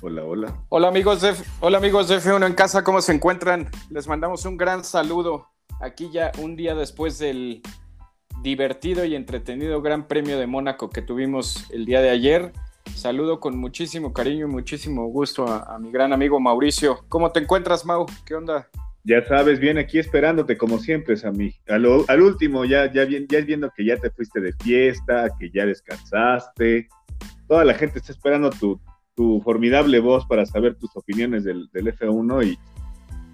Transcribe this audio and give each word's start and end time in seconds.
Hola, 0.00 0.24
hola. 0.24 0.64
Hola 0.68 0.88
amigos 0.88 1.20
de, 1.22 1.34
hola 1.58 1.78
amigos 1.78 2.08
de 2.08 2.18
F1 2.18 2.46
en 2.46 2.54
casa, 2.54 2.84
¿cómo 2.84 3.00
se 3.00 3.12
encuentran? 3.12 3.68
Les 3.90 4.06
mandamos 4.06 4.44
un 4.44 4.56
gran 4.56 4.84
saludo. 4.84 5.48
Aquí 5.80 6.08
ya 6.12 6.30
un 6.38 6.54
día 6.54 6.76
después 6.76 7.18
del 7.18 7.62
divertido 8.40 9.04
y 9.04 9.16
entretenido 9.16 9.82
Gran 9.82 10.06
Premio 10.06 10.38
de 10.38 10.46
Mónaco 10.46 10.88
que 10.88 11.02
tuvimos 11.02 11.68
el 11.72 11.84
día 11.84 12.00
de 12.00 12.10
ayer. 12.10 12.52
Saludo 12.94 13.40
con 13.40 13.58
muchísimo 13.58 14.12
cariño 14.12 14.46
y 14.46 14.50
muchísimo 14.50 15.06
gusto 15.06 15.48
a, 15.48 15.74
a 15.74 15.78
mi 15.80 15.90
gran 15.90 16.12
amigo 16.12 16.38
Mauricio. 16.38 17.04
¿Cómo 17.08 17.32
te 17.32 17.40
encuentras, 17.40 17.84
Mau? 17.84 18.06
¿Qué 18.24 18.36
onda? 18.36 18.68
Ya 19.02 19.26
sabes, 19.26 19.58
bien 19.58 19.78
aquí 19.78 19.98
esperándote 19.98 20.56
como 20.56 20.78
siempre, 20.78 21.16
Sammy. 21.16 21.56
Al, 21.66 21.86
al 22.06 22.22
último, 22.22 22.64
ya, 22.64 22.92
ya, 22.92 23.04
bien, 23.04 23.26
ya 23.28 23.40
viendo 23.40 23.68
que 23.76 23.84
ya 23.84 23.96
te 23.96 24.10
fuiste 24.10 24.40
de 24.40 24.52
fiesta, 24.52 25.28
que 25.40 25.50
ya 25.50 25.66
descansaste. 25.66 26.86
Toda 27.48 27.64
la 27.64 27.74
gente 27.74 27.98
está 27.98 28.12
esperando 28.12 28.50
tu, 28.50 28.80
tu 29.18 29.40
formidable 29.40 29.98
voz 29.98 30.24
para 30.26 30.46
saber 30.46 30.76
tus 30.76 30.96
opiniones 30.96 31.42
del, 31.42 31.68
del 31.72 31.92
F1 31.92 32.46
y 32.46 32.58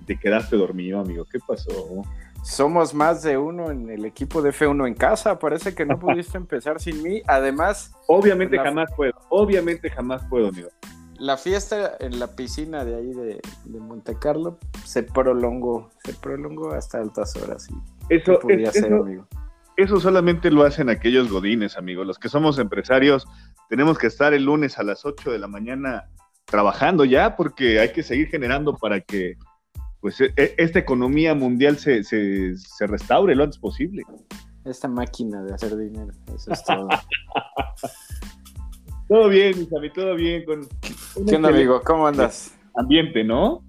te 0.06 0.18
quedaste 0.18 0.56
dormido, 0.56 0.98
amigo. 0.98 1.26
¿Qué 1.30 1.38
pasó? 1.46 1.70
Somos 2.42 2.94
más 2.94 3.22
de 3.22 3.36
uno 3.36 3.70
en 3.70 3.90
el 3.90 4.06
equipo 4.06 4.40
de 4.40 4.48
F1 4.48 4.88
en 4.88 4.94
casa. 4.94 5.38
Parece 5.38 5.74
que 5.74 5.84
no 5.84 5.98
pudiste 6.00 6.38
empezar 6.38 6.80
sin 6.80 7.02
mí. 7.02 7.20
Además. 7.26 7.92
Obviamente 8.08 8.56
la... 8.56 8.64
jamás 8.64 8.90
puedo. 8.96 9.12
Obviamente 9.28 9.90
jamás 9.90 10.24
puedo, 10.30 10.48
amigo. 10.48 10.70
La 11.18 11.36
fiesta 11.36 11.98
en 12.00 12.18
la 12.18 12.28
piscina 12.34 12.82
de 12.86 12.96
ahí 12.96 13.12
de, 13.12 13.40
de 13.66 13.78
Monte 13.78 14.18
Carlo 14.18 14.58
se 14.86 15.02
prolongó. 15.02 15.90
Se 16.02 16.14
prolongó 16.14 16.72
hasta 16.72 16.96
altas 16.96 17.36
horas. 17.36 17.68
Y 17.68 18.14
eso, 18.14 18.38
podía 18.38 18.68
es, 18.68 18.72
ser, 18.72 18.86
eso, 18.86 19.02
amigo. 19.02 19.26
Eso 19.76 19.98
solamente 19.98 20.50
lo 20.50 20.64
hacen 20.64 20.88
aquellos 20.88 21.30
godines, 21.30 21.76
amigo. 21.76 22.04
Los 22.04 22.18
que 22.18 22.28
somos 22.28 22.58
empresarios 22.58 23.26
tenemos 23.68 23.98
que 23.98 24.06
estar 24.06 24.32
el 24.32 24.44
lunes 24.44 24.78
a 24.78 24.84
las 24.84 25.04
8 25.04 25.32
de 25.32 25.38
la 25.38 25.48
mañana 25.48 26.08
trabajando 26.44 27.04
ya 27.04 27.36
porque 27.36 27.80
hay 27.80 27.92
que 27.92 28.02
seguir 28.02 28.28
generando 28.28 28.76
para 28.76 29.00
que 29.00 29.36
pues 30.00 30.18
esta 30.36 30.78
economía 30.78 31.34
mundial 31.34 31.78
se, 31.78 32.04
se, 32.04 32.56
se, 32.58 32.86
restaure 32.86 33.34
lo 33.34 33.44
antes 33.44 33.58
posible. 33.58 34.02
Esta 34.64 34.86
máquina 34.86 35.42
de 35.42 35.54
hacer 35.54 35.76
dinero, 35.76 36.12
eso 36.34 36.52
es 36.52 36.62
todo. 36.62 36.88
todo 39.08 39.28
bien, 39.30 39.62
Isami, 39.62 39.90
todo 39.90 40.14
bien. 40.14 40.44
Con 40.44 40.68
¿Qué 41.26 41.36
onda, 41.36 41.48
amigo? 41.48 41.80
¿Cómo 41.82 42.06
andas? 42.06 42.54
Ambiente, 42.74 43.24
¿no? 43.24 43.64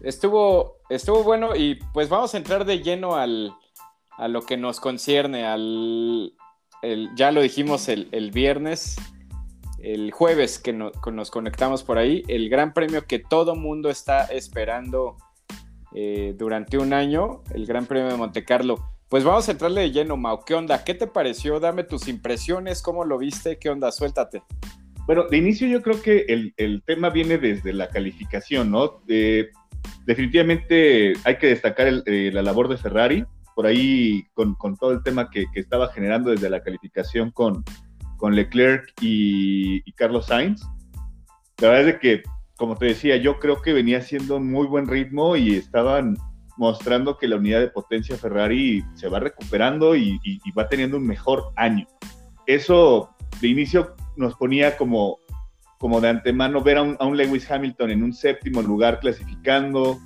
Estuvo, 0.00 0.78
estuvo 0.90 1.22
bueno 1.22 1.54
y 1.54 1.76
pues 1.92 2.08
vamos 2.08 2.34
a 2.34 2.36
entrar 2.36 2.64
de 2.64 2.82
lleno 2.82 3.14
al, 3.14 3.52
a 4.18 4.28
lo 4.28 4.42
que 4.42 4.56
nos 4.56 4.80
concierne, 4.80 5.44
al, 5.44 6.34
el, 6.82 7.10
ya 7.16 7.32
lo 7.32 7.42
dijimos 7.42 7.88
el, 7.88 8.08
el 8.12 8.30
viernes, 8.30 8.96
el 9.84 10.12
jueves 10.12 10.58
que 10.58 10.72
no, 10.72 10.92
nos 11.12 11.30
conectamos 11.30 11.82
por 11.82 11.98
ahí, 11.98 12.22
el 12.28 12.48
gran 12.48 12.72
premio 12.72 13.06
que 13.06 13.18
todo 13.18 13.54
mundo 13.54 13.90
está 13.90 14.24
esperando 14.24 15.16
eh, 15.94 16.34
durante 16.36 16.78
un 16.78 16.92
año, 16.92 17.42
el 17.54 17.66
Gran 17.66 17.86
Premio 17.86 18.08
de 18.08 18.16
Monte 18.16 18.44
Carlo. 18.44 18.78
Pues 19.08 19.22
vamos 19.22 19.48
a 19.48 19.52
entrarle 19.52 19.82
de 19.82 19.92
lleno, 19.92 20.16
Mau. 20.16 20.44
¿Qué 20.44 20.54
onda? 20.54 20.82
¿Qué 20.82 20.94
te 20.94 21.06
pareció? 21.06 21.60
Dame 21.60 21.84
tus 21.84 22.08
impresiones, 22.08 22.82
¿cómo 22.82 23.04
lo 23.04 23.18
viste? 23.18 23.58
¿Qué 23.58 23.70
onda? 23.70 23.92
Suéltate. 23.92 24.42
Bueno, 25.06 25.28
de 25.28 25.36
inicio 25.36 25.68
yo 25.68 25.82
creo 25.82 26.00
que 26.02 26.24
el, 26.28 26.54
el 26.56 26.82
tema 26.82 27.10
viene 27.10 27.38
desde 27.38 27.72
la 27.72 27.88
calificación, 27.88 28.70
¿no? 28.70 29.02
Eh, 29.06 29.50
definitivamente 30.06 31.12
hay 31.24 31.36
que 31.36 31.48
destacar 31.48 31.86
el, 31.86 32.02
eh, 32.06 32.30
la 32.32 32.42
labor 32.42 32.68
de 32.68 32.78
Ferrari, 32.78 33.24
por 33.54 33.66
ahí 33.66 34.26
con, 34.34 34.54
con 34.54 34.76
todo 34.76 34.92
el 34.92 35.02
tema 35.02 35.30
que, 35.30 35.46
que, 35.52 35.60
estaba 35.60 35.88
generando 35.92 36.30
desde 36.30 36.50
la 36.50 36.62
calificación 36.62 37.30
con, 37.30 37.64
con 38.16 38.34
Leclerc 38.34 38.92
y, 39.00 39.82
y, 39.88 39.92
Carlos 39.92 40.26
Sainz. 40.26 40.62
La 41.58 41.68
verdad 41.68 41.90
es 41.90 41.98
que, 42.00 42.22
como 42.56 42.76
te 42.76 42.86
decía, 42.86 43.16
yo 43.16 43.38
creo 43.38 43.62
que 43.62 43.72
venía 43.72 43.98
haciendo 43.98 44.36
un 44.36 44.50
muy 44.50 44.66
buen 44.66 44.88
ritmo 44.88 45.36
y 45.36 45.54
estaban 45.54 46.16
mostrando 46.56 47.16
que 47.18 47.28
la 47.28 47.36
unidad 47.36 47.60
de 47.60 47.68
potencia 47.68 48.16
Ferrari 48.16 48.84
se 48.94 49.08
va 49.08 49.20
recuperando 49.20 49.96
y, 49.96 50.20
y, 50.24 50.40
y 50.44 50.50
va 50.52 50.68
teniendo 50.68 50.96
un 50.96 51.06
mejor 51.06 51.52
año. 51.56 51.86
Eso 52.46 53.10
de 53.40 53.48
inicio 53.48 53.94
nos 54.16 54.34
ponía 54.36 54.76
como, 54.76 55.18
como 55.78 56.00
de 56.00 56.08
antemano 56.08 56.62
ver 56.62 56.78
a 56.78 56.82
un, 56.82 56.96
a 56.98 57.06
un 57.06 57.16
Lewis 57.16 57.50
Hamilton 57.50 57.90
en 57.90 58.02
un 58.02 58.12
séptimo 58.12 58.62
lugar 58.62 59.00
clasificando, 59.00 59.98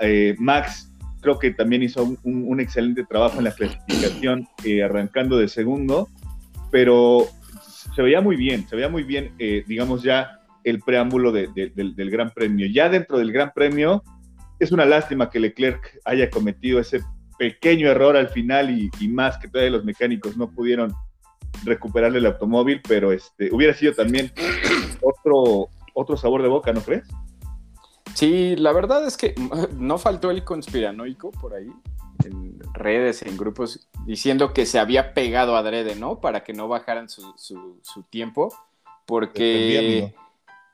eh, 0.00 0.34
Max 0.38 0.92
creo 1.20 1.38
que 1.38 1.50
también 1.50 1.82
hizo 1.82 2.16
un, 2.22 2.60
excelente 2.60 3.04
trabajo 3.04 3.38
en 3.38 3.44
la 3.44 3.52
clasificación, 3.52 4.46
eh, 4.64 4.82
arrancando 4.82 5.38
de 5.38 5.48
segundo, 5.48 6.08
pero 6.70 7.26
se 7.94 8.02
veía 8.02 8.20
muy 8.20 8.36
bien, 8.36 8.68
se 8.68 8.76
veía 8.76 8.88
muy 8.88 9.02
bien, 9.02 9.32
eh, 9.38 9.64
digamos 9.66 10.02
ya, 10.02 10.40
el 10.64 10.80
preámbulo 10.80 11.32
de, 11.32 11.48
de, 11.54 11.70
del, 11.70 11.94
del 11.94 12.10
Gran 12.10 12.30
Premio. 12.30 12.66
Ya 12.66 12.88
dentro 12.88 13.18
del 13.18 13.32
Gran 13.32 13.52
Premio, 13.54 14.02
es 14.58 14.72
una 14.72 14.84
lástima 14.84 15.30
que 15.30 15.40
Leclerc 15.40 16.00
haya 16.04 16.30
cometido 16.30 16.80
ese 16.80 17.00
pequeño 17.38 17.88
error 17.88 18.16
al 18.16 18.28
final 18.28 18.70
y, 18.70 18.90
y 19.00 19.08
más 19.08 19.38
que 19.38 19.48
todavía 19.48 19.72
los 19.72 19.84
mecánicos 19.84 20.36
no 20.36 20.50
pudieron 20.50 20.94
recuperarle 21.64 22.18
el 22.18 22.26
automóvil, 22.26 22.80
pero 22.86 23.12
este 23.12 23.50
hubiera 23.52 23.74
sido 23.74 23.92
también 23.94 24.32
otro, 25.02 25.68
otro 25.94 26.16
sabor 26.16 26.42
de 26.42 26.48
boca, 26.48 26.72
¿no 26.72 26.80
crees? 26.80 27.06
Sí, 28.16 28.56
la 28.56 28.72
verdad 28.72 29.06
es 29.06 29.18
que 29.18 29.34
no 29.76 29.98
faltó 29.98 30.30
el 30.30 30.42
conspiranoico 30.42 31.32
por 31.32 31.52
ahí, 31.52 31.70
en 32.24 32.58
redes, 32.72 33.20
en 33.20 33.36
grupos, 33.36 33.88
diciendo 34.06 34.54
que 34.54 34.64
se 34.64 34.78
había 34.78 35.12
pegado 35.12 35.54
adrede, 35.54 35.96
¿no? 35.96 36.18
Para 36.18 36.42
que 36.42 36.54
no 36.54 36.66
bajaran 36.66 37.10
su, 37.10 37.34
su, 37.36 37.78
su 37.82 38.04
tiempo, 38.04 38.54
porque, 39.04 40.14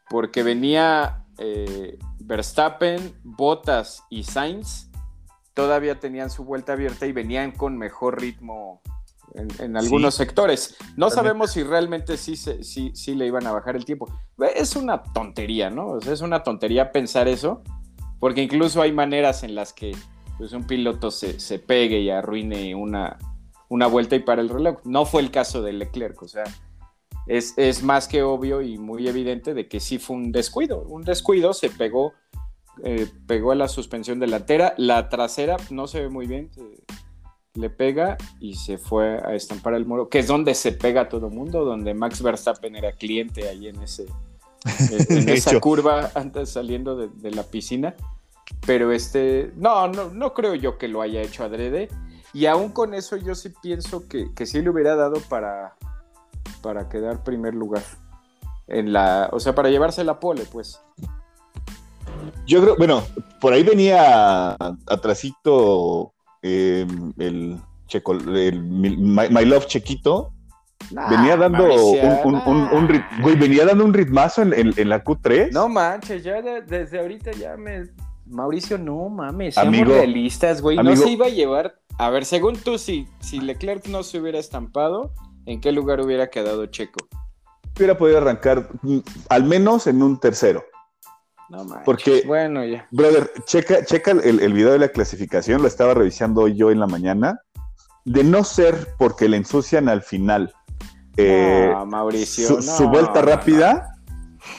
porque 0.09 0.45
venía 0.45 1.25
eh, 1.39 1.99
Verstappen, 2.21 3.13
Bottas 3.25 4.05
y 4.09 4.23
Sainz, 4.23 4.89
todavía 5.53 5.99
tenían 5.99 6.31
su 6.31 6.45
vuelta 6.45 6.75
abierta 6.75 7.07
y 7.07 7.13
venían 7.13 7.51
con 7.51 7.77
mejor 7.77 8.21
ritmo 8.21 8.83
en, 9.35 9.49
en, 9.61 9.77
algunos 9.77 10.15
sí. 10.15 10.19
sectores. 10.19 10.77
No 10.97 11.11
sabemos 11.11 11.53
si 11.53 11.63
realmente 11.63 12.17
sí, 12.17 12.37
sí, 12.37 12.93
sí, 12.95 13.15
le 13.15 13.27
iban 13.27 13.47
a 13.47 13.53
bajar 13.53 13.77
el 13.77 13.85
tiempo. 13.85 14.09
Es 14.55 14.77
una 14.77 15.03
tontería, 15.03 15.71
¿no? 15.71 15.89
O 15.89 16.01
sea, 16.01 16.13
es 16.13 16.21
una 16.21 16.43
tontería 16.43 16.93
pensar 16.93 17.29
eso, 17.29 17.63
porque 18.19 18.43
incluso 18.43 18.83
hay 18.83 18.93
maneras 18.93 19.43
en 19.43 19.55
las 19.55 19.73
que 19.73 19.97
pues, 20.39 20.53
un 20.53 20.67
piloto 20.67 21.11
se, 21.11 21.41
se 21.41 21.59
pegue 21.59 22.01
y 22.01 22.11
arruine 22.11 22.75
una, 22.75 23.19
una, 23.69 23.87
vuelta 23.87 24.17
y 24.17 24.21
para 24.21 24.43
el 24.43 24.49
reloj. 24.49 24.79
No 24.85 25.07
fue 25.07 25.23
el 25.23 25.31
caso 25.31 25.63
de 25.63 25.73
Leclerc, 25.73 26.21
o 26.23 26.29
sea, 26.29 26.45
es, 27.27 27.55
es, 27.57 27.83
más 27.83 28.09
que 28.09 28.23
obvio 28.23 28.61
y 28.61 28.79
muy 28.79 29.09
evidente 29.09 29.55
de 29.55 29.69
que 29.69 29.81
sí 29.81 29.99
fue 29.99 30.17
un 30.17 30.33
descuido. 30.33 30.83
Un 30.83 31.03
descuido 31.03 31.55
se 31.55 31.71
pegó. 31.71 32.13
Eh, 32.85 33.07
pegó 33.27 33.53
a 33.53 33.55
la 33.55 33.69
suspensión 33.69 34.19
delantera, 34.19 34.73
la 34.79 35.11
trasera 35.11 35.59
no 35.69 35.87
se 35.87 36.01
ve 36.01 36.09
muy 36.09 36.27
bien, 36.27 36.51
le 37.55 37.71
pega 37.71 38.17
y 38.41 38.55
se 38.55 38.79
fue 38.79 39.19
a 39.19 39.35
estampar 39.35 39.75
el 39.75 39.85
muro, 39.85 40.09
que 40.09 40.21
es 40.21 40.27
donde 40.27 40.55
se 40.55 40.73
pega 40.73 41.09
todo 41.09 41.27
el 41.27 41.35
mundo, 41.35 41.65
donde 41.65 41.93
Max 41.95 42.23
Verstappen 42.23 42.77
era 42.77 42.93
cliente 42.93 43.49
ahí 43.49 43.69
en, 43.69 43.83
ese, 43.83 44.07
en 45.09 45.29
esa 45.29 45.61
curva 45.61 46.11
antes 46.15 46.51
saliendo 46.51 46.97
de, 46.97 47.09
de, 47.09 47.31
la 47.31 47.43
piscina. 47.43 47.95
Pero 48.67 48.93
este, 48.93 49.53
no, 49.57 49.89
no, 49.89 50.11
no 50.11 50.35
creo 50.35 50.55
yo 50.55 50.79
que 50.79 50.89
lo 50.89 51.03
haya 51.03 51.21
hecho 51.21 51.45
adrede. 51.45 51.89
Y 52.35 52.47
aún 52.47 52.71
con 52.71 52.95
eso 52.95 53.17
yo 53.17 53.35
sí 53.35 53.53
pienso 53.63 54.09
que, 54.09 54.33
que 54.35 54.47
sí 54.47 54.63
le 54.63 54.71
hubiera 54.71 54.97
dado 54.97 55.21
para, 55.29 55.77
para 56.63 56.89
quedar 56.89 57.23
primer 57.23 57.55
lugar. 57.55 57.83
En 58.67 58.93
la, 58.93 59.29
o 59.33 59.41
sea, 59.41 59.55
para 59.55 59.69
llevarse 59.69 60.03
la 60.05 60.19
pole, 60.19 60.45
pues. 60.51 60.81
Yo 62.47 62.63
creo, 62.63 62.77
bueno, 62.77 63.03
por 63.41 63.53
ahí 63.53 63.63
venía 63.63 64.57
atrasito 64.87 66.12
eh, 66.43 66.87
el, 67.19 67.59
Checo, 67.87 68.13
el 68.13 68.63
My, 68.63 69.29
My 69.31 69.45
Love 69.45 69.67
Chequito, 69.67 70.33
nah, 70.91 71.09
venía 71.09 71.37
dando 71.37 71.67
Mauricio, 71.67 72.21
un, 72.25 72.35
un, 72.35 72.43
un, 72.47 72.63
un 72.73 72.89
rit, 72.89 73.03
güey, 73.21 73.37
venía 73.37 73.65
dando 73.65 73.85
un 73.85 73.95
ritmazo 73.95 74.43
en, 74.43 74.53
en, 74.53 74.75
en, 74.77 74.89
la 74.89 75.05
Q3. 75.05 75.53
No 75.53 75.69
manches, 75.69 76.25
ya 76.25 76.43
de, 76.43 76.63
desde 76.63 76.99
ahorita 77.01 77.33
ya 77.33 77.57
me. 77.57 77.85
Mauricio, 78.27 78.79
no 78.79 79.09
mames, 79.09 79.55
seamos 79.55 79.75
amigo, 79.75 79.95
realistas, 79.95 80.63
güey. 80.63 80.77
No 80.77 80.97
se 80.97 81.11
iba 81.11 81.27
a 81.27 81.31
llevar. 81.31 81.79
A 81.99 82.11
ver, 82.11 82.25
según 82.25 82.57
tú, 82.57 82.79
si, 82.79 83.07
si 83.21 83.41
Leclerc 83.41 83.87
no 83.89 84.03
se 84.03 84.19
hubiera 84.19 84.39
estampado, 84.39 85.13
¿en 85.47 85.61
qué 85.61 85.73
lugar 85.73 86.01
hubiera 86.01 86.31
quedado 86.31 86.67
Checo? 86.67 87.07
Hubiera 87.77 87.97
podido 87.97 88.19
arrancar 88.19 88.69
mm, 88.83 88.99
al 89.29 89.45
menos 89.45 89.87
en 89.87 90.03
un 90.03 90.19
tercero. 90.19 90.65
No 91.53 91.65
manches. 91.65 91.85
Porque, 91.85 92.23
bueno, 92.27 92.65
ya. 92.65 92.89
Brother, 92.91 93.31
checa, 93.45 93.85
checa 93.85 94.13
el, 94.13 94.41
el, 94.41 94.53
video 94.55 94.73
de 94.73 94.79
la 94.79 94.89
clasificación, 94.89 95.61
lo 95.61 95.69
estaba 95.69 95.93
revisando 95.93 96.49
yo 96.49 96.71
en 96.71 96.81
la 96.81 96.87
mañana. 96.87 97.43
De 98.07 98.25
no 98.25 98.43
ser 98.43 98.89
porque 98.97 99.29
le 99.29 99.37
ensucian 99.37 99.91
al 99.91 100.03
final 100.03 100.55
eh, 101.19 101.71
no, 101.71 101.85
Mauricio, 101.85 102.49
su, 102.49 102.55
no, 102.57 102.63
su 102.63 102.89
vuelta 102.89 103.21
rápida, 103.21 103.99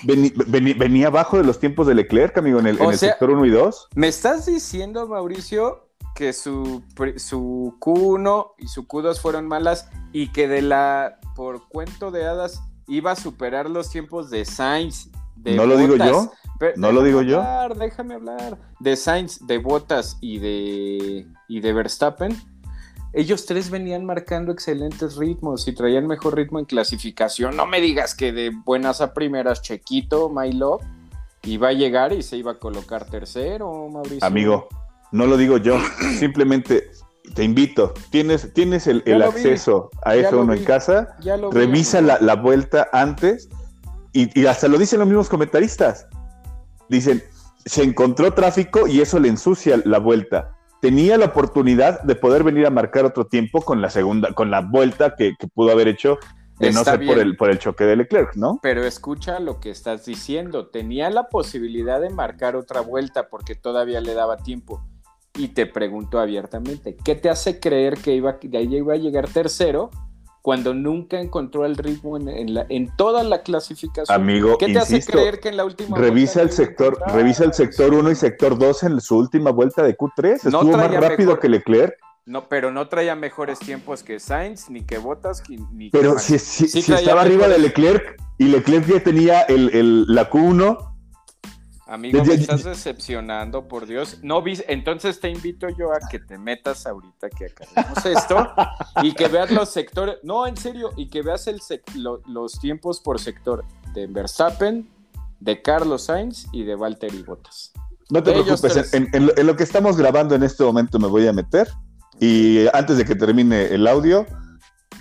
vení, 0.04 0.32
vení, 0.46 0.74
venía 0.74 1.08
abajo 1.08 1.38
de 1.38 1.44
los 1.44 1.60
tiempos 1.60 1.88
de 1.88 1.96
Leclerc, 1.96 2.38
amigo, 2.38 2.60
en 2.60 2.68
el, 2.68 2.80
en 2.80 2.92
el 2.92 2.98
sea, 3.00 3.10
sector 3.10 3.32
1 3.32 3.44
y 3.48 3.50
2. 3.50 3.88
¿Me 3.96 4.08
estás 4.08 4.46
diciendo, 4.46 5.08
Mauricio, 5.08 5.90
que 6.14 6.32
su, 6.32 6.84
su 7.18 7.76
Q1 7.80 8.52
y 8.60 8.68
su 8.68 8.88
Q2 8.88 9.20
fueron 9.20 9.48
malas 9.48 9.90
y 10.12 10.32
que 10.32 10.48
de 10.48 10.62
la, 10.62 11.20
por 11.36 11.68
cuento 11.70 12.12
de 12.12 12.28
hadas, 12.28 12.62
iba 12.88 13.14
a 13.14 13.16
superar 13.16 13.68
los 13.68 13.90
tiempos 13.90 14.30
de 14.30 14.46
Sainz 14.46 15.10
no 15.52 15.66
lo 15.66 15.78
digo 15.78 15.96
yo. 15.98 16.32
No 16.76 16.92
lo 16.92 17.04
digo 17.04 17.22
yo. 17.22 17.44
Déjame 17.78 18.16
hablar. 18.16 18.58
De 18.80 18.96
Sainz, 18.96 19.46
de 19.46 19.58
Bottas 19.58 20.18
y 20.22 20.40
de, 20.40 21.28
y 21.48 21.60
de 21.60 21.74
Verstappen. 21.74 22.36
Ellos 23.14 23.46
tres 23.46 23.70
venían 23.70 24.06
marcando 24.06 24.52
excelentes 24.52 25.18
ritmos 25.18 25.68
y 25.68 25.74
traían 25.74 26.08
mejor 26.08 26.36
ritmo 26.36 26.58
en 26.58 26.66
clasificación. 26.66 27.56
No 27.56 27.68
me 27.68 27.80
digas 27.80 28.16
que 28.16 28.32
de 28.32 28.52
buenas 28.66 29.02
a 29.02 29.14
primeras, 29.14 29.62
Chequito, 29.62 30.30
My 30.30 30.52
Love, 30.52 30.84
iba 31.44 31.68
a 31.68 31.74
llegar 31.74 32.12
y 32.14 32.24
se 32.24 32.38
iba 32.38 32.54
a 32.54 32.60
colocar 32.60 33.06
tercero, 33.06 33.88
Mauricio. 33.90 34.26
Amigo, 34.26 34.68
no 35.12 35.28
lo 35.28 35.38
digo 35.38 35.58
yo. 35.58 35.78
Simplemente 36.20 36.90
te 37.36 37.44
invito, 37.44 37.94
tienes, 38.10 38.54
tienes 38.54 38.88
el, 38.88 39.04
acceso 39.22 39.90
a 40.04 40.16
F1 40.16 40.58
en 40.58 40.64
casa, 40.66 41.16
revisa 41.52 42.02
la, 42.02 42.36
vuelta 42.36 42.90
antes 42.92 43.50
y, 44.12 44.46
hasta 44.46 44.68
lo 44.68 44.78
dicen 44.78 45.00
los 45.00 45.08
mismos 45.08 45.30
comentaristas. 45.30 46.08
Dicen, 46.94 47.24
se 47.66 47.82
encontró 47.82 48.34
tráfico 48.34 48.88
y 48.88 49.02
eso 49.02 49.20
le 49.20 49.28
ensucia 49.28 49.82
la 49.84 49.98
vuelta. 49.98 50.56
Tenía 50.80 51.18
la 51.18 51.26
oportunidad 51.26 52.04
de 52.04 52.14
poder 52.14 52.44
venir 52.44 52.68
a 52.68 52.70
marcar 52.70 53.04
otro 53.04 53.26
tiempo 53.26 53.62
con 53.62 53.82
la 53.82 53.90
segunda, 53.90 54.32
con 54.34 54.52
la 54.52 54.62
vuelta 54.62 55.16
que, 55.16 55.34
pudo 55.56 55.72
haber 55.72 55.88
hecho 55.88 56.20
de 56.60 56.72
no 56.72 56.84
ser 56.84 57.04
por 57.04 57.18
el, 57.18 57.36
por 57.36 57.50
el 57.50 57.58
choque 57.58 57.86
de 57.86 57.96
Leclerc, 57.96 58.36
¿no? 58.36 58.60
Pero 58.62 58.84
escucha 58.84 59.40
lo 59.40 59.60
que 59.60 59.72
estás 59.72 60.06
diciendo. 60.06 60.68
Tenía 60.68 61.10
la 61.10 61.30
posibilidad 61.30 62.00
de 62.00 62.12
marcar 62.12 62.56
otra 62.56 62.82
vuelta 62.82 63.28
porque 63.28 63.56
todavía 63.56 64.00
le 64.00 64.14
daba 64.14 64.38
tiempo 64.38 64.84
y 65.36 65.48
te 65.48 65.66
pregunto 65.66 66.20
abiertamente, 66.20 66.96
¿qué 67.04 67.16
te 67.16 67.32
hace 67.32 67.60
creer 67.60 67.98
que 67.98 68.14
iba, 68.14 68.38
iba 68.44 68.94
a 68.94 68.98
llegar 68.98 69.28
tercero 69.28 69.90
cuando 70.44 70.74
nunca 70.74 71.22
encontró 71.22 71.66
el 71.66 71.78
ritmo 71.78 72.18
en, 72.18 72.54
la, 72.54 72.66
en 72.68 72.94
toda 72.98 73.24
la 73.24 73.44
clasificación? 73.44 74.14
Amigo, 74.14 74.58
¿qué 74.58 74.68
te 74.68 74.78
hace 74.78 75.02
creer 75.02 75.40
que 75.40 75.48
en 75.48 75.56
la 75.56 75.64
última 75.64 75.98
revisa 75.98 76.42
el 76.42 76.52
sector, 76.52 77.00
revisa 77.14 77.46
el 77.46 77.54
sector 77.54 77.94
1 77.94 78.12
y 78.12 78.16
sector 78.16 78.60
2 78.60 78.84
en 78.84 79.02
su 79.02 79.18
última 79.18 79.52
vuelta 79.52 79.82
de 79.84 79.98
Q3? 79.98 80.34
Estuvo 80.34 80.78
más 80.78 80.92
rápido 80.92 81.40
que 81.40 81.48
Leclerc. 81.48 81.96
No, 82.26 82.50
pero 82.50 82.72
no 82.72 82.90
traía 82.90 83.16
mejores 83.16 83.58
tiempos 83.60 84.04
que 84.04 84.20
Sainz, 84.20 84.70
ni 84.70 84.82
que 84.82 84.98
Bottas, 84.98 85.44
ni 85.72 85.90
Pero 85.90 86.20
si, 86.20 86.38
si, 86.38 86.78
estaba 86.78 87.22
arriba 87.22 87.48
de 87.48 87.60
Leclerc 87.60 88.22
y 88.38 88.46
Leclerc 88.46 88.86
ya 88.86 89.00
tenía 89.02 89.42
el, 89.44 89.74
el, 89.74 90.06
la 90.08 90.30
Q1 90.30 90.93
Amigo, 91.86 92.24
me 92.24 92.36
estás 92.36 92.64
decepcionando, 92.64 93.68
por 93.68 93.86
Dios. 93.86 94.20
No 94.22 94.44
entonces 94.68 95.20
te 95.20 95.30
invito 95.30 95.68
yo 95.70 95.92
a 95.92 96.00
que 96.10 96.20
te 96.20 96.38
metas 96.38 96.86
ahorita 96.88 97.30
que 97.30 97.48
acabemos 97.48 98.06
esto 98.06 98.48
y 99.04 99.14
que 99.14 99.28
veas 99.28 99.52
los 99.52 99.70
sectores, 99.70 100.18
no, 100.24 100.48
en 100.48 100.56
serio, 100.56 100.92
y 100.96 101.10
que 101.10 101.22
veas 101.22 101.48
el 101.48 101.60
los 102.28 102.60
tiempos 102.60 103.02
por 103.02 103.20
sector 103.20 103.66
de 103.94 104.08
Verstappen, 104.08 104.90
de 105.40 105.62
Carlos 105.62 106.04
Sainz 106.04 106.48
y 106.54 106.64
de 106.64 106.76
Valtteri 106.76 107.22
Bottas. 107.24 107.74
No 108.10 108.24
te 108.24 108.32
preocupes, 108.32 108.94
en, 108.94 109.10
en, 109.14 109.48
lo 109.48 109.56
que 109.56 109.64
estamos 109.64 109.98
grabando 109.98 110.36
en 110.36 110.44
este 110.44 110.64
momento 110.64 111.00
me 111.00 111.08
voy 111.08 111.28
a 111.28 111.34
meter 111.34 111.68
y 112.20 112.66
antes 112.74 112.98
de 112.98 113.06
que 113.06 113.16
termine 113.16 113.66
el 113.66 113.88
audio, 113.88 114.26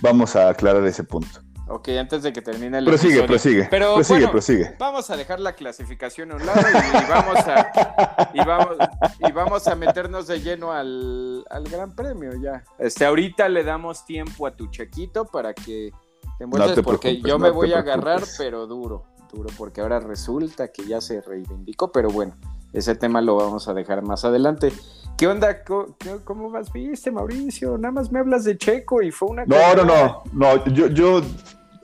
vamos 0.01 0.35
a 0.35 0.49
aclarar 0.49 0.85
ese 0.85 1.03
punto. 1.03 1.41
Ok, 1.67 1.89
antes 1.97 2.23
de 2.23 2.33
que 2.33 2.41
termine 2.41 2.77
el 2.79 2.85
prosigue, 2.85 3.19
episodio. 3.19 3.27
Prosigue, 3.27 3.67
Pero 3.69 3.95
prosigue, 3.95 4.27
prosigue. 4.27 4.75
Vamos 4.77 5.09
a 5.09 5.15
dejar 5.15 5.39
la 5.39 5.53
clasificación 5.53 6.31
a 6.31 6.35
un 6.35 6.45
lado 6.45 6.59
y, 6.61 7.09
vamos, 7.09 7.37
a, 7.47 8.31
y, 8.33 8.45
vamos, 8.45 8.77
y 9.19 9.31
vamos 9.31 9.67
a 9.67 9.75
meternos 9.75 10.27
de 10.27 10.41
lleno 10.41 10.73
al, 10.73 11.45
al, 11.49 11.63
Gran 11.63 11.95
Premio 11.95 12.31
ya. 12.41 12.63
Este, 12.77 13.05
ahorita 13.05 13.47
le 13.47 13.63
damos 13.63 14.05
tiempo 14.05 14.45
a 14.45 14.55
tu 14.55 14.67
chequito 14.67 15.25
para 15.25 15.53
que 15.53 15.91
te 16.37 16.43
envuelves 16.43 16.81
porque 16.81 17.21
yo 17.21 17.39
me 17.39 17.49
voy 17.49 17.71
a 17.71 17.79
agarrar, 17.79 18.23
pero 18.37 18.67
duro, 18.67 19.05
duro, 19.31 19.49
porque 19.57 19.79
ahora 19.79 20.01
resulta 20.01 20.67
que 20.67 20.85
ya 20.85 20.99
se 20.99 21.21
reivindicó, 21.21 21.93
pero 21.93 22.09
bueno, 22.09 22.35
ese 22.73 22.95
tema 22.95 23.21
lo 23.21 23.35
vamos 23.37 23.69
a 23.69 23.73
dejar 23.73 24.01
más 24.01 24.25
adelante. 24.25 24.73
¿Qué 25.17 25.27
onda? 25.27 25.63
¿Cómo, 25.63 26.49
vas? 26.49 26.71
¿Viste, 26.73 27.11
Mauricio? 27.11 27.77
Nada 27.77 27.91
más 27.91 28.11
me 28.11 28.19
hablas 28.19 28.43
de 28.43 28.57
Checo 28.57 29.01
y 29.01 29.11
fue 29.11 29.29
una... 29.29 29.45
No, 29.45 29.75
no, 29.75 29.85
no, 29.85 30.23
no, 30.33 30.65
yo, 30.67 30.87
yo, 30.87 31.21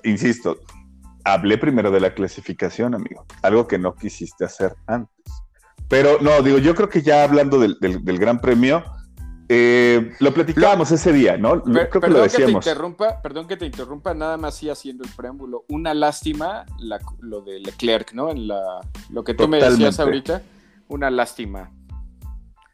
insisto, 0.03 0.57
hablé 1.23 1.57
primero 1.57 1.91
de 1.91 1.99
la 1.99 2.13
clasificación, 2.13 2.95
amigo, 2.95 3.25
algo 3.41 3.67
que 3.67 3.77
no 3.77 3.95
quisiste 3.95 4.45
hacer 4.45 4.75
antes. 4.87 5.15
Pero 5.87 6.19
no, 6.21 6.41
digo, 6.41 6.59
yo 6.59 6.75
creo 6.75 6.89
que 6.89 7.01
ya 7.01 7.23
hablando 7.23 7.59
del, 7.59 7.77
Gran 8.19 8.39
Premio, 8.39 8.83
eh, 9.47 10.11
lo 10.19 10.33
platicábamos 10.33 10.91
ese 10.91 11.11
día, 11.11 11.37
¿no? 11.37 11.63
creo 11.63 11.89
que 11.89 12.07
lo 12.07 12.21
decíamos. 12.21 12.63
Que 12.63 12.69
te 12.69 12.69
interrumpa, 12.69 13.21
perdón 13.21 13.47
que 13.47 13.57
te 13.57 13.65
interrumpa, 13.65 14.13
nada 14.13 14.37
más 14.37 14.55
sí 14.55 14.69
haciendo 14.69 15.03
el 15.03 15.09
preámbulo. 15.11 15.65
Una 15.69 15.93
lástima 15.93 16.65
lo 17.19 17.41
de 17.41 17.59
Leclerc, 17.59 18.13
¿no? 18.13 18.29
En 18.29 18.47
la, 18.47 18.81
lo 19.09 19.23
que 19.23 19.33
tú 19.33 19.47
me 19.47 19.57
decías 19.57 19.99
ahorita, 19.99 20.43
una 20.87 21.09
lástima. 21.09 21.71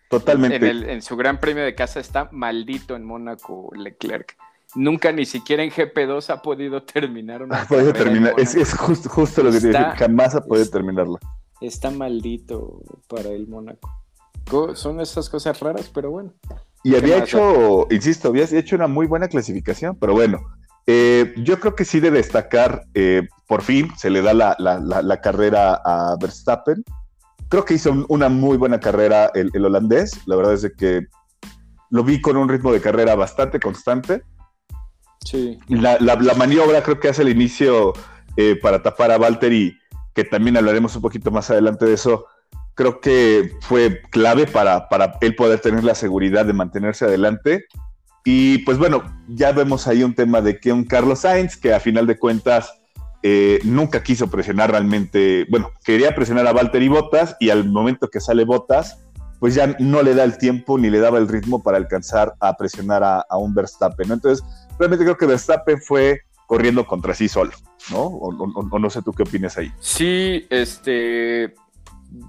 Totalmente. 0.10 0.92
En, 0.92 1.02
su 1.02 1.16
gran 1.16 1.40
premio 1.40 1.63
de 1.63 1.75
casa 1.75 2.00
está 2.00 2.30
maldito 2.31 2.96
en 2.96 3.06
Mónaco 3.06 3.72
Leclerc. 3.75 4.38
Nunca 4.75 5.12
ni 5.12 5.25
siquiera 5.25 5.63
en 5.63 5.72
GP2 5.72 6.30
ha 6.30 6.42
podido 6.42 6.84
terminar 6.84 7.42
una. 7.42 7.62
Ha 7.62 7.68
podido 7.68 7.94
terminar, 7.94 8.34
es, 8.38 8.74
justo, 8.75 9.44
lo 9.44 9.52
que 9.52 9.60
te 9.60 9.69
dije, 9.69 9.84
jamás 9.98 10.36
ha 10.36 10.42
podido 10.42 10.69
terminarla. 10.69 11.18
Está 11.62 11.90
maldito 11.92 12.81
para 13.07 13.30
el 13.30 13.48
Mónaco. 13.48 13.90
Son 14.75 15.00
esas 15.00 15.30
cosas 15.30 15.60
raras, 15.60 15.90
pero 15.94 16.12
bueno. 16.12 16.34
Y 16.84 16.96
había 16.96 17.18
hecho, 17.18 17.88
insisto, 17.90 18.28
había 18.28 18.44
hecho 18.44 18.75
una 18.75 18.88
muy 18.88 19.08
buena 19.08 19.28
clasificación, 19.28 19.96
pero 19.96 20.13
bueno, 20.13 20.46
eh, 20.86 21.34
yo 21.38 21.60
creo 21.60 21.74
que 21.75 21.84
sí 21.84 22.00
de 22.00 22.12
destacar, 22.12 22.86
eh, 22.94 23.28
por 23.48 23.63
fin 23.63 23.90
se 23.98 24.12
le 24.12 24.22
da 24.22 24.36
la, 24.36 24.56
la 24.60 25.22
carrera 25.22 25.81
a 25.84 26.16
Verstappen 26.22 26.84
creo 27.50 27.65
que 27.65 27.75
hizo 27.75 28.06
una 28.09 28.30
muy 28.30 28.57
buena 28.57 28.80
carrera 28.80 29.31
el, 29.33 29.65
holandés. 29.65 30.19
La 30.25 30.36
verdad 30.36 30.53
es 30.53 30.71
que 30.77 31.07
lo 31.89 32.03
vi 32.03 32.21
con 32.21 32.38
un 32.38 32.50
ritmo 32.50 32.71
de 32.71 32.81
carrera 32.81 33.15
bastante 33.15 33.59
constante. 33.59 34.24
Sí. 35.24 35.57
La, 35.68 35.97
maniobra 36.38 36.83
creo 36.83 37.00
que 37.00 37.09
hace 37.09 37.21
el 37.21 37.30
inicio 37.30 37.94
eh, 38.38 38.57
para 38.62 38.83
tapar 38.83 39.12
a 39.12 39.18
Valtteri, 39.18 39.77
que 40.13 40.24
también 40.24 40.57
hablaremos 40.57 40.95
un 40.95 41.01
poquito 41.01 41.31
más 41.31 41.50
adelante 41.50 41.86
de 41.86 41.94
eso, 41.94 42.25
creo 42.74 43.00
que 43.00 43.51
fue 43.62 44.01
clave 44.12 44.45
para, 44.45 44.88
para 44.89 45.18
él 45.21 45.36
poder 45.36 45.59
tener 45.59 45.84
la 45.84 45.96
seguridad 45.96 46.46
de 46.46 46.53
mantenerse 46.53 47.05
adelante. 47.05 47.65
Y 48.24 48.60
pues 48.60 48.77
bueno, 48.77 49.03
ya 49.27 49.51
vemos 49.51 49.88
ahí 49.88 50.03
un 50.03 50.15
tema 50.15 50.41
de 50.41 50.60
que 50.60 50.74
un 50.74 50.84
Carlos 50.84 51.20
Sainz, 51.20 51.58
que 51.58 51.74
a 51.74 51.79
final 51.79 52.08
de 52.08 52.17
cuentas 52.17 52.74
eh, 53.27 53.60
nunca 53.63 54.03
quiso 54.03 54.29
presionar 54.29 54.70
realmente, 54.70 55.48
bueno, 55.50 55.72
quería 55.84 56.13
presionar 56.13 56.46
a 56.46 56.53
Valtteri 56.53 56.89
Bottas 56.89 57.36
y 57.39 57.50
al 57.50 57.67
momento 57.67 58.08
que 58.08 58.20
sale 58.20 58.46
Bottas, 58.46 59.00
pues 59.39 59.55
ya 59.55 59.75
no 59.79 60.03
le 60.03 60.13
da 60.13 60.24
el 60.24 60.38
tiempo 60.38 60.77
ni 60.77 60.91
le 60.91 61.00
daba 61.00 61.17
el 61.17 61.27
ritmo 61.27 61.63
para 61.63 61.77
alcanzar 61.77 62.36
a 62.39 62.55
presionar 62.55 63.03
a, 63.03 63.25
un 63.36 63.55
Verstappen, 63.55 64.12
Entonces, 64.12 64.46
realmente 64.77 65.05
creo 65.05 65.17
que 65.17 65.25
Verstappen 65.25 65.82
fue 65.82 66.22
corriendo 66.46 66.86
contra 66.86 67.15
sí 67.15 67.27
solo, 67.27 67.53
¿no? 67.89 68.03
O, 68.03 68.79
no 68.79 68.89
sé 68.91 69.01
tú 69.01 69.12
qué 69.12 69.24
opinas 69.24 69.58
ahí. 69.58 69.72
Sí, 69.79 70.46
este, 70.51 71.55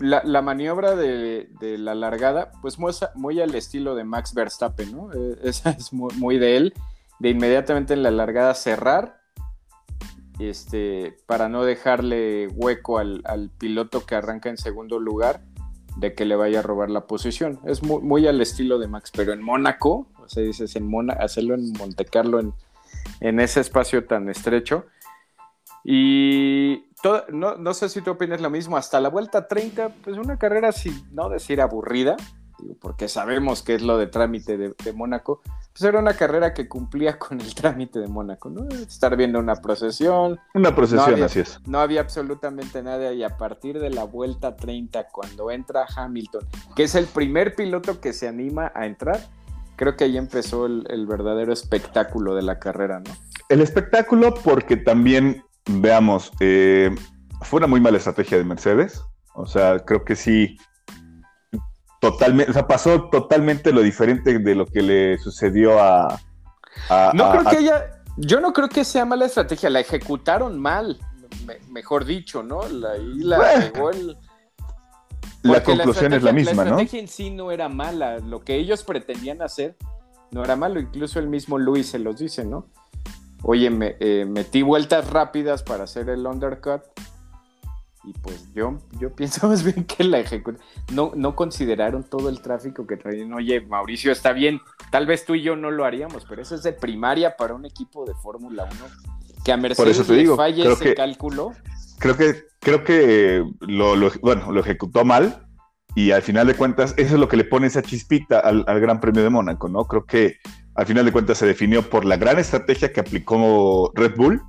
la, 0.00 0.40
maniobra 0.40 0.96
de, 0.96 1.46
la 1.60 1.94
largada, 1.94 2.52
pues 2.62 2.78
muy, 2.78 2.94
muy, 3.14 3.38
al 3.42 3.54
estilo 3.54 3.96
de 3.96 4.04
Max 4.04 4.32
Verstappen, 4.32 4.96
¿no? 4.96 5.12
Eh, 5.12 5.40
esa 5.42 5.70
es 5.78 5.92
muy, 5.92 6.14
muy, 6.14 6.38
de 6.38 6.56
él, 6.56 6.74
de 7.18 7.28
inmediatamente 7.28 7.92
en 7.92 8.02
la 8.02 8.10
largada 8.10 8.54
cerrar 8.54 9.25
este, 10.38 11.16
para 11.26 11.48
no 11.48 11.64
dejarle 11.64 12.48
hueco 12.48 12.98
al, 12.98 13.50
piloto 13.58 14.04
que 14.04 14.14
arranca 14.14 14.48
en 14.48 14.58
segundo 14.58 14.98
lugar 14.98 15.42
de 15.96 16.14
que 16.14 16.24
le 16.24 16.36
vaya 16.36 16.58
a 16.58 16.62
robar 16.62 16.90
la 16.90 17.06
posición. 17.06 17.60
Es 17.64 17.82
muy, 17.82 18.26
al 18.26 18.40
estilo 18.40 18.78
de 18.78 18.88
Max, 18.88 19.10
pero 19.14 19.32
en 19.32 19.42
Mónaco, 19.42 20.08
o 20.18 20.28
sea, 20.28 20.42
dices 20.42 20.76
en 20.76 20.86
Mónaco, 20.88 21.22
hacerlo 21.22 21.54
en 21.54 21.72
Monte 21.72 22.04
Carlo 22.04 22.38
en, 22.40 22.52
en 23.20 23.40
ese 23.40 23.60
espacio 23.60 24.04
tan 24.04 24.28
estrecho. 24.28 24.86
Y 25.84 26.86
no, 27.32 27.56
no, 27.56 27.74
sé 27.74 27.88
si 27.88 28.02
tú 28.02 28.12
opinas 28.12 28.40
lo 28.40 28.50
mismo, 28.50 28.76
hasta 28.76 29.00
la 29.00 29.08
vuelta 29.08 29.46
30, 29.46 29.90
pues 30.02 30.18
una 30.18 30.38
carrera, 30.38 30.72
sin 30.72 31.14
no 31.14 31.28
decir 31.28 31.60
aburrida, 31.60 32.16
porque 32.80 33.08
sabemos 33.08 33.62
que 33.62 33.74
es 33.74 33.82
lo 33.82 33.98
de 33.98 34.06
trámite 34.06 34.56
de, 34.56 34.92
Mónaco, 34.92 35.42
pues 35.72 35.82
era 35.82 35.98
una 35.98 36.14
carrera 36.14 36.54
que 36.54 36.68
cumplía 36.68 37.18
con 37.18 37.40
el 37.40 37.54
trámite 37.54 37.98
de 37.98 38.08
Mónaco, 38.08 38.50
¿no? 38.50 38.68
Estar 38.68 39.16
viendo 39.16 39.38
una 39.38 39.56
procesión. 39.56 40.38
Una 40.54 40.74
procesión, 40.74 41.22
así 41.22 41.40
es. 41.40 41.60
No 41.66 41.80
había 41.80 42.00
absolutamente 42.00 42.82
nada 42.82 43.12
y 43.12 43.22
a 43.22 43.36
partir 43.36 43.78
de 43.78 43.90
la 43.90 44.04
vuelta 44.04 44.56
30, 44.56 45.08
cuando 45.08 45.50
entra 45.50 45.86
Hamilton, 45.94 46.46
que 46.74 46.84
es 46.84 46.94
el 46.94 47.06
primer 47.06 47.54
piloto 47.54 48.00
que 48.00 48.12
se 48.12 48.28
anima 48.28 48.72
a 48.74 48.86
entrar, 48.86 49.20
creo 49.76 49.96
que 49.96 50.04
ahí 50.04 50.16
empezó 50.16 50.66
el, 50.66 51.06
verdadero 51.06 51.52
espectáculo 51.52 52.34
de 52.34 52.42
la 52.42 52.58
carrera, 52.58 53.00
¿no? 53.00 53.12
El 53.48 53.60
espectáculo 53.60 54.34
porque 54.34 54.76
también, 54.76 55.44
veamos, 55.68 56.32
eh, 56.40 56.92
fue 57.42 57.58
una 57.58 57.66
muy 57.66 57.80
mala 57.80 57.98
estrategia 57.98 58.38
de 58.38 58.44
Mercedes. 58.44 59.02
O 59.34 59.46
sea, 59.46 59.80
creo 59.80 60.04
que 60.04 60.16
sí 60.16 60.56
totalmente, 62.00 62.50
o 62.50 62.54
sea, 62.54 62.66
pasó 62.66 63.08
totalmente 63.10 63.72
lo 63.72 63.82
diferente 63.82 64.38
de 64.38 64.54
lo 64.54 64.66
que 64.66 64.82
le 64.82 65.18
sucedió 65.18 65.80
a. 65.80 66.20
no 67.14 67.30
creo 67.30 67.44
que 67.44 67.58
ella. 67.58 67.90
Yo 68.18 68.40
no 68.40 68.54
creo 68.54 68.68
que 68.68 68.84
sea 68.84 69.04
mala 69.04 69.26
estrategia, 69.26 69.68
la 69.68 69.80
ejecutaron 69.80 70.58
mal. 70.58 70.98
mejor 71.70 72.06
dicho, 72.06 72.42
¿no? 72.42 72.66
La, 72.66 72.94
la 72.98 73.54
el... 73.92 74.16
La 75.42 75.62
conclusión 75.62 76.12
es 76.14 76.22
la 76.22 76.32
misma, 76.32 76.52
¿no? 76.52 76.62
La 76.62 76.70
estrategia 76.70 77.00
en 77.00 77.08
sí 77.08 77.30
no 77.30 77.52
era 77.52 77.68
mala, 77.68 78.18
lo 78.18 78.40
que 78.40 78.56
ellos 78.56 78.82
pretendían 78.84 79.42
hacer 79.42 79.76
no 80.30 80.42
era 80.42 80.56
malo, 80.56 80.80
incluso 80.80 81.18
el 81.18 81.28
mismo 81.28 81.58
Luis 81.58 81.88
se 81.88 81.98
los 81.98 82.18
dice, 82.18 82.44
¿no? 82.44 82.66
Oye, 83.42 83.70
me, 83.70 83.96
eh, 84.00 84.24
metí 84.26 84.62
vueltas 84.62 85.10
rápidas 85.10 85.62
para 85.62 85.84
hacer 85.84 86.08
el 86.08 86.26
undercut, 86.26 86.82
y 88.06 88.12
pues 88.12 88.48
yo, 88.54 88.78
yo 89.00 89.12
pienso 89.12 89.48
más 89.48 89.62
bien 89.64 89.84
que 89.84 90.04
la 90.04 90.20
ejecución, 90.20 90.62
no, 90.92 91.12
no 91.14 91.34
consideraron 91.34 92.04
todo 92.04 92.28
el 92.28 92.40
tráfico 92.40 92.86
que 92.86 92.96
traían. 92.96 93.32
Oye, 93.34 93.60
Mauricio, 93.60 94.12
está 94.12 94.32
bien, 94.32 94.60
tal 94.90 95.06
vez 95.06 95.24
tú 95.24 95.34
y 95.34 95.42
yo 95.42 95.56
no 95.56 95.70
lo 95.70 95.84
haríamos, 95.84 96.24
pero 96.28 96.40
eso 96.40 96.54
es 96.54 96.62
de 96.62 96.72
primaria 96.72 97.36
para 97.36 97.54
un 97.54 97.66
equipo 97.66 98.06
de 98.06 98.14
Fórmula 98.14 98.64
1. 98.64 98.72
Que 99.44 99.52
a 99.52 99.56
Mercedes 99.56 99.98
Por 99.98 100.16
eso 100.16 100.36
falle 100.36 100.72
ese 100.72 100.94
cálculo. 100.94 101.52
Creo 101.98 102.16
que, 102.16 102.44
creo 102.60 102.84
que 102.84 103.44
lo, 103.60 104.10
bueno, 104.20 104.52
lo 104.52 104.60
ejecutó 104.60 105.04
mal 105.04 105.46
y 105.94 106.10
al 106.10 106.22
final 106.22 106.46
de 106.46 106.54
cuentas 106.54 106.94
eso 106.96 107.14
es 107.14 107.20
lo 107.20 107.28
que 107.28 107.36
le 107.36 107.44
pone 107.44 107.66
esa 107.66 107.82
chispita 107.82 108.40
al, 108.40 108.64
al 108.66 108.80
Gran 108.80 109.00
Premio 109.00 109.22
de 109.22 109.30
Mónaco, 109.30 109.68
¿no? 109.68 109.86
Creo 109.86 110.04
que 110.04 110.36
al 110.74 110.86
final 110.86 111.04
de 111.04 111.12
cuentas 111.12 111.38
se 111.38 111.46
definió 111.46 111.88
por 111.88 112.04
la 112.04 112.16
gran 112.16 112.38
estrategia 112.38 112.92
que 112.92 113.00
aplicó 113.00 113.92
Red 113.94 114.14
Bull, 114.16 114.42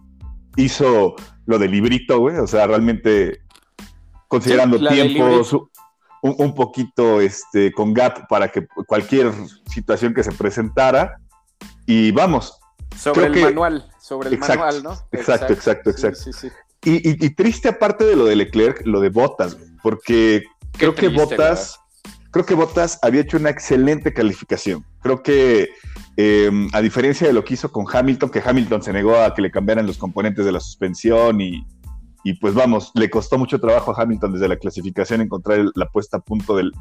hizo 0.57 1.15
lo 1.45 1.57
del 1.57 1.71
librito, 1.71 2.19
güey, 2.19 2.37
o 2.37 2.47
sea, 2.47 2.67
realmente 2.67 3.39
considerando 4.27 4.77
tiempos, 4.79 5.55
un, 6.21 6.53
poquito 6.53 7.21
este, 7.21 7.71
con 7.71 7.93
gap 7.93 8.27
para 8.27 8.49
que 8.49 8.67
cualquier 8.85 9.31
situación 9.71 10.13
que 10.13 10.23
se 10.23 10.31
presentara. 10.31 11.19
Y 11.85 12.11
vamos. 12.11 12.59
Sobre 12.95 13.27
el 13.27 13.39
manual, 13.39 13.89
sobre 13.99 14.29
el 14.29 14.39
manual, 14.39 14.83
¿no? 14.83 14.93
Exacto, 15.11 15.53
exacto, 15.53 15.89
exacto. 15.89 16.31
Y, 16.83 17.29
triste 17.31 17.69
aparte 17.69 18.05
de 18.05 18.15
lo 18.15 18.25
de 18.25 18.35
Leclerc, 18.35 18.85
lo 18.85 19.01
de 19.01 19.09
Botas, 19.09 19.57
porque 19.83 20.43
creo 20.73 20.95
que 20.95 21.09
Botas, 21.09 21.79
creo 22.31 22.45
que 22.45 22.53
Botas 22.53 22.99
había 23.01 23.21
hecho 23.21 23.37
una 23.37 23.49
excelente 23.49 24.13
calificación. 24.13 24.85
Creo 25.01 25.21
que 25.21 25.69
em, 26.15 26.69
a 26.73 26.81
diferencia 26.81 27.27
de 27.27 27.33
lo 27.33 27.43
que 27.43 27.55
hizo 27.55 27.71
con 27.71 27.85
Hamilton, 27.91 28.29
que 28.29 28.41
Hamilton 28.43 28.83
se 28.83 28.93
negó 28.93 29.17
a 29.17 29.33
que 29.33 29.41
le 29.41 29.51
cambiaran 29.51 29.85
los 29.85 29.97
componentes 29.97 30.45
de 30.45 30.51
la 30.51 30.59
suspensión 30.59 31.41
y, 31.41 31.65
y 32.23 32.33
pues 32.33 32.53
vamos, 32.53 32.91
le 32.95 33.09
costó 33.09 33.37
mucho 33.37 33.59
trabajo 33.59 33.91
a 33.91 34.01
Hamilton 34.01 34.33
desde 34.33 34.47
la 34.47 34.57
clasificación 34.57 35.21
encontrar 35.21 35.65
la 35.75 35.87
puesta 35.87 36.17
a 36.17 36.19
punto 36.19 36.55
del, 36.55 36.71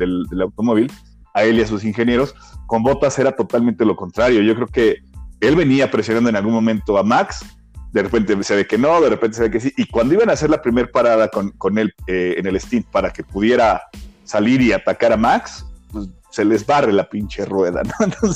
automóvil, 0.41 0.91
a 1.35 1.45
él 1.45 1.59
y 1.59 1.63
a 1.63 1.67
sus 1.67 1.85
ingenieros. 1.85 2.35
Con 2.67 2.83
Bottas 2.83 3.19
era 3.19 3.33
totalmente 3.33 3.85
lo 3.85 3.97
contrario. 3.97 4.43
Yo 4.43 4.55
creo 4.55 4.67
que 4.67 4.97
él 5.41 5.55
venía 5.57 5.91
presionando 5.91 6.31
en 6.31 6.37
algún 6.37 6.53
momento 6.53 6.99
a 6.99 7.03
Max, 7.03 7.45
de 7.93 8.03
repente 8.03 8.43
se 8.43 8.57
ve 8.57 8.67
que 8.67 8.77
no, 8.77 9.01
de 9.01 9.11
repente 9.11 9.37
se 9.37 9.43
ve 9.45 9.51
que 9.51 9.61
sí, 9.61 9.73
y 9.77 9.87
cuando 9.87 10.15
iban 10.15 10.29
a 10.29 10.35
hacer 10.35 10.51
la 10.51 10.61
primera 10.61 10.89
parada 10.89 11.29
con, 11.29 11.51
con 11.53 11.79
él 11.79 11.95
eh, 12.07 12.35
en 12.37 12.47
el 12.47 12.61
stint 12.61 12.87
para 12.91 13.11
que 13.11 13.23
pudiera 13.23 13.83
salir 14.25 14.61
y 14.61 14.73
atacar 14.73 15.13
a 15.13 15.17
Max, 15.17 15.65
pues 15.93 16.09
se 16.31 16.45
les 16.45 16.67
barre 16.67 16.93
la 16.93 17.09
pinche 17.09 17.45
rueda, 17.45 17.83
¿no? 17.99 18.33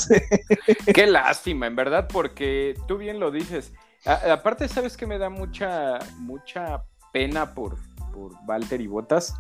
Qué 0.95 1.07
lástima, 1.07 1.67
en 1.67 1.77
verdad, 1.77 2.09
porque 2.11 2.75
tú 2.89 2.97
bien 2.97 3.21
lo 3.21 3.31
dices. 3.31 3.73
aparte, 4.05 4.69
¿sabes 4.69 4.97
que 4.97 5.07
me 5.07 5.19
da 5.19 5.29
mucha, 5.29 5.99
mucha 6.19 6.83
pena 7.13 7.55
por, 7.55 7.77
por 8.13 8.33
Walter 8.47 8.81
y 8.81 8.87
Botas. 8.87 9.35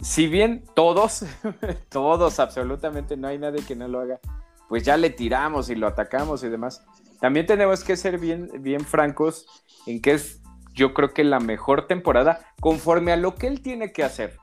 Si 0.00 0.26
bien 0.26 0.64
todos, 0.74 1.24
todos 1.88 2.38
absolutamente 2.40 3.16
no 3.16 3.28
hay 3.28 3.38
nadie 3.38 3.64
que 3.64 3.76
no 3.76 3.88
lo 3.88 4.00
haga, 4.00 4.20
pues 4.68 4.82
ya 4.82 4.96
le 4.96 5.10
tiramos 5.10 5.70
y 5.70 5.74
lo 5.74 5.86
atacamos 5.86 6.42
y 6.44 6.48
demás. 6.48 6.84
También 7.20 7.46
tenemos 7.46 7.84
que 7.84 7.96
ser 7.96 8.18
bien, 8.18 8.50
bien 8.60 8.80
francos 8.80 9.46
en 9.86 10.00
que 10.00 10.12
es, 10.12 10.42
yo 10.72 10.92
creo 10.94 11.14
que 11.14 11.24
la 11.24 11.40
mejor 11.40 11.86
temporada 11.86 12.40
conforme 12.60 13.12
a 13.12 13.16
lo 13.16 13.34
que 13.34 13.46
él 13.46 13.62
tiene 13.62 13.92
que 13.92 14.04
hacer. 14.04 14.36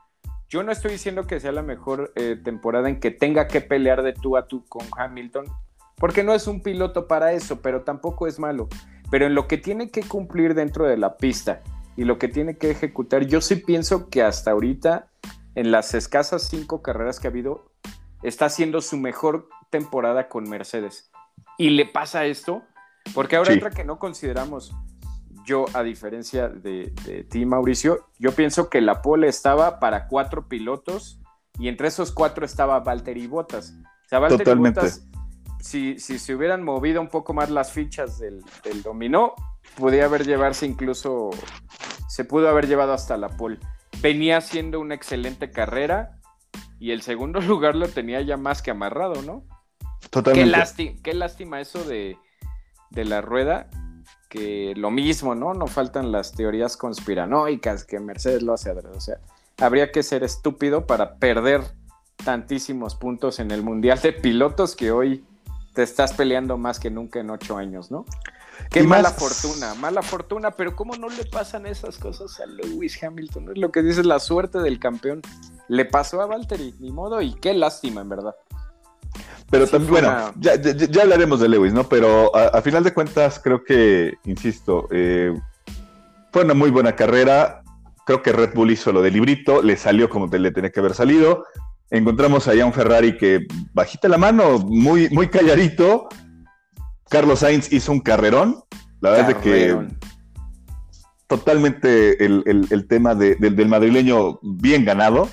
Yo 0.49 0.63
no 0.63 0.71
estoy 0.71 0.91
diciendo 0.91 1.27
que 1.27 1.39
sea 1.39 1.51
la 1.51 1.61
mejor 1.61 2.11
eh, 2.15 2.37
temporada 2.43 2.89
en 2.89 2.99
que 2.99 3.11
tenga 3.11 3.47
que 3.47 3.61
pelear 3.61 4.03
de 4.03 4.13
tú 4.13 4.35
a 4.35 4.47
tú 4.47 4.65
con 4.67 4.85
Hamilton, 4.97 5.45
porque 5.95 6.23
no 6.23 6.33
es 6.33 6.47
un 6.47 6.61
piloto 6.61 7.07
para 7.07 7.31
eso, 7.33 7.61
pero 7.61 7.83
tampoco 7.83 8.27
es 8.27 8.39
malo. 8.39 8.67
Pero 9.09 9.27
en 9.27 9.35
lo 9.35 9.47
que 9.47 9.57
tiene 9.57 9.91
que 9.91 10.01
cumplir 10.01 10.55
dentro 10.55 10.87
de 10.87 10.97
la 10.97 11.17
pista 11.17 11.61
y 11.95 12.05
lo 12.05 12.17
que 12.17 12.27
tiene 12.27 12.57
que 12.57 12.71
ejecutar. 12.71 13.25
Yo 13.25 13.41
sí 13.41 13.55
pienso 13.55 14.09
que 14.09 14.23
hasta 14.23 14.51
ahorita, 14.51 15.09
en 15.55 15.71
las 15.71 15.93
escasas 15.93 16.43
cinco 16.43 16.81
carreras 16.81 17.19
que 17.19 17.27
ha 17.27 17.31
habido, 17.31 17.71
está 18.23 18.45
haciendo 18.45 18.81
su 18.81 18.97
mejor 18.97 19.49
temporada 19.69 20.29
con 20.29 20.49
Mercedes. 20.49 21.11
Y 21.57 21.71
le 21.71 21.85
pasa 21.85 22.25
esto, 22.25 22.63
porque 23.13 23.35
ahora 23.35 23.53
otra 23.53 23.71
que 23.71 23.83
no 23.83 23.99
consideramos, 23.99 24.73
yo 25.45 25.65
a 25.73 25.83
diferencia 25.83 26.47
de, 26.47 26.93
ti, 27.29 27.45
Mauricio, 27.45 28.07
yo 28.19 28.31
pienso 28.33 28.69
que 28.69 28.81
la 28.81 29.01
pole 29.01 29.27
estaba 29.27 29.79
para 29.79 30.07
cuatro 30.07 30.47
pilotos 30.47 31.19
y 31.59 31.67
entre 31.67 31.87
esos 31.87 32.11
cuatro 32.11 32.45
estaba 32.45 32.79
Valtteri 32.79 33.27
Bottas. 33.27 33.73
O 34.05 34.07
sea, 34.07 34.19
Valtteri 34.19 34.59
Bottas, 34.59 35.07
si, 35.59 35.99
si, 35.99 36.19
se 36.19 36.35
hubieran 36.35 36.63
movido 36.63 37.01
un 37.01 37.09
poco 37.09 37.33
más 37.33 37.49
las 37.49 37.71
fichas 37.71 38.19
del, 38.19 38.43
del 38.63 38.81
dominó, 38.81 39.35
podía 39.77 40.05
haber 40.05 40.25
llevarse 40.25 40.65
incluso, 40.65 41.31
se 42.07 42.25
pudo 42.25 42.49
haber 42.49 42.67
llevado 42.67 42.93
hasta 42.93 43.17
la 43.17 43.29
pole. 43.29 43.59
Venía 44.01 44.37
haciendo 44.37 44.79
una 44.79 44.95
excelente 44.95 45.51
carrera 45.51 46.19
y 46.79 46.91
el 46.91 47.01
segundo 47.01 47.39
lugar 47.41 47.75
lo 47.75 47.87
tenía 47.87 48.21
ya 48.21 48.37
más 48.37 48.61
que 48.61 48.71
amarrado, 48.71 49.21
¿no? 49.21 49.43
Totalmente. 50.09 50.51
Qué, 50.51 50.57
lástima, 50.57 50.99
qué 51.03 51.13
lástima 51.13 51.61
eso 51.61 51.83
de, 51.83 52.17
de 52.89 53.05
la 53.05 53.21
rueda, 53.21 53.69
que 54.29 54.73
lo 54.75 54.91
mismo, 54.91 55.35
¿no? 55.35 55.53
No 55.53 55.67
faltan 55.67 56.11
las 56.11 56.31
teorías 56.31 56.77
conspiranoicas 56.77 57.85
que 57.85 57.99
Mercedes 57.99 58.41
lo 58.41 58.53
hace 58.53 58.71
O 58.71 58.99
sea, 58.99 59.19
habría 59.59 59.91
que 59.91 60.03
ser 60.03 60.23
estúpido 60.23 60.87
para 60.87 61.15
perder 61.15 61.61
tantísimos 62.23 62.95
puntos 62.95 63.39
en 63.39 63.51
el 63.51 63.61
Mundial 63.61 63.99
de 63.99 64.13
Pilotos 64.13 64.75
que 64.75 64.91
hoy 64.91 65.25
te 65.73 65.83
estás 65.83 66.13
peleando 66.13 66.57
más 66.57 66.79
que 66.79 66.89
nunca 66.89 67.19
en 67.19 67.29
ocho 67.29 67.57
años, 67.57 67.91
¿no? 67.91 68.05
Qué 68.69 68.83
mala 68.83 69.11
fortuna, 69.11 69.73
mala 69.75 70.01
fortuna, 70.01 70.51
pero 70.51 70.75
¿cómo 70.75 70.95
no 70.95 71.09
le 71.09 71.25
pasan 71.25 71.65
esas 71.65 71.97
cosas 71.97 72.39
a 72.39 72.45
Lewis 72.45 73.01
Hamilton? 73.03 73.51
Es 73.51 73.57
lo 73.57 73.71
que 73.71 73.81
dice 73.81 74.03
la 74.03 74.19
suerte 74.19 74.59
del 74.59 74.79
campeón. 74.79 75.21
Le 75.67 75.85
pasó 75.85 76.21
a 76.21 76.25
Valtteri, 76.25 76.75
ni 76.79 76.91
modo, 76.91 77.21
y 77.21 77.33
qué 77.33 77.53
lástima, 77.53 78.01
en 78.01 78.09
verdad. 78.09 78.35
Pero 79.49 79.67
también, 79.67 79.91
bueno, 79.91 80.33
ya, 80.39 80.53
hablaremos 81.01 81.41
de 81.41 81.49
Lewis, 81.49 81.73
¿no? 81.73 81.83
Pero 81.89 82.33
a, 82.35 82.61
final 82.61 82.83
de 82.83 82.93
cuentas, 82.93 83.39
creo 83.43 83.63
que, 83.63 84.13
insisto, 84.23 84.87
eh, 84.91 85.33
fue 86.31 86.45
una 86.45 86.53
muy 86.53 86.69
buena 86.71 86.95
carrera. 86.95 87.61
Creo 88.05 88.21
que 88.21 88.31
Red 88.31 88.53
Bull 88.53 88.71
hizo 88.71 88.93
lo 88.93 89.01
del 89.01 89.13
librito, 89.13 89.61
le 89.61 89.75
salió 89.75 90.09
como 90.09 90.27
le 90.27 90.51
tenía 90.51 90.71
que 90.71 90.79
haber 90.79 90.93
salido. 90.93 91.45
Encontramos 91.89 92.47
allá 92.47 92.65
un 92.65 92.71
Ferrari 92.71 93.17
que 93.17 93.45
bajita 93.73 94.07
la 94.07 94.17
mano, 94.17 94.59
muy, 94.59 95.09
muy 95.09 95.27
calladito, 95.27 96.07
Carlos 97.11 97.39
Sainz 97.39 97.71
hizo 97.73 97.91
un 97.91 97.99
carrerón. 97.99 98.63
La 99.01 99.11
verdad 99.11 99.31
es 99.31 99.37
que 99.39 99.87
totalmente 101.27 102.23
el, 102.23 102.85
tema 102.87 103.15
del 103.15 103.67
madrileño 103.67 104.39
bien 104.41 104.85
ganado. 104.85 105.27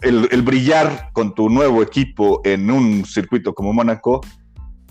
El, 0.00 0.42
brillar 0.42 1.10
con 1.12 1.34
tu 1.34 1.50
nuevo 1.50 1.82
equipo 1.82 2.40
en 2.44 2.70
un 2.70 3.04
circuito 3.04 3.52
como 3.52 3.74
Mónaco 3.74 4.22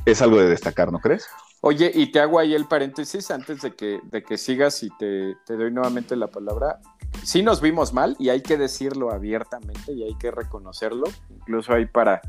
es 0.06 0.22
algo 0.22 0.38
de 0.38 0.48
destacar, 0.48 0.92
¿no 0.92 1.00
crees? 1.00 1.26
Oye, 1.62 1.92
y 1.92 2.12
te 2.12 2.20
hago 2.20 2.38
ahí 2.38 2.54
el 2.54 2.68
paréntesis 2.68 3.32
antes 3.32 3.62
de 3.62 3.74
que, 3.74 4.00
de 4.04 4.22
que 4.22 4.38
sigas 4.38 4.84
y 4.84 4.90
te, 5.00 5.36
te 5.48 5.56
doy 5.56 5.72
nuevamente 5.72 6.16
la 6.16 6.28
palabra. 6.28 6.80
Sí 7.24 7.42
nos 7.42 7.60
vimos 7.60 7.92
mal 7.92 8.16
y 8.20 8.30
hay 8.30 8.44
que 8.44 8.58
decirlo 8.58 9.12
abiertamente 9.12 9.94
y 9.94 10.04
hay 10.04 10.16
que 10.20 10.30
reconocerlo, 10.30 11.06
incluso 11.32 11.74
ahí 11.74 11.88
para, 11.88 12.22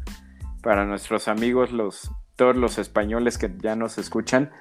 para 0.62 0.86
nuestros 0.86 1.28
amigos 1.28 1.70
los, 1.70 2.10
todos 2.38 2.56
los 2.56 2.78
españoles 2.78 3.36
que 3.36 3.50
ya 3.60 3.74
nos 3.74 3.98
escuchan, 3.98 4.52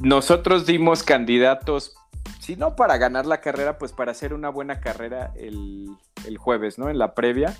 nosotros 0.00 0.66
dimos 0.66 1.04
candidatos, 1.04 1.96
si 2.40 2.56
no 2.56 2.74
para 2.74 2.98
ganar 2.98 3.26
la 3.26 3.40
carrera, 3.40 3.78
pues 3.78 3.92
para 3.92 4.10
hacer 4.10 4.34
una 4.34 4.48
buena 4.48 4.80
carrera 4.80 5.32
el, 5.36 5.96
jueves, 6.36 6.78
¿no? 6.78 6.90
En 6.90 6.98
la 6.98 7.14
previa. 7.14 7.56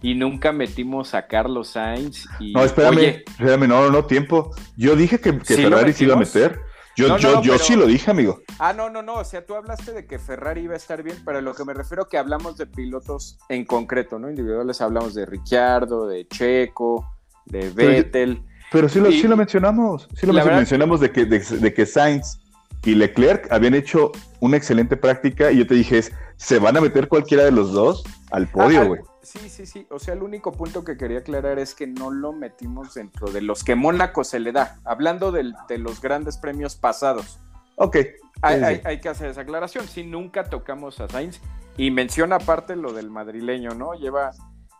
Y 0.00 0.14
nunca 0.14 0.52
metimos 0.52 1.14
a 1.14 1.26
Carlos 1.26 1.68
Sainz. 1.68 2.26
Y, 2.40 2.52
no, 2.52 2.64
espérame, 2.64 3.22
espérame, 3.28 3.68
no, 3.68 3.90
no, 3.90 4.04
tiempo. 4.04 4.54
Yo 4.76 4.96
dije 4.96 5.20
que, 5.20 5.32
Ferrari 5.32 5.92
se 5.92 6.04
iba 6.04 6.14
a 6.14 6.18
meter. 6.18 6.60
Yo, 6.96 7.16
yo, 7.18 7.40
yo 7.42 7.58
sí 7.58 7.74
lo 7.74 7.86
dije, 7.86 8.10
amigo. 8.10 8.42
Ah, 8.58 8.72
no, 8.72 8.90
no, 8.90 9.02
no. 9.02 9.14
O 9.14 9.24
sea, 9.24 9.46
tú 9.46 9.54
hablaste 9.54 9.92
de 9.92 10.06
que 10.06 10.18
Ferrari 10.18 10.62
iba 10.62 10.74
a 10.74 10.76
estar 10.76 11.02
bien, 11.02 11.16
pero 11.24 11.40
lo 11.40 11.54
que 11.54 11.64
me 11.64 11.72
refiero 11.72 12.08
que 12.08 12.18
hablamos 12.18 12.56
de 12.58 12.66
pilotos 12.66 13.38
en 13.48 13.64
concreto, 13.64 14.18
¿no? 14.18 14.28
Individuales 14.28 14.80
hablamos 14.80 15.14
de 15.14 15.24
Ricciardo, 15.24 16.06
de 16.06 16.26
Checo, 16.28 17.06
de 17.46 17.70
Vettel. 17.70 18.42
Pero 18.72 18.88
sí 18.88 19.00
lo, 19.00 19.10
sí 19.10 19.28
lo 19.28 19.36
mencionamos, 19.36 20.08
sí 20.14 20.26
lo 20.26 20.32
mencionamos 20.32 21.00
de 21.00 21.12
que, 21.12 21.24
de, 21.26 21.74
que 21.74 21.86
Sainz 21.86 22.38
y 22.84 22.94
Leclerc 22.94 23.50
habían 23.52 23.74
hecho 23.74 24.12
una 24.40 24.56
excelente 24.56 24.96
práctica 24.96 25.52
y 25.52 25.58
yo 25.58 25.66
te 25.66 25.74
dije, 25.74 26.02
¿se 26.36 26.58
van 26.58 26.76
a 26.76 26.80
meter 26.80 27.08
cualquiera 27.08 27.44
de 27.44 27.52
los 27.52 27.72
dos 27.72 28.02
al 28.30 28.48
podio, 28.48 28.80
ah, 28.80 28.82
ah, 28.82 28.88
güey? 28.88 29.00
sí, 29.22 29.48
sí, 29.48 29.66
sí. 29.66 29.86
O 29.90 29.98
sea, 29.98 30.14
el 30.14 30.22
único 30.22 30.52
punto 30.52 30.84
que 30.84 30.96
quería 30.96 31.18
aclarar 31.18 31.58
es 31.58 31.74
que 31.74 31.86
no 31.86 32.10
lo 32.10 32.32
metimos 32.32 32.94
dentro 32.94 33.30
de 33.30 33.40
los 33.40 33.64
que 33.64 33.74
Mónaco 33.74 34.24
se 34.24 34.40
le 34.40 34.52
da. 34.52 34.78
Hablando 34.84 35.32
de 35.32 35.78
los 35.78 36.00
grandes 36.00 36.36
premios 36.38 36.74
pasados. 36.74 37.38
Ok. 37.76 37.96
Hay, 38.42 39.00
que 39.00 39.08
hacer 39.08 39.30
esa 39.30 39.42
aclaración. 39.42 39.86
Si 39.86 40.04
nunca 40.04 40.44
tocamos 40.44 41.00
a 41.00 41.08
Sainz. 41.08 41.40
Y 41.76 41.90
menciona 41.90 42.36
aparte 42.36 42.76
lo 42.76 42.92
del 42.92 43.08
madrileño, 43.08 43.70
¿no? 43.70 43.94
Lleva 43.94 44.32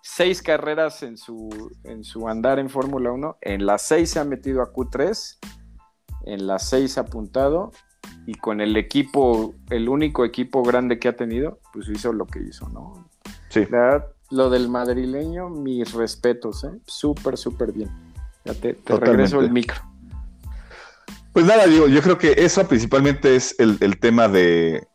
seis 0.03 0.43
carreras 0.43 1.03
en 1.03 1.17
su, 1.17 1.71
en 1.85 2.05
su 2.05 2.29
andar 2.29 2.59
en 2.59 2.69
Fórmula 2.69 3.13
1. 3.13 3.39
En 3.41 3.65
las 3.65 3.83
seis 3.83 4.11
se 4.11 4.21
ha 4.21 4.25
metido 4.25 4.61
a 4.61 4.73
Q3. 4.73 5.39
En 6.27 6.47
las 6.47 6.69
seis 6.69 6.99
ha 6.99 7.03
apuntado. 7.03 7.73
Y 8.27 8.35
con 8.35 8.61
el 8.61 8.77
equipo, 8.77 9.55
el 9.71 9.89
único 9.89 10.25
equipo 10.25 10.63
grande 10.63 10.99
que 10.99 11.09
ha 11.09 11.17
tenido, 11.17 11.61
pues 11.73 11.89
hizo 11.89 12.13
lo 12.13 12.27
que 12.27 12.41
hizo, 12.41 12.69
¿no? 12.69 13.09
Sí. 13.49 13.67
lo 14.31 14.49
del 14.49 14.69
madrileño, 14.69 15.49
mis 15.51 15.93
respetos, 15.93 16.65
¿eh? 16.65 16.81
Súper, 16.87 17.37
súper 17.37 17.73
bien. 17.73 17.91
Ya 18.45 18.55
te, 18.55 18.77
regreso 18.87 19.41
el 19.41 19.53
micro. 19.53 19.81
Pues 21.33 21.47
nada, 21.47 21.67
digo, 21.67 21.89
yo 21.89 22.03
creo 22.03 22.19
que 22.19 22.35
eso 22.37 22.67
principalmente 22.69 23.37
es 23.37 23.55
el, 23.59 23.99
tema 23.99 24.29
de 24.29 24.87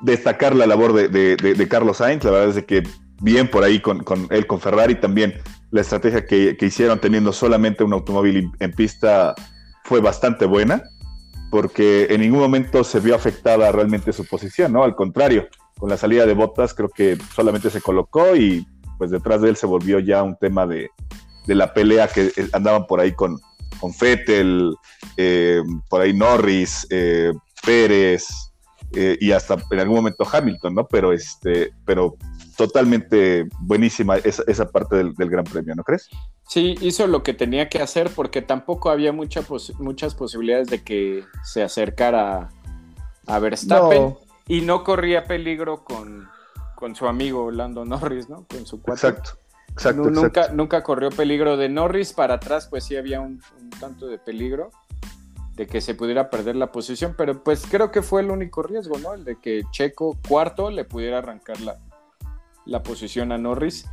destacar 0.00 0.54
la 0.54 0.66
labor 0.66 0.92
de, 0.92 1.68
Carlos 1.68 1.98
Sainz. 1.98 2.24
La 2.24 2.30
verdad 2.30 2.56
es 2.56 2.64
que 2.64 2.82
bien 3.20 3.48
por 3.50 3.64
ahí 3.64 3.80
con, 3.80 4.04
él, 4.30 4.46
con 4.46 4.60
Ferrari 4.60 4.96
también. 4.96 5.34
La 5.70 5.80
estrategia 5.80 6.26
que, 6.26 6.56
hicieron 6.60 7.00
teniendo 7.00 7.32
solamente 7.32 7.84
un 7.84 7.92
automóvil 7.92 8.50
en 8.60 8.72
pista 8.72 9.34
fue 9.84 10.00
bastante 10.00 10.46
buena, 10.46 10.82
porque 11.50 12.06
en 12.10 12.20
ningún 12.20 12.40
momento 12.40 12.84
se 12.84 13.00
vio 13.00 13.14
afectada 13.14 13.70
realmente 13.72 14.12
su 14.12 14.24
posición, 14.26 14.72
¿no? 14.72 14.84
Al 14.84 14.94
contrario, 14.94 15.48
con 15.78 15.90
la 15.90 15.96
salida 15.96 16.26
de 16.26 16.34
Botas 16.34 16.74
creo 16.74 16.88
que 16.88 17.18
solamente 17.34 17.70
se 17.70 17.80
colocó 17.80 18.34
y 18.36 18.66
pues 18.98 19.10
detrás 19.10 19.42
de 19.42 19.50
él 19.50 19.56
se 19.56 19.66
volvió 19.66 19.98
ya 19.98 20.22
un 20.22 20.36
tema 20.36 20.66
de, 20.66 20.90
de 21.46 21.54
la 21.54 21.72
pelea 21.72 22.08
que 22.08 22.32
eh, 22.36 22.48
andaban 22.52 22.86
por 22.86 23.00
ahí 23.00 23.12
con, 23.12 23.38
con 23.78 23.92
Fettel, 23.92 24.74
eh, 25.16 25.62
por 25.88 26.00
ahí 26.00 26.14
Norris, 26.14 26.86
eh, 26.90 27.32
Pérez 27.64 28.45
y 28.92 29.32
hasta 29.32 29.56
en 29.70 29.80
algún 29.80 29.96
momento 29.96 30.26
Hamilton, 30.30 30.74
¿no? 30.74 30.86
Pero 30.86 31.12
este, 31.12 31.72
pero 31.84 32.16
totalmente 32.56 33.46
buenísima 33.60 34.16
esa, 34.16 34.42
esa 34.46 34.70
parte 34.70 34.96
del, 34.96 35.14
Gran 35.14 35.44
Premio, 35.44 35.74
¿no 35.74 35.84
crees? 35.84 36.08
Sí, 36.48 36.74
hizo 36.80 37.06
lo 37.06 37.22
que 37.22 37.34
tenía 37.34 37.68
que 37.68 37.80
hacer 37.80 38.10
porque 38.10 38.42
tampoco 38.42 38.90
había 38.90 39.12
mucha 39.12 39.42
muchas 39.78 40.14
posibilidades 40.14 40.68
de 40.68 40.82
que 40.82 41.24
se 41.44 41.62
acercara 41.62 42.48
a 43.26 43.38
Verstappen 43.38 44.16
y 44.48 44.62
no 44.62 44.84
corría 44.84 45.24
peligro 45.24 45.84
con, 45.84 46.28
con 46.76 46.94
su 46.94 47.06
amigo 47.06 47.50
Lando 47.50 47.84
Norris, 47.84 48.28
¿no? 48.28 48.46
Con 48.48 48.66
su 48.66 48.80
cuatro. 48.80 49.08
Exacto. 49.08 49.38
Exacto, 49.72 50.10
nunca, 50.10 50.48
nunca 50.54 50.82
corrió 50.82 51.10
peligro 51.10 51.58
de 51.58 51.68
Norris 51.68 52.14
para 52.14 52.34
atrás, 52.34 52.66
pues 52.66 52.84
sí 52.84 52.96
había 52.96 53.20
un, 53.20 53.42
tanto 53.78 54.06
de 54.06 54.16
peligro 54.16 54.70
de 55.56 55.66
que 55.66 55.80
se 55.80 55.94
pudiera 55.94 56.28
perder 56.28 56.54
la 56.54 56.70
posición, 56.70 57.14
pero 57.16 57.42
pues 57.42 57.64
creo 57.68 57.90
que 57.90 58.02
fue 58.02 58.20
el 58.20 58.30
único 58.30 58.62
riesgo, 58.62 58.98
¿no? 58.98 59.14
El 59.14 59.24
de 59.24 59.40
que 59.40 59.62
Checo 59.70 60.18
cuarto 60.28 60.70
le 60.70 60.84
pudiera 60.84 61.18
arrancar 61.18 61.60
la, 61.60 61.76
la 62.66 62.82
posición 62.82 63.32
a 63.32 63.38
Norris, 63.38 63.86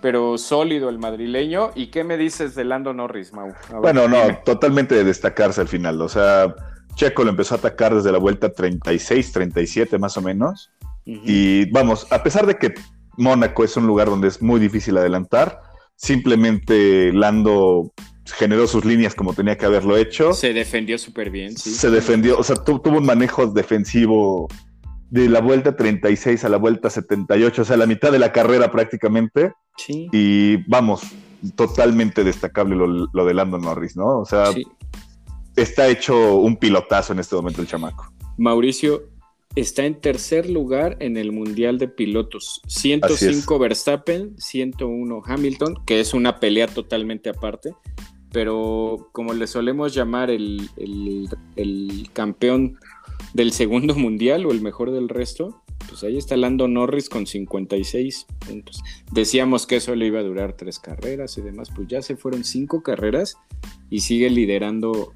pero 0.00 0.38
sólido 0.38 0.88
el 0.88 0.98
madrileño. 0.98 1.70
¿Y 1.74 1.88
qué 1.88 2.02
me 2.02 2.16
dices 2.16 2.54
de 2.54 2.64
Lando 2.64 2.94
Norris, 2.94 3.34
Mau? 3.34 3.52
bueno, 3.80 4.08
no, 4.08 4.38
totalmente 4.44 4.94
de 4.94 5.04
destacarse 5.04 5.60
al 5.60 5.68
final, 5.68 6.00
o 6.00 6.08
sea, 6.08 6.54
Checo 6.94 7.24
lo 7.24 7.30
empezó 7.30 7.56
a 7.56 7.58
atacar 7.58 7.94
desde 7.94 8.10
la 8.10 8.18
vuelta 8.18 8.50
36, 8.50 9.32
37 9.32 9.98
más 9.98 10.16
o 10.16 10.22
menos. 10.22 10.72
Y 11.04 11.70
vamos, 11.72 12.06
a 12.12 12.22
pesar 12.22 12.46
de 12.46 12.56
que 12.56 12.74
Mónaco 13.16 13.64
es 13.64 13.76
un 13.76 13.86
lugar 13.86 14.08
donde 14.08 14.28
es 14.28 14.40
muy 14.40 14.60
difícil 14.60 14.96
adelantar. 14.96 15.60
Simplemente 15.96 17.12
Lando 17.12 17.92
generó 18.26 18.66
sus 18.66 18.84
líneas 18.84 19.14
como 19.14 19.34
tenía 19.34 19.56
que 19.56 19.66
haberlo 19.66 19.96
hecho. 19.96 20.32
Se 20.32 20.52
defendió 20.52 20.98
súper 20.98 21.30
bien, 21.30 21.56
sí. 21.56 21.70
Se 21.70 21.90
defendió, 21.90 22.38
o 22.38 22.44
sea, 22.44 22.56
tuvo 22.56 22.98
un 22.98 23.06
manejo 23.06 23.46
defensivo 23.46 24.48
de 25.10 25.28
la 25.28 25.40
vuelta 25.40 25.76
36 25.76 26.44
a 26.44 26.48
la 26.48 26.56
vuelta 26.56 26.88
78, 26.88 27.62
o 27.62 27.64
sea, 27.64 27.76
la 27.76 27.86
mitad 27.86 28.12
de 28.12 28.18
la 28.18 28.32
carrera 28.32 28.70
prácticamente. 28.70 29.52
Sí. 29.76 30.08
Y 30.12 30.56
vamos, 30.68 31.02
totalmente 31.56 32.24
destacable 32.24 32.76
lo, 32.76 33.24
de 33.26 33.34
Lando 33.34 33.58
Norris, 33.58 33.96
¿no? 33.96 34.20
O 34.20 34.24
sea, 34.24 34.44
está 35.56 35.88
hecho 35.88 36.36
un 36.36 36.56
pilotazo 36.56 37.12
en 37.12 37.18
este 37.18 37.34
momento 37.34 37.60
el 37.60 37.66
chamaco. 37.66 38.12
Mauricio, 38.38 39.02
está 39.54 39.84
en 39.84 40.00
tercer 40.00 40.48
lugar 40.48 40.96
en 41.00 41.16
el 41.16 41.32
Mundial 41.32 41.78
de 41.78 41.88
Pilotos. 41.88 42.62
105 42.66 43.58
Verstappen, 43.58 44.34
101 44.38 45.22
Hamilton, 45.24 45.74
que 45.84 46.00
es 46.00 46.14
una 46.14 46.40
pelea 46.40 46.68
totalmente 46.68 47.30
aparte. 47.30 47.74
Pero 48.32 49.08
como 49.12 49.34
le 49.34 49.46
solemos 49.46 49.94
llamar 49.94 50.30
el, 50.30 50.68
campeón 52.12 52.78
del 53.34 53.52
segundo 53.52 53.94
mundial 53.94 54.46
o 54.46 54.52
el 54.52 54.60
mejor 54.60 54.90
del 54.90 55.08
resto, 55.08 55.62
pues 55.88 56.02
ahí 56.04 56.16
está 56.16 56.36
Lando 56.36 56.68
Norris 56.68 57.08
con 57.08 57.26
56 57.26 58.26
puntos. 58.46 58.82
Decíamos 59.12 59.66
que 59.66 59.76
eso 59.76 59.94
le 59.94 60.06
iba 60.06 60.20
a 60.20 60.24
durar 60.24 60.54
tres 60.54 60.78
carreras 60.78 61.36
y 61.36 61.42
demás, 61.42 61.70
pues 61.74 61.88
ya 61.88 62.00
se 62.02 62.16
fueron 62.16 62.44
cinco 62.44 62.82
carreras 62.82 63.36
y 63.90 64.00
sigue 64.00 64.30
liderando 64.30 65.12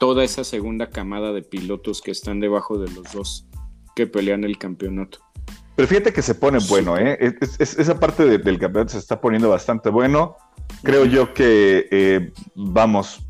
toda 0.00 0.24
esa 0.24 0.42
segunda 0.42 0.90
camada 0.90 1.32
de 1.32 1.42
pilotos 1.42 2.02
que 2.02 2.10
están 2.10 2.40
debajo 2.40 2.78
de 2.78 2.90
los 2.90 3.12
dos 3.12 3.46
que 3.94 4.06
pelean 4.06 4.44
el 4.44 4.58
campeonato. 4.58 5.20
Pero 5.76 5.88
fíjate 5.88 6.12
que 6.12 6.22
se 6.22 6.34
pone 6.34 6.58
bueno, 6.68 6.96
¿eh? 6.96 7.18
esa 7.58 7.98
parte 7.98 8.24
del 8.24 8.58
campeonato 8.58 8.92
se 8.92 8.98
está 8.98 9.20
poniendo 9.20 9.48
bastante 9.48 9.90
bueno. 9.90 10.36
Creo 10.82 11.04
yo 11.06 11.32
que, 11.32 11.88
eh, 11.90 12.32
vamos, 12.54 13.24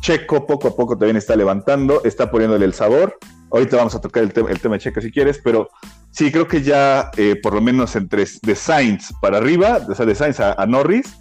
Checo 0.00 0.46
poco 0.46 0.68
a 0.68 0.76
poco 0.76 0.98
también 0.98 1.16
está 1.16 1.34
levantando, 1.34 2.02
está 2.04 2.30
poniéndole 2.30 2.66
el 2.66 2.74
sabor. 2.74 3.18
Ahorita 3.50 3.78
vamos 3.78 3.94
a 3.94 4.00
tocar 4.02 4.22
el, 4.22 4.32
tema 4.32 4.48
de 4.50 4.78
Checo 4.78 5.00
si 5.00 5.10
quieres, 5.10 5.40
pero 5.42 5.70
sí, 6.10 6.30
creo 6.30 6.46
que 6.46 6.60
ya 6.60 7.10
eh, 7.16 7.36
por 7.42 7.54
lo 7.54 7.62
menos 7.62 7.96
entre 7.96 8.26
de 8.42 8.54
Sainz 8.54 9.12
para 9.22 9.38
arriba, 9.38 9.80
o 9.88 9.94
sea, 9.94 10.04
de 10.04 10.14
Sainz 10.14 10.40
a, 10.40 10.66
Norris, 10.66 11.16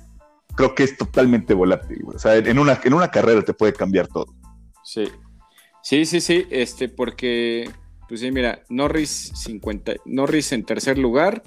creo 0.55 0.75
que 0.75 0.83
es 0.83 0.97
totalmente 0.97 1.53
volátil. 1.53 2.03
O 2.13 2.19
sea, 2.19 2.35
en 2.35 2.59
una, 2.59 2.77
en 2.83 2.93
una 2.93 3.09
carrera 3.09 3.41
te 3.41 3.53
puede 3.53 3.71
cambiar 3.71 4.07
todo. 4.07 4.25
Sí. 4.83 5.09
Sí, 5.81 6.05
sí, 6.05 6.19
sí, 6.19 6.45
este, 6.49 6.89
porque, 6.89 7.69
pues 8.09 8.19
sí, 8.19 8.31
mira, 8.31 8.63
Norris 8.69 9.31
50, 9.35 9.93
Norris 10.05 10.51
en 10.51 10.65
tercer 10.65 10.97
lugar, 10.97 11.43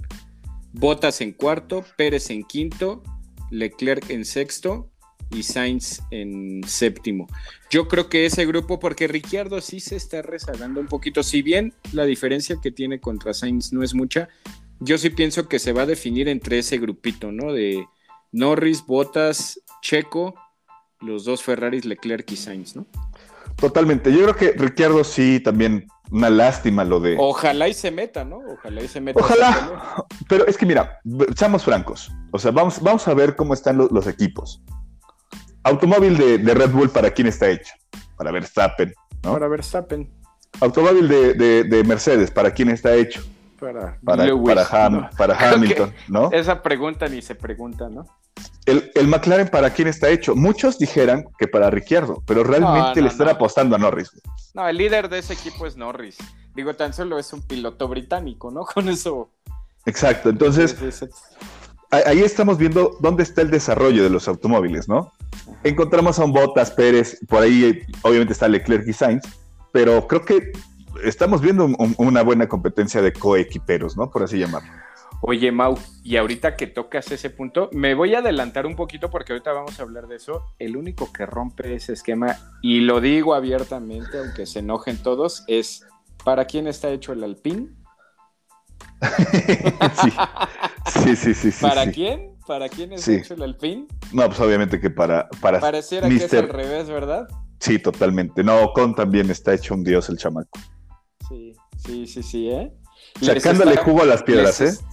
Bottas 0.72 1.22
en 1.22 1.32
cuarto, 1.32 1.84
Pérez 1.96 2.30
en 2.30 2.44
quinto, 2.44 3.02
Leclerc 3.50 4.10
en 4.10 4.24
sexto 4.24 4.90
y 5.30 5.42
Sainz 5.42 6.02
en 6.10 6.62
séptimo. 6.66 7.26
Yo 7.70 7.88
creo 7.88 8.08
que 8.08 8.26
ese 8.26 8.46
grupo, 8.46 8.78
porque 8.78 9.08
Ricciardo 9.08 9.60
sí 9.60 9.80
se 9.80 9.96
está 9.96 10.22
rezagando 10.22 10.80
un 10.80 10.86
poquito, 10.86 11.22
si 11.22 11.42
bien 11.42 11.74
la 11.92 12.04
diferencia 12.04 12.56
que 12.62 12.70
tiene 12.70 13.00
contra 13.00 13.34
Sainz 13.34 13.72
no 13.72 13.82
es 13.82 13.94
mucha, 13.94 14.28
yo 14.80 14.98
sí 14.98 15.10
pienso 15.10 15.48
que 15.48 15.58
se 15.58 15.72
va 15.72 15.82
a 15.82 15.86
definir 15.86 16.28
entre 16.28 16.58
ese 16.58 16.78
grupito, 16.78 17.32
¿no? 17.32 17.52
De 17.52 17.84
Norris, 18.32 18.84
Bottas, 18.86 19.60
Checo, 19.82 20.34
los 21.00 21.24
dos 21.24 21.42
Ferraris, 21.42 21.84
Leclerc 21.84 22.30
y 22.30 22.36
Sainz, 22.36 22.76
¿no? 22.76 22.86
Totalmente. 23.56 24.12
Yo 24.12 24.22
creo 24.22 24.36
que 24.36 24.52
Ricciardo 24.52 25.02
sí 25.02 25.40
también 25.40 25.86
una 26.10 26.30
lástima 26.30 26.84
lo 26.84 27.00
de. 27.00 27.16
Ojalá 27.18 27.68
y 27.68 27.74
se 27.74 27.90
meta, 27.90 28.24
¿no? 28.24 28.38
Ojalá 28.38 28.82
y 28.82 28.88
se 28.88 29.00
meta. 29.00 29.20
Ojalá. 29.20 30.06
Pero 30.28 30.46
es 30.46 30.56
que 30.56 30.66
mira, 30.66 31.00
seamos 31.36 31.64
francos. 31.64 32.12
O 32.32 32.38
sea, 32.38 32.50
vamos, 32.50 32.80
vamos 32.80 33.06
a 33.08 33.14
ver 33.14 33.34
cómo 33.34 33.54
están 33.54 33.78
los, 33.78 34.06
equipos. 34.06 34.62
Automóvil 35.64 36.16
de, 36.16 36.54
Red 36.54 36.70
Bull, 36.70 36.90
¿para 36.90 37.10
quién 37.10 37.26
está 37.26 37.48
hecho? 37.48 37.72
Para 38.16 38.30
Verstappen, 38.30 38.94
¿no? 39.22 39.32
Para 39.32 39.48
Verstappen. 39.48 40.08
Automóvil 40.60 41.08
de, 41.08 41.84
Mercedes, 41.86 42.30
¿para 42.30 42.52
quién 42.52 42.70
está 42.70 42.94
hecho? 42.94 43.22
Para, 43.58 43.98
para, 44.04 45.10
para 45.16 45.52
Hamilton, 45.52 45.94
¿no? 46.08 46.30
Esa 46.32 46.62
pregunta 46.62 47.08
ni 47.08 47.22
se 47.22 47.34
pregunta, 47.34 47.88
¿no? 47.88 48.06
El, 48.66 49.06
McLaren 49.06 49.48
para 49.48 49.70
quién 49.70 49.88
está 49.88 50.08
hecho. 50.08 50.34
Muchos 50.34 50.78
dijeran 50.78 51.24
que 51.38 51.46
para 51.46 51.70
Ricciardo, 51.70 52.22
pero 52.26 52.42
realmente 52.42 53.00
le 53.00 53.08
están 53.08 53.28
apostando 53.28 53.76
a 53.76 53.78
Norris. 53.78 54.10
No, 54.54 54.68
el 54.68 54.76
líder 54.76 55.08
de 55.08 55.20
ese 55.20 55.34
equipo 55.34 55.66
es 55.66 55.76
Norris. 55.76 56.18
Digo, 56.54 56.74
tan 56.74 56.92
solo 56.92 57.18
es 57.18 57.32
un 57.32 57.42
piloto 57.42 57.86
británico, 57.88 58.50
¿no? 58.50 58.64
Con 58.74 58.88
eso. 58.88 59.30
Exacto, 59.86 60.30
entonces 60.30 60.76
ahí 61.90 62.20
estamos 62.20 62.58
viendo 62.58 62.96
dónde 63.00 63.22
está 63.22 63.42
el 63.42 63.50
desarrollo 63.50 64.02
de 64.02 64.10
los 64.10 64.26
automóviles, 64.28 64.88
¿no? 64.88 65.12
Encontramos 65.62 66.18
a 66.18 66.24
un 66.24 66.32
Bottas, 66.32 66.72
Pérez, 66.72 67.18
por 67.28 67.42
ahí 67.42 67.82
obviamente 68.02 68.32
está 68.32 68.48
Leclerc 68.48 68.86
y 68.88 68.92
Sainz, 68.92 69.22
pero 69.72 70.06
creo 70.08 70.24
que 70.24 70.52
estamos 71.04 71.40
viendo 71.40 71.68
una 71.98 72.22
buena 72.22 72.48
competencia 72.48 73.02
de 73.02 73.12
coequiperos, 73.12 73.96
¿no? 73.96 74.10
Por 74.10 74.22
así 74.22 74.38
llamarlo. 74.38 74.70
Oye, 75.22 75.50
Mau, 75.50 75.78
y 76.04 76.16
ahorita 76.16 76.56
que 76.56 76.66
tocas 76.66 77.10
ese 77.10 77.30
punto, 77.30 77.70
me 77.72 77.94
voy 77.94 78.14
a 78.14 78.18
adelantar 78.18 78.66
un 78.66 78.76
poquito 78.76 79.10
porque 79.10 79.32
ahorita 79.32 79.52
vamos 79.52 79.78
a 79.80 79.82
hablar 79.82 80.06
de 80.08 80.16
eso. 80.16 80.44
El 80.58 80.76
único 80.76 81.12
que 81.12 81.24
rompe 81.24 81.74
ese 81.74 81.94
esquema, 81.94 82.36
y 82.62 82.80
lo 82.80 83.00
digo 83.00 83.34
abiertamente, 83.34 84.18
aunque 84.18 84.46
se 84.46 84.58
enojen 84.58 84.98
todos, 85.02 85.44
es 85.46 85.86
¿para 86.24 86.44
quién 86.44 86.66
está 86.66 86.90
hecho 86.90 87.12
el 87.12 87.24
Alpine? 87.24 87.68
sí. 90.86 91.16
sí, 91.16 91.34
sí, 91.34 91.52
sí. 91.52 91.62
¿Para 91.62 91.90
quién? 91.90 92.36
¿Para 92.46 92.68
quién 92.68 92.92
es 92.92 93.08
hecho 93.08 93.34
el 93.34 93.42
Alpine? 93.42 93.86
No, 94.12 94.26
pues 94.26 94.38
obviamente 94.40 94.80
que 94.80 94.90
para. 94.90 95.28
para 95.40 95.60
Pareciera 95.60 96.08
que 96.08 96.16
es 96.16 96.34
al 96.34 96.48
revés, 96.48 96.88
¿verdad? 96.88 97.26
Sí, 97.58 97.78
totalmente. 97.78 98.44
No, 98.44 98.72
Con 98.72 98.94
también 98.94 99.30
está 99.30 99.54
hecho 99.54 99.74
un 99.74 99.82
dios 99.82 100.08
el 100.08 100.18
chamaco. 100.18 100.58
Sí, 101.86 102.06
sí, 102.06 102.22
sí, 102.22 102.50
¿eh? 102.50 102.72
Sacándole 103.20 103.76
jugo 103.76 104.02
a 104.02 104.06
las 104.06 104.22
piedras, 104.22 104.60
les, 104.60 104.80
¿eh? 104.80 104.84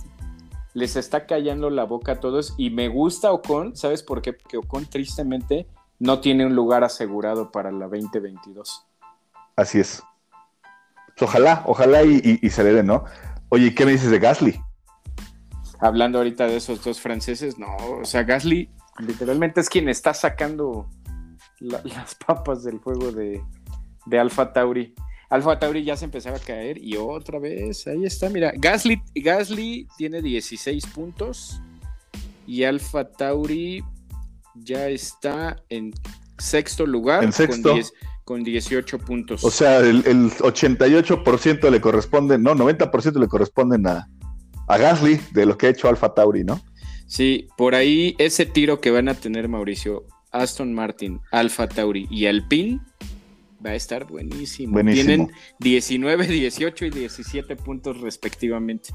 Les 0.74 0.96
está 0.96 1.26
callando 1.26 1.70
la 1.70 1.84
boca 1.84 2.14
a 2.14 2.20
todos 2.20 2.54
y 2.58 2.70
me 2.70 2.88
gusta 2.88 3.32
Ocon, 3.32 3.76
¿sabes 3.76 4.04
por 4.04 4.22
qué? 4.22 4.34
Porque 4.34 4.58
Ocon 4.58 4.86
tristemente 4.86 5.68
no 6.00 6.20
tiene 6.20 6.46
un 6.46 6.56
lugar 6.56 6.84
asegurado 6.84 7.52
para 7.52 7.72
la 7.72 7.88
2022. 7.88 8.86
Así 9.56 9.80
es. 9.80 10.04
Pues 11.16 11.30
ojalá, 11.30 11.64
ojalá 11.66 12.04
y, 12.04 12.50
se 12.50 12.64
le 12.64 12.74
dé, 12.74 12.84
¿no? 12.84 13.06
Oye, 13.50 13.74
¿qué 13.76 13.86
me 13.86 13.92
dices 13.92 14.10
de 14.10 14.20
Gasly? 14.20 14.60
Hablando 15.80 16.18
ahorita 16.18 16.48
de 16.48 16.58
esos 16.58 16.84
dos 16.84 17.00
franceses, 17.00 17.60
no, 17.60 17.76
o 18.02 18.06
sea, 18.06 18.24
Gasly 18.24 18.70
literalmente 19.00 19.62
es 19.62 19.70
quien 19.70 19.90
está 19.90 20.14
sacando 20.14 20.90
las 21.60 22.16
papas 22.16 22.64
del 22.64 22.80
juego 22.80 23.12
de, 23.12 23.44
de 24.06 24.20
Alfa 24.20 24.54
Tauri. 24.54 24.94
Alfa 25.34 25.58
Tauri 25.58 25.84
ya 25.84 25.98
se 25.98 26.06
empezaba 26.06 26.38
a 26.38 26.40
caer 26.40 26.78
y 26.78 26.96
otra 26.96 27.40
vez, 27.40 27.88
ahí 27.88 28.06
está, 28.06 28.30
mira, 28.30 28.54
Gasly, 28.56 29.02
Gasly 29.16 29.88
tiene 29.98 30.22
16 30.22 30.86
puntos 30.86 31.60
y 32.46 32.66
Alfa 32.66 33.10
Tauri 33.10 33.84
ya 34.54 34.90
está 34.90 35.56
en 35.70 35.92
sexto 36.38 36.86
lugar. 36.86 37.24
En 37.24 37.34
sexto. 37.34 37.76
Con, 38.24 38.44
18 38.44 39.00
puntos. 39.00 39.44
O 39.44 39.50
sea, 39.50 39.80
el, 39.80 40.04
88% 40.04 41.70
le 41.72 41.82
corresponde, 41.82 42.38
no, 42.38 42.54
90% 42.54 43.20
le 43.20 43.28
corresponden 43.28 43.88
a, 43.88 44.08
a 44.68 44.78
Gasly 44.78 45.20
de 45.32 45.48
lo 45.48 45.58
que 45.58 45.66
ha 45.66 45.70
hecho 45.72 45.90
Alfa 45.90 46.14
Tauri, 46.14 46.44
¿no? 46.44 46.62
Sí, 47.08 47.48
por 47.58 47.74
ahí 47.74 48.16
ese 48.20 48.46
tiro 48.46 48.80
que 48.80 48.92
van 48.92 49.10
a 49.10 49.16
tener 49.16 49.50
Mauricio, 49.50 50.06
Aston 50.32 50.76
Martin, 50.76 51.22
Alfa 51.32 51.68
Tauri 51.68 52.08
y 52.12 52.28
Alpine 52.28 52.82
va 53.64 53.72
a 53.72 53.76
estar 53.76 54.06
buenísimo. 54.06 54.80
Tienen 54.82 55.32
19, 55.60 56.28
18 56.28 56.86
y 56.86 56.90
17 56.90 57.56
puntos 57.56 58.02
respectivamente. 58.02 58.90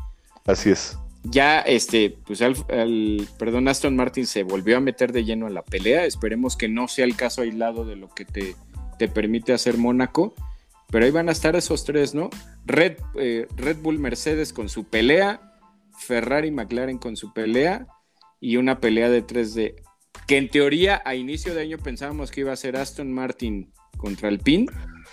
Así 0.47 0.71
es. 0.71 0.99
Ya, 1.25 1.61
este, 1.61 2.17
pues 2.27 2.41
al, 2.43 3.29
perdón, 3.39 3.69
Aston 3.69 3.97
Martin 3.97 4.27
se 4.27 4.45
volvió 4.45 4.77
a 4.77 4.81
meter 4.81 5.13
de 5.13 5.25
lleno 5.25 5.47
a 5.47 5.51
la 5.51 5.63
pelea. 5.63 6.05
Esperemos 6.05 6.57
que 6.57 6.69
no 6.69 6.89
sea 6.89 7.05
el 7.05 7.17
caso 7.17 7.43
aislado 7.43 7.85
de 7.85 7.97
lo 7.97 8.09
que 8.09 8.25
te, 8.25 8.55
te 8.99 9.09
permite 9.09 9.53
hacer 9.53 9.77
Mónaco. 9.77 10.35
Pero 10.91 11.05
ahí 11.05 11.11
van 11.11 11.29
a 11.29 11.33
estar 11.33 11.55
esos 11.55 11.85
tres, 11.85 12.15
¿no? 12.15 12.31
Red, 12.65 12.97
eh, 13.17 13.47
Red 13.57 13.79
Bull 13.79 13.99
Mercedes 13.99 14.55
con 14.55 14.71
su 14.71 14.85
pelea, 14.85 15.53
Ferrari 15.99 16.51
McLaren 16.51 16.99
con 16.99 17.17
su 17.17 17.33
pelea 17.35 17.87
y 18.41 18.57
una 18.57 18.81
pelea 18.81 19.11
de 19.11 19.27
3D. 19.27 19.75
Que 20.27 20.39
en 20.39 20.49
teoría 20.49 21.03
a 21.05 21.15
inicio 21.15 21.55
de 21.55 21.63
año 21.63 21.79
pensábamos 21.79 22.31
que 22.31 22.41
iba 22.41 22.53
a 22.53 22.57
ser 22.57 22.77
Aston 22.77 23.13
Martin 23.13 23.73
contra 23.99 24.31
el 24.31 24.39
PIN, 24.39 24.67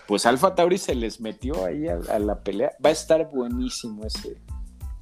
pues 0.07 0.25
Alfa 0.25 0.55
Tauri 0.55 0.77
se 0.77 0.95
les 0.95 1.19
metió 1.19 1.65
ahí 1.65 1.87
a, 1.87 2.19
la 2.19 2.39
pelea. 2.39 2.71
Va 2.83 2.89
a 2.89 2.93
estar 2.93 3.29
buenísimo 3.29 4.05
ese, 4.05 4.37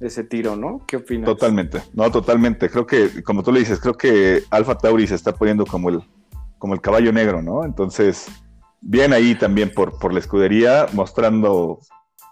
ese 0.00 0.24
tiro, 0.24 0.56
¿no? 0.56 0.82
¿Qué 0.86 0.96
opinas? 0.96 1.26
Totalmente, 1.26 1.82
no, 1.92 2.10
totalmente. 2.10 2.68
Creo 2.68 2.86
que, 2.86 3.22
como 3.22 3.42
tú 3.42 3.52
le 3.52 3.60
dices, 3.60 3.78
creo 3.78 3.94
que 3.94 4.42
Alfa 4.50 4.76
Tauri 4.76 5.06
se 5.06 5.14
está 5.14 5.32
poniendo 5.32 5.64
como 5.66 5.90
el, 5.90 6.02
como 6.58 6.74
el 6.74 6.80
caballo 6.80 7.12
negro, 7.12 7.42
¿no? 7.42 7.64
Entonces, 7.64 8.26
bien 8.80 9.12
ahí 9.12 9.34
también 9.34 9.72
por, 9.72 9.98
por 9.98 10.12
la 10.12 10.18
escudería, 10.18 10.86
mostrando 10.92 11.80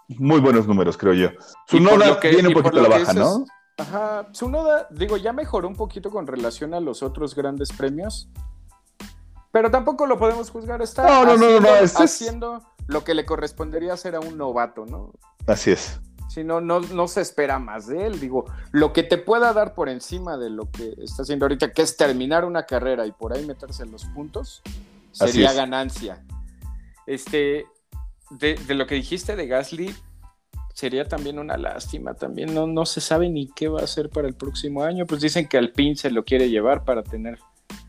muy 0.07 0.39
buenos 0.39 0.67
números, 0.67 0.97
creo 0.97 1.13
yo. 1.13 1.29
Su 1.67 1.79
noda 1.79 2.19
viene 2.21 2.49
un 2.49 2.53
poquito 2.53 2.79
a 2.79 2.83
la 2.83 2.89
baja, 2.89 3.13
¿no? 3.13 3.45
Ajá, 3.77 4.27
su 4.31 4.49
noda, 4.49 4.87
digo, 4.91 5.17
ya 5.17 5.33
mejoró 5.33 5.67
un 5.67 5.75
poquito 5.75 6.11
con 6.11 6.27
relación 6.27 6.73
a 6.73 6.79
los 6.79 7.01
otros 7.01 7.33
grandes 7.33 7.71
premios, 7.71 8.29
pero 9.53 9.69
tampoco 9.69 10.07
lo 10.07 10.17
podemos 10.17 10.49
juzgar. 10.49 10.81
Está 10.81 11.03
no, 11.03 11.25
no, 11.25 11.31
haciendo, 11.33 11.61
no, 11.61 11.69
no, 11.69 12.03
haciendo 12.03 12.63
lo 12.87 13.03
que 13.03 13.13
le 13.13 13.23
correspondería 13.23 13.95
ser 13.95 14.15
a 14.15 14.19
un 14.19 14.35
novato, 14.35 14.87
¿no? 14.87 15.13
Así 15.45 15.69
es. 15.69 16.01
Si 16.27 16.43
no, 16.43 16.59
no, 16.59 17.07
se 17.07 17.21
espera 17.21 17.59
más 17.59 17.85
de 17.85 18.07
él. 18.07 18.19
Digo, 18.19 18.45
lo 18.71 18.93
que 18.93 19.03
te 19.03 19.19
pueda 19.19 19.53
dar 19.53 19.75
por 19.75 19.89
encima 19.89 20.37
de 20.37 20.49
lo 20.49 20.71
que 20.71 20.95
está 20.97 21.21
haciendo 21.21 21.45
ahorita, 21.45 21.71
que 21.71 21.83
es 21.83 21.95
terminar 21.95 22.45
una 22.45 22.65
carrera 22.65 23.05
y 23.05 23.11
por 23.11 23.31
ahí 23.31 23.45
meterse 23.45 23.83
en 23.83 23.91
los 23.91 24.05
puntos, 24.05 24.63
sería 25.11 25.53
ganancia. 25.53 26.25
Este, 27.05 27.67
de, 28.31 28.57
lo 28.69 28.87
que 28.87 28.95
dijiste 28.95 29.35
de 29.35 29.45
Gasly, 29.45 29.93
sería 30.73 31.07
también 31.07 31.37
una 31.37 31.57
lástima. 31.57 32.15
También 32.15 32.55
no, 32.55 32.65
no 32.65 32.87
se 32.87 33.01
sabe 33.01 33.29
ni 33.29 33.49
qué 33.49 33.67
va 33.67 33.81
a 33.81 33.83
hacer 33.83 34.09
para 34.09 34.27
el 34.27 34.33
próximo 34.33 34.81
año. 34.81 35.05
Pues 35.05 35.21
dicen 35.21 35.47
que 35.47 35.59
Alpine 35.59 35.95
se 35.95 36.09
lo 36.09 36.25
quiere 36.25 36.49
llevar 36.49 36.85
para 36.85 37.03
tener 37.03 37.37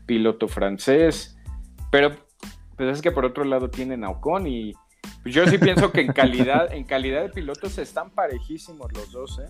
piloto 0.05 0.47
francés. 0.47 1.34
Pero 1.95 2.13
pues 2.75 2.97
es 2.97 3.01
que 3.01 3.09
por 3.09 3.23
otro 3.23 3.45
lado 3.45 3.69
tienen 3.69 4.03
a 4.03 4.09
Ocon 4.09 4.47
y 4.47 4.73
pues, 5.23 5.33
yo 5.33 5.47
sí 5.47 5.57
pienso 5.57 5.93
que 5.93 6.01
en 6.01 6.11
calidad, 6.11 6.73
en 6.73 6.83
calidad 6.83 7.21
de 7.21 7.29
pilotos 7.29 7.77
están 7.77 8.09
parejísimos 8.09 8.91
los 8.91 9.13
dos, 9.13 9.39
¿eh? 9.39 9.49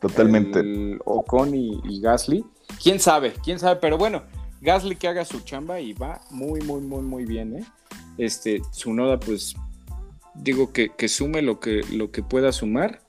Totalmente. 0.00 0.98
Ocon 1.04 1.54
y, 1.54 2.00
Gasly. 2.00 2.44
¿Quién 2.82 2.98
sabe? 2.98 3.32
¿Quién 3.44 3.60
sabe? 3.60 3.78
Pero 3.80 3.96
bueno, 3.96 4.24
Gasly 4.60 4.96
que 4.96 5.06
haga 5.06 5.24
su 5.24 5.38
chamba 5.42 5.78
y 5.78 5.92
va 5.92 6.20
muy, 6.32 6.60
muy, 6.62 6.80
muy, 6.80 7.02
muy 7.02 7.24
bien, 7.24 7.58
¿eh? 7.58 7.64
Este, 8.16 8.60
su 8.72 8.92
noda, 8.92 9.20
pues, 9.20 9.54
digo 10.34 10.72
que, 10.72 10.90
sume 11.08 11.42
lo 11.42 11.60
que, 11.60 11.82
lo 11.92 12.10
que 12.10 12.24
pueda 12.24 12.50
sumar. 12.50 13.02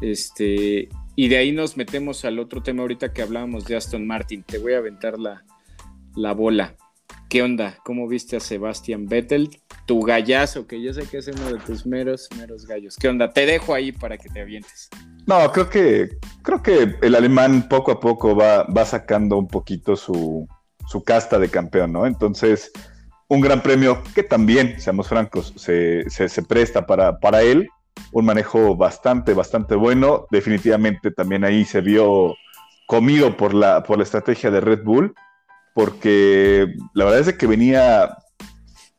Este, 0.00 0.88
y 1.14 1.28
de 1.28 1.36
ahí 1.36 1.52
nos 1.52 1.76
metemos 1.76 2.24
al 2.24 2.38
otro 2.38 2.62
tema 2.62 2.80
ahorita 2.80 3.12
que 3.12 3.20
hablábamos 3.20 3.66
de 3.66 3.76
Aston 3.76 4.06
Martin. 4.06 4.44
Te 4.44 4.56
voy 4.56 4.72
a 4.72 4.78
aventar 4.78 5.18
la, 5.18 5.44
la 6.16 6.32
bola. 6.32 6.74
¿Qué 7.32 7.42
onda? 7.42 7.78
¿Cómo 7.82 8.06
viste 8.08 8.36
a 8.36 8.40
Sebastian 8.40 9.06
Vettel? 9.06 9.58
Tu 9.86 10.02
gallazo, 10.02 10.66
que 10.66 10.82
yo 10.82 10.92
sé 10.92 11.06
que 11.06 11.16
es 11.16 11.28
uno 11.28 11.50
de 11.50 11.60
tus 11.60 11.86
meros, 11.86 12.28
meros 12.36 12.66
gallos. 12.66 12.98
¿Qué 13.00 13.08
onda? 13.08 13.32
Te 13.32 13.46
dejo 13.46 13.72
ahí 13.72 13.90
para 13.90 14.18
que 14.18 14.28
te 14.28 14.42
avientes. 14.42 14.90
No, 15.24 15.50
creo 15.50 15.70
que, 15.70 16.18
creo 16.42 16.62
que 16.62 16.94
el 17.00 17.14
alemán 17.14 17.70
poco 17.70 17.90
a 17.90 18.00
poco 18.00 18.36
va, 18.36 18.64
va 18.64 18.84
sacando 18.84 19.38
un 19.38 19.48
poquito 19.48 19.96
su, 19.96 20.46
casta 21.06 21.38
de 21.38 21.48
campeón, 21.48 21.94
¿no? 21.94 22.06
Entonces, 22.06 22.70
un 23.28 23.40
gran 23.40 23.62
premio 23.62 24.02
que 24.14 24.24
también, 24.24 24.78
seamos 24.78 25.08
francos, 25.08 25.54
se, 25.56 26.04
presta 26.46 26.86
para, 26.86 27.18
para 27.18 27.40
él. 27.40 27.66
Un 28.12 28.26
manejo 28.26 28.76
bastante, 28.76 29.32
bastante 29.32 29.74
bueno. 29.74 30.26
Definitivamente 30.30 31.10
también 31.10 31.44
ahí 31.44 31.64
se 31.64 31.80
vio 31.80 32.34
comido 32.86 33.38
por 33.38 33.54
la, 33.54 33.82
por 33.84 33.96
la 33.96 34.04
estrategia 34.04 34.50
de 34.50 34.60
Red 34.60 34.82
Bull 34.84 35.14
porque 35.74 36.74
la 36.94 37.04
verdad 37.04 37.28
es 37.28 37.34
que 37.34 37.46
venía, 37.46 38.16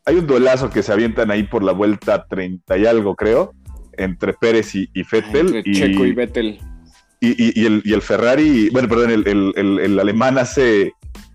hay 0.06 0.16
un 0.16 0.28
duelazo 0.28 0.70
que 0.70 0.84
se 0.84 0.92
avientan 0.92 1.32
ahí 1.32 1.44
por 1.44 1.64
la 1.64 1.72
vuelta 1.72 2.26
30 2.28 2.78
y 2.78 2.86
algo, 2.86 3.16
creo, 3.16 3.54
entre 3.94 4.34
Pérez 4.34 4.76
y, 4.76 4.90
y 4.94 5.04
Fettel. 5.04 5.62
y, 5.66 5.74
Checo 5.74 6.06
y 6.06 6.14
Vettel. 6.14 6.60
Y, 7.20 7.66
el, 7.66 8.02
Ferrari, 8.02 8.70
bueno, 8.72 8.90
perdón, 8.90 9.12
el, 9.12 10.00
alemán 10.00 10.38
hace, 10.38 10.92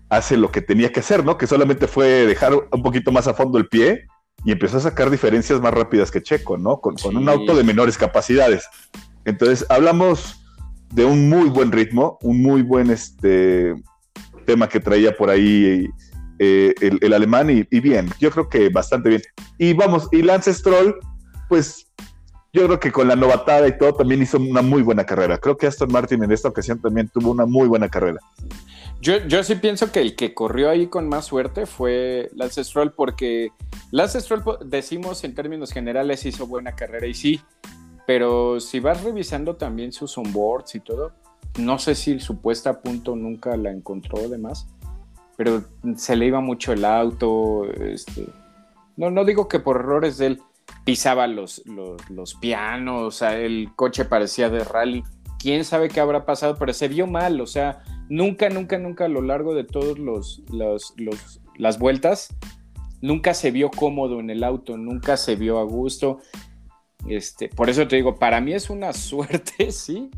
hace 0.09 0.37
lo 0.37 0.51
que 0.51 0.61
tenía 0.61 0.91
que 0.91 0.99
hacer, 0.99 1.25
¿no? 1.25 1.35
Que 1.35 1.47
solamente 1.47 1.87
fue 1.87 2.27
dejar 2.27 2.53
un 2.53 2.83
poquito 2.83 3.11
más 3.11 3.27
a 3.27 3.33
fondo 3.33 3.57
el 3.57 3.67
pie 3.67 4.05
y 4.45 4.51
empezó 4.51 4.77
a 4.77 4.81
sacar 4.81 5.09
diferencias 5.09 5.59
más 5.59 5.73
rápidas 5.73 6.11
que 6.11 6.21
Checo, 6.21 6.57
¿no? 6.57 6.79
Con, 6.79 6.95
con 6.95 7.17
un 7.17 7.27
auto 7.27 7.55
de 7.55 7.63
menores 7.63 7.97
capacidades. 7.97 8.67
Entonces, 9.25 9.65
hablamos 9.69 10.39
de 10.93 11.05
un 11.05 11.27
muy 11.27 11.49
buen 11.49 11.71
ritmo, 11.71 12.19
un 12.21 12.41
muy 12.41 12.61
buen 12.61 12.91
este, 12.91 13.73
tema 14.49 14.67
que 14.67 14.79
traía 14.79 15.15
por 15.15 15.29
ahí 15.29 15.87
eh, 16.39 16.73
el, 16.81 17.13
alemán 17.13 17.51
y, 17.51 17.79
bien, 17.79 18.09
yo 18.19 18.31
creo 18.31 18.49
que 18.49 18.69
bastante 18.69 19.09
bien. 19.09 19.21
Y 19.59 19.73
vamos, 19.73 20.07
y 20.11 20.23
Lance 20.23 20.51
Stroll, 20.51 20.95
pues 21.47 21.85
yo 22.51 22.65
creo 22.65 22.79
que 22.79 22.91
con 22.91 23.07
la 23.07 23.15
novatada 23.15 23.67
y 23.67 23.77
todo 23.77 23.93
también 23.93 24.23
hizo 24.23 24.39
una 24.39 24.63
muy 24.63 24.81
buena 24.81 25.05
carrera. 25.05 25.37
Creo 25.37 25.55
que 25.55 25.67
Aston 25.67 25.91
Martin 25.91 26.23
en 26.23 26.31
esta 26.31 26.47
ocasión 26.49 26.81
también 26.81 27.09
tuvo 27.09 27.29
una 27.29 27.45
muy 27.45 27.67
buena 27.67 27.89
carrera. 27.89 28.17
Yo, 29.01 29.19
yo 29.27 29.43
sí 29.43 29.53
pienso 29.53 29.91
que 29.91 30.01
el 30.01 30.15
que 30.15 30.33
corrió 30.33 30.71
ahí 30.71 30.87
con 30.87 31.07
más 31.07 31.25
suerte 31.25 31.67
fue 31.67 32.31
Lance 32.33 32.63
Stroll 32.63 32.91
porque 32.93 33.51
Lance 33.91 34.19
Stroll, 34.19 34.41
decimos 34.65 35.23
en 35.23 35.35
términos 35.35 35.71
generales, 35.71 36.25
hizo 36.25 36.47
buena 36.47 36.75
carrera 36.75 37.05
y 37.05 37.13
sí, 37.13 37.39
pero 38.07 38.59
si 38.59 38.79
vas 38.79 39.03
revisando 39.03 39.57
también 39.57 39.91
sus 39.91 40.17
onboards 40.17 40.73
y 40.73 40.79
todo, 40.79 41.13
no 41.57 41.79
sé 41.79 41.95
si 41.95 42.19
su 42.19 42.41
puesta 42.41 42.81
punto 42.81 43.15
nunca 43.15 43.57
la 43.57 43.71
encontró 43.71 44.19
además, 44.19 44.67
pero 45.37 45.63
se 45.95 46.15
le 46.15 46.27
iba 46.27 46.41
mucho 46.41 46.73
el 46.73 46.85
auto, 46.85 47.65
este, 47.71 48.25
no, 48.97 49.09
no 49.09 49.25
digo 49.25 49.47
que 49.47 49.59
por 49.59 49.77
errores 49.77 50.17
de 50.17 50.27
él 50.27 50.41
pisaba 50.83 51.27
los, 51.27 51.63
los, 52.09 52.35
pianos, 52.35 53.01
o 53.01 53.11
sea, 53.11 53.37
el 53.37 53.69
coche 53.75 54.05
parecía 54.05 54.49
de 54.49 54.63
rally, 54.63 55.03
quién 55.39 55.63
sabe 55.63 55.89
qué 55.89 55.99
habrá 55.99 56.25
pasado, 56.25 56.57
pero 56.57 56.73
se 56.73 56.87
vio 56.87 57.07
mal, 57.07 57.41
o 57.41 57.47
sea, 57.47 57.83
nunca, 58.09 58.49
nunca, 58.49 58.77
nunca 58.77 59.05
a 59.05 59.09
lo 59.09 59.21
largo 59.21 59.55
de 59.55 59.63
todas 59.63 59.97
los, 59.97 60.43
los, 60.49 61.41
las 61.55 61.79
vueltas, 61.79 62.35
nunca 63.01 63.33
se 63.33 63.51
vio 63.51 63.69
cómodo 63.71 64.19
en 64.19 64.29
el 64.29 64.43
auto, 64.43 64.77
nunca 64.77 65.17
se 65.17 65.35
vio 65.35 65.59
a 65.59 65.63
gusto. 65.63 66.19
Este, 67.07 67.47
por 67.47 67.69
eso 67.69 67.87
te 67.87 67.95
digo, 67.95 68.15
para 68.15 68.41
mí 68.41 68.53
es 68.53 68.69
una 68.69 68.93
suerte, 68.93 69.71
sí, 69.71 70.09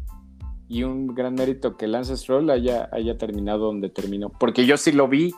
y 0.71 0.84
un 0.84 1.13
gran 1.13 1.36
mérito 1.36 1.75
que 1.75 1.86
Lance 1.86 2.15
Stroll 2.15 2.49
haya, 2.49 2.88
haya 2.93 3.17
terminado 3.17 3.65
donde 3.65 3.89
terminó. 3.89 4.29
Porque 4.29 4.65
yo 4.65 4.77
sí 4.77 4.93
lo 4.93 5.10
vi 5.10 5.36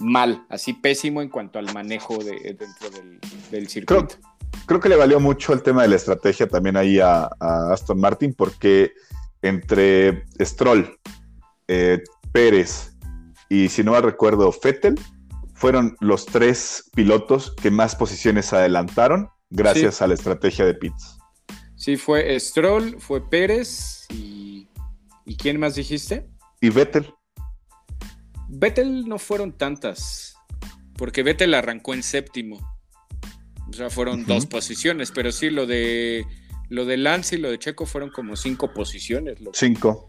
mal, 0.00 0.44
así 0.48 0.72
pésimo 0.72 1.22
en 1.22 1.28
cuanto 1.28 1.60
al 1.60 1.72
manejo 1.72 2.18
de, 2.18 2.56
dentro 2.58 2.90
del, 3.52 3.68
circuito. 3.68 4.16
Creo, 4.66 4.80
que 4.80 4.88
le 4.88 4.96
valió 4.96 5.20
mucho 5.20 5.52
el 5.52 5.62
tema 5.62 5.82
de 5.82 5.88
la 5.88 5.94
estrategia 5.94 6.48
también 6.48 6.76
ahí 6.76 6.98
a, 6.98 7.30
Aston 7.38 8.00
Martin, 8.00 8.34
porque 8.34 8.92
entre 9.42 10.24
Stroll, 10.40 10.98
eh, 11.68 12.02
Pérez 12.32 12.96
y 13.48 13.68
si 13.68 13.84
no 13.84 13.92
me 13.92 14.00
recuerdo, 14.00 14.50
Fettel, 14.50 14.96
fueron 15.54 15.96
los 16.00 16.26
tres 16.26 16.90
pilotos 16.96 17.54
que 17.54 17.70
más 17.70 17.94
posiciones 17.94 18.52
adelantaron 18.52 19.28
gracias 19.50 20.02
a 20.02 20.08
la 20.08 20.14
estrategia 20.14 20.64
de 20.64 20.74
Pitts. 20.74 21.16
Sí, 21.76 21.96
fue 21.96 22.40
Stroll, 22.40 22.98
fue 22.98 23.20
Pérez. 23.28 23.93
¿Y 25.24 25.36
quién 25.36 25.58
más 25.58 25.74
dijiste? 25.74 26.28
Y 26.60 26.70
Vettel. 26.70 27.12
Vettel 28.48 29.08
no 29.08 29.18
fueron 29.18 29.52
tantas, 29.52 30.36
porque 30.96 31.22
Vettel 31.22 31.54
arrancó 31.54 31.94
en 31.94 32.02
séptimo. 32.02 32.58
O 33.68 33.72
sea, 33.72 33.90
fueron 33.90 34.26
dos 34.26 34.46
posiciones, 34.46 35.10
pero 35.10 35.32
sí, 35.32 35.50
lo 35.50 35.66
de 35.66 36.26
lo 36.68 36.84
de 36.84 36.96
Lance 36.96 37.36
y 37.36 37.38
lo 37.38 37.50
de 37.50 37.58
Checo 37.58 37.86
fueron 37.86 38.10
como 38.10 38.36
cinco 38.36 38.72
posiciones. 38.72 39.38
cinco. 39.52 40.08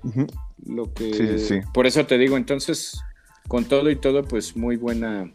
Lo 0.66 0.94
que, 0.94 1.14
sí, 1.14 1.40
sí, 1.40 1.60
Por 1.74 1.86
eso 1.86 2.06
te 2.06 2.18
digo, 2.18 2.38
entonces, 2.38 3.00
con 3.48 3.66
todo 3.66 3.90
y 3.90 3.96
todo, 3.96 4.24
pues 4.24 4.56
muy 4.56 4.76
buena, 4.78 5.32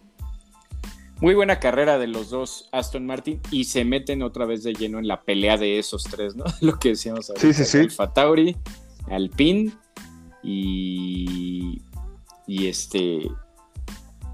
muy 1.21 1.35
buena 1.35 1.61
carrera 1.61 1.99
de 1.99 2.07
los 2.07 2.31
dos 2.31 2.69
Aston 2.73 3.07
Martin 3.07 3.41
y 3.51 3.65
se 3.65 3.85
meten 3.85 4.23
otra 4.23 4.45
vez 4.45 4.63
de 4.63 4.75
lleno 4.75 4.99
en 4.99 5.07
la 5.07 5.23
pelea 5.23 5.57
de 5.57 5.79
esos 5.79 6.05
tres, 6.05 6.37
¿no? 6.37 6.45
Lo 6.61 6.79
que 6.79 6.91
decíamos 6.91 7.31
ahorita. 7.31 7.47
Sí, 7.47 7.53
sí, 7.53 7.65
sí. 7.65 7.79
Alfa 7.79 8.13
Alpine 9.11 9.73
y 10.43 11.83
y 12.47 12.67
este 12.67 13.31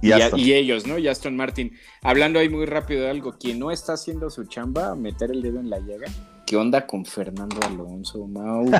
y, 0.02 0.52
ellos, 0.52 0.86
¿no? 0.86 0.98
Y 0.98 1.08
Aston 1.08 1.36
Martin. 1.36 1.72
Hablando 2.02 2.38
ahí 2.38 2.48
muy 2.48 2.66
rápido 2.66 3.02
de 3.02 3.10
algo, 3.10 3.32
quien 3.38 3.58
no 3.58 3.70
está 3.70 3.94
haciendo 3.94 4.30
su 4.30 4.44
chamba, 4.44 4.94
meter 4.94 5.30
el 5.30 5.42
dedo 5.42 5.58
en 5.58 5.70
la 5.70 5.78
llaga. 5.80 6.06
¿Qué 6.46 6.56
onda 6.56 6.86
con 6.86 7.04
Fernando 7.04 7.58
Alonso, 7.66 8.26
Mau? 8.26 8.66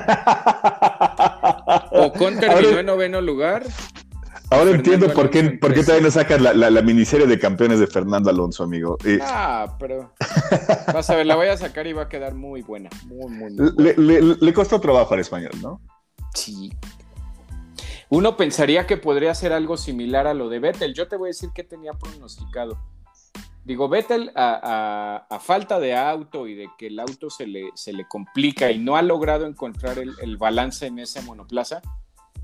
Ocon 1.90 2.38
terminó 2.38 2.78
en 2.78 2.87
noveno 2.87 3.20
lugar. 3.20 3.66
Ahora 4.50 4.70
entiendo 4.70 5.12
por 5.12 5.30
qué, 5.30 5.42
por 5.42 5.74
qué 5.74 5.82
todavía 5.82 6.04
no 6.04 6.11
sacas 6.11 6.40
la, 6.40 6.52
la, 6.54 6.82
miniserie 6.82 7.26
de 7.26 7.38
campeones 7.38 7.80
de 7.80 7.87
Fernando 7.87 8.30
Alonso, 8.30 8.62
amigo. 8.62 8.96
Ah, 9.22 9.76
pero 9.78 10.12
vas 10.92 11.11
a 11.11 11.16
ver, 11.16 11.26
la 11.26 11.35
voy 11.35 11.48
a 11.48 11.56
sacar 11.56 11.87
y 11.87 11.92
va 11.92 12.02
a 12.02 12.09
quedar 12.09 12.35
muy 12.35 12.62
buena. 12.62 12.90
Muy, 13.06 13.28
muy, 13.28 13.50
muy 13.52 13.72
buena. 13.72 13.96
Le, 13.98 14.20
le, 14.22 14.37
le 14.40 14.52
costó 14.52 14.80
trabajo 14.80 15.14
al 15.14 15.20
español, 15.20 15.52
¿no? 15.61 15.80
Sí, 16.35 16.70
uno 18.09 18.37
pensaría 18.37 18.87
que 18.87 18.96
podría 18.96 19.35
ser 19.35 19.52
algo 19.52 19.76
similar 19.76 20.26
a 20.26 20.35
lo 20.35 20.48
de 20.48 20.61
Vettel. 20.61 20.94
Yo 20.94 21.09
te 21.09 21.16
voy 21.16 21.28
a 21.28 21.30
decir 21.30 21.50
que 21.52 21.64
tenía 21.64 21.92
pronosticado. 21.92 22.78
Digo, 23.64 23.88
Vettel 23.88 24.30
a, 24.37 25.26
falta 25.40 25.80
de 25.80 25.96
auto 25.96 26.46
y 26.46 26.54
de 26.54 26.68
que 26.78 26.87
el 26.87 27.00
auto 27.00 27.30
se 27.30 27.48
le, 27.48 27.70
se 27.74 27.92
le 27.92 28.06
complica 28.06 28.70
y 28.70 28.78
no 28.78 28.96
ha 28.96 29.02
logrado 29.02 29.44
encontrar 29.44 29.98
el, 29.98 30.37
balance 30.37 30.87
en 30.87 31.00
ese 31.00 31.20
monoplaza, 31.22 31.82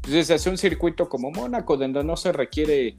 entonces 0.04 0.32
hace 0.32 0.50
un 0.50 0.58
circuito 0.58 1.08
como 1.08 1.30
Mónaco, 1.30 1.76
donde 1.76 2.02
no 2.02 2.16
se 2.16 2.32
requiere 2.32 2.96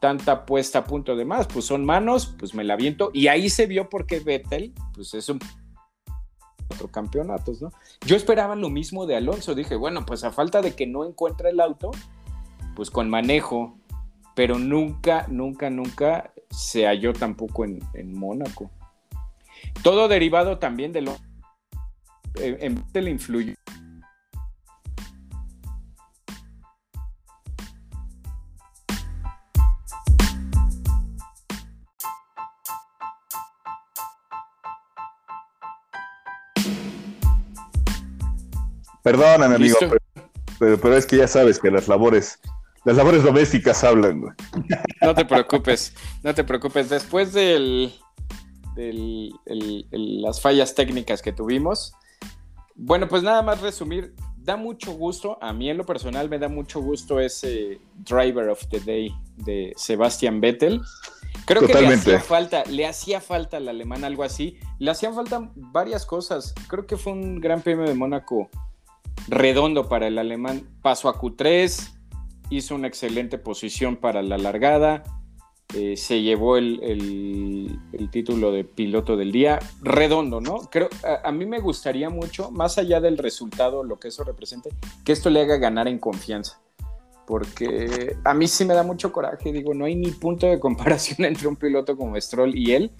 tanta 0.00 0.44
puesta 0.44 0.80
a 0.80 0.84
punto 0.84 1.14
de 1.14 1.24
más, 1.24 1.46
pues 1.46 1.66
son 1.66 1.84
manos, 1.84 2.34
pues 2.36 2.52
me 2.52 2.64
la 2.64 2.74
viento. 2.74 3.10
Y 3.14 3.28
ahí 3.28 3.48
se 3.48 3.66
vio 3.66 3.88
porque 3.88 4.18
Vettel, 4.18 4.74
pues 4.92 5.14
es 5.14 5.28
un 5.28 5.38
otro 6.68 6.88
campeonatos, 6.88 7.62
¿no? 7.62 7.70
Yo 8.04 8.16
esperaba 8.16 8.56
lo 8.56 8.70
mismo 8.70 9.06
de 9.06 9.14
Alonso, 9.14 9.54
dije, 9.54 9.76
bueno, 9.76 10.04
pues 10.04 10.24
a 10.24 10.32
falta 10.32 10.62
de 10.62 10.74
que 10.74 10.88
no 10.88 11.04
encuentre 11.04 11.50
el 11.50 11.60
auto, 11.60 11.92
pues 12.74 12.90
con 12.90 13.08
manejo, 13.08 13.78
pero 14.34 14.58
nunca, 14.58 15.26
nunca, 15.28 15.70
nunca 15.70 16.32
se 16.50 16.86
halló 16.86 17.12
tampoco 17.12 17.64
en, 17.64 18.12
Mónaco. 18.12 18.68
Todo 19.84 20.08
derivado 20.08 20.58
también 20.58 20.92
de 20.92 21.02
lo... 21.02 21.16
En, 22.34 22.84
en 22.92 23.04
le 23.04 23.10
influyó 23.10 23.54
Perdóname, 39.06 39.54
amigo, 39.54 39.76
pero, 40.58 40.80
pero, 40.80 40.96
es 40.96 41.06
que 41.06 41.16
ya 41.16 41.28
sabes 41.28 41.60
que 41.60 41.70
las 41.70 41.86
labores, 41.86 42.40
las 42.84 42.96
labores 42.96 43.22
domésticas 43.22 43.84
hablan, 43.84 44.20
güey. 44.20 44.32
No 45.00 45.14
te 45.14 45.24
preocupes, 45.24 45.94
no 46.24 46.34
te 46.34 46.42
preocupes. 46.42 46.88
Después 46.88 47.32
de 47.32 47.92
las 49.92 50.40
fallas 50.40 50.74
técnicas 50.74 51.22
que 51.22 51.32
tuvimos, 51.32 51.94
bueno, 52.74 53.06
pues 53.06 53.22
nada 53.22 53.42
más 53.42 53.60
resumir, 53.60 54.12
da 54.38 54.56
mucho 54.56 54.90
gusto, 54.90 55.38
a 55.40 55.52
mí 55.52 55.70
en 55.70 55.76
lo 55.76 55.86
personal 55.86 56.28
me 56.28 56.40
da 56.40 56.48
mucho 56.48 56.80
gusto 56.80 57.20
ese 57.20 57.78
Driver 57.94 58.48
of 58.48 58.66
the 58.70 58.80
Day 58.80 59.14
de 59.36 59.72
Sebastian 59.76 60.40
Vettel. 60.40 60.82
Creo 61.44 61.64
que 61.64 61.74
le 61.74 61.94
hacía 61.94 62.18
falta, 62.18 62.64
le 62.64 62.86
hacía 62.86 63.20
falta 63.20 63.58
al 63.58 63.68
alemán 63.68 64.02
algo 64.02 64.24
así. 64.24 64.58
Le 64.80 64.90
hacían 64.90 65.14
falta 65.14 65.48
varias 65.54 66.04
cosas. 66.04 66.52
Creo 66.66 66.86
que 66.86 66.96
fue 66.96 67.12
un 67.12 67.40
gran 67.40 67.62
premio 67.62 67.84
de 67.84 67.94
Mónaco 67.94 68.50
redondo 69.28 69.88
para 69.88 70.06
el 70.06 70.18
alemán. 70.18 70.68
Pasó 70.82 71.08
a 71.08 71.18
Q3, 71.18 71.92
hizo 72.50 72.74
una 72.74 72.88
excelente 72.88 73.38
posición 73.38 73.96
para 73.96 74.22
la 74.22 74.38
largada, 74.38 75.02
eh, 75.74 75.96
se 75.96 76.22
llevó 76.22 76.56
el, 76.56 77.78
título 78.10 78.52
de 78.52 78.64
piloto 78.64 79.16
del 79.16 79.32
día. 79.32 79.58
Redondo, 79.82 80.40
¿no? 80.40 80.58
Creo, 80.70 80.88
a, 81.24 81.32
mí 81.32 81.44
me 81.44 81.60
gustaría 81.60 82.08
mucho, 82.08 82.50
más 82.50 82.78
allá 82.78 83.00
del 83.00 83.18
resultado, 83.18 83.82
lo 83.82 83.98
que 83.98 84.08
eso 84.08 84.24
represente, 84.24 84.70
que 85.04 85.12
esto 85.12 85.28
le 85.28 85.40
haga 85.40 85.56
ganar 85.56 85.88
en 85.88 85.98
confianza. 85.98 86.60
Porque 87.26 88.16
a 88.24 88.34
mí 88.34 88.46
sí 88.46 88.64
me 88.64 88.74
da 88.74 88.84
mucho 88.84 89.12
coraje, 89.12 89.52
digo, 89.52 89.74
no 89.74 89.86
hay 89.86 89.96
ni 89.96 90.12
punto 90.12 90.46
de 90.46 90.60
comparación 90.60 91.24
entre 91.24 91.48
un 91.48 91.56
piloto 91.56 91.96
como 91.96 92.18
Stroll 92.20 92.56
y 92.56 92.72
él 92.72 92.92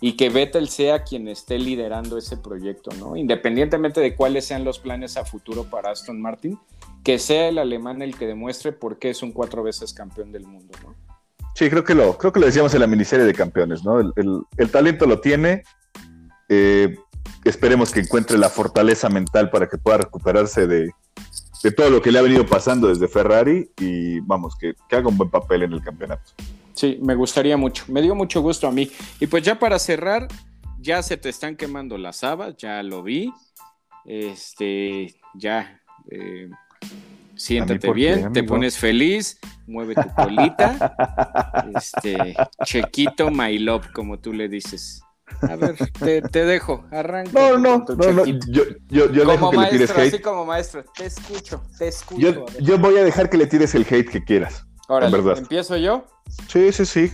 y 0.00 0.16
que 0.16 0.30
Vettel 0.30 0.68
sea 0.68 1.04
quien 1.04 1.28
esté 1.28 1.58
liderando 1.58 2.16
ese 2.16 2.38
proyecto, 2.38 2.90
¿no? 2.98 3.16
Independientemente 3.16 4.00
de 4.00 4.16
cuáles 4.16 4.46
sean 4.46 4.64
los 4.64 4.78
planes 4.78 5.16
a 5.18 5.26
futuro 5.26 5.64
para 5.64 5.90
Aston 5.90 6.20
Martin, 6.20 6.58
que 7.04 7.18
sea 7.18 7.48
el 7.48 7.58
alemán 7.58 8.00
el 8.00 8.16
que 8.16 8.26
demuestre 8.26 8.72
por 8.72 8.98
qué 8.98 9.10
es 9.10 9.22
un 9.22 9.32
cuatro 9.32 9.62
veces 9.62 9.92
campeón 9.92 10.32
del 10.32 10.46
mundo, 10.46 10.72
¿no? 10.82 10.94
Sí, 11.54 11.68
creo 11.68 11.84
que 11.84 11.94
lo, 11.94 12.16
creo 12.16 12.32
que 12.32 12.40
lo 12.40 12.46
decíamos 12.46 12.72
en 12.72 12.80
la 12.80 12.86
miniserie 12.86 13.26
de 13.26 13.34
campeones, 13.34 13.84
¿no? 13.84 14.00
El, 14.00 14.70
talento 14.70 15.04
lo 15.04 15.20
tiene. 15.20 15.64
Eh, 16.48 16.96
esperemos 17.44 17.92
que 17.92 18.00
encuentre 18.00 18.38
la 18.38 18.48
fortaleza 18.48 19.10
mental 19.10 19.50
para 19.50 19.68
que 19.68 19.76
pueda 19.76 19.98
recuperarse 19.98 20.66
de, 20.66 20.90
todo 21.76 21.90
lo 21.90 22.00
que 22.00 22.10
le 22.10 22.18
ha 22.18 22.22
venido 22.22 22.46
pasando 22.46 22.88
desde 22.88 23.08
Ferrari 23.08 23.70
y 23.78 24.20
vamos, 24.20 24.56
que 24.56 24.74
haga 24.90 25.08
un 25.08 25.18
buen 25.18 25.28
papel 25.28 25.64
en 25.64 25.72
el 25.72 25.82
campeonato. 25.82 26.32
Sí, 26.74 26.98
me 27.02 27.14
gustaría 27.14 27.56
mucho. 27.56 27.84
Me 27.88 28.02
dio 28.02 28.14
mucho 28.14 28.40
gusto 28.40 28.66
a 28.66 28.72
mí. 28.72 28.90
Y 29.18 29.26
pues 29.26 29.42
ya 29.42 29.58
para 29.58 29.78
cerrar, 29.78 30.28
ya 30.78 31.02
se 31.02 31.16
te 31.16 31.28
están 31.28 31.56
quemando 31.56 31.98
las 31.98 32.24
habas, 32.24 32.56
ya 32.56 32.82
lo 32.82 33.02
vi. 33.02 33.32
Este, 34.04 35.14
ya. 35.34 35.80
Eh, 36.10 36.48
siéntate 37.34 37.92
bien, 37.92 38.32
te 38.32 38.42
pones 38.42 38.78
feliz, 38.78 39.38
mueve 39.66 39.94
tu 39.94 40.14
colita. 40.14 40.94
este, 41.74 42.34
chequito 42.64 43.30
my 43.30 43.58
love, 43.58 43.86
como 43.92 44.18
tú 44.18 44.32
le 44.32 44.48
dices. 44.48 45.02
A 45.42 45.56
ver, 45.56 45.76
te, 46.32 46.44
dejo, 46.44 46.84
arranca. 46.90 47.30
No, 47.32 47.56
no, 47.56 47.84
no, 47.88 48.12
no, 48.12 48.24
yo, 48.26 48.64
yo, 48.88 49.12
yo 49.12 49.24
como 49.24 49.32
dejo 49.32 49.50
que 49.50 49.56
maestro, 49.56 49.78
le 49.78 49.86
tires 49.86 49.90
hate. 49.90 50.14
Así 50.14 50.22
como 50.22 50.44
maestro, 50.44 50.84
te 50.96 51.06
escucho, 51.06 51.62
te 51.78 51.88
escucho. 51.88 52.20
Yo, 52.20 52.46
yo 52.60 52.78
voy 52.78 52.96
a 52.98 53.04
dejar 53.04 53.30
que 53.30 53.36
le 53.36 53.46
tires 53.46 53.74
el 53.74 53.86
hate 53.88 54.10
que 54.10 54.24
quieras. 54.24 54.66
Ahora, 54.90 55.06
¿empiezo 55.06 55.76
yo? 55.76 56.04
Sí, 56.48 56.72
sí, 56.72 56.84
sí. 56.84 57.12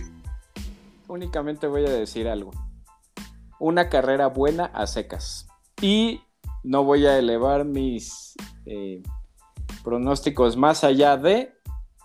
Únicamente 1.07 1.67
voy 1.67 1.85
a 1.85 1.91
decir 1.91 2.27
algo. 2.27 2.49
Una 3.59 3.87
carrera 3.87 4.25
buena 4.29 4.65
a 4.65 4.87
secas. 4.87 5.45
Y 5.79 6.21
no 6.63 6.83
voy 6.83 7.05
a 7.05 7.19
elevar 7.19 7.65
mis 7.65 8.33
eh, 8.65 9.03
pronósticos 9.83 10.57
más 10.57 10.83
allá 10.83 11.17
de, 11.17 11.53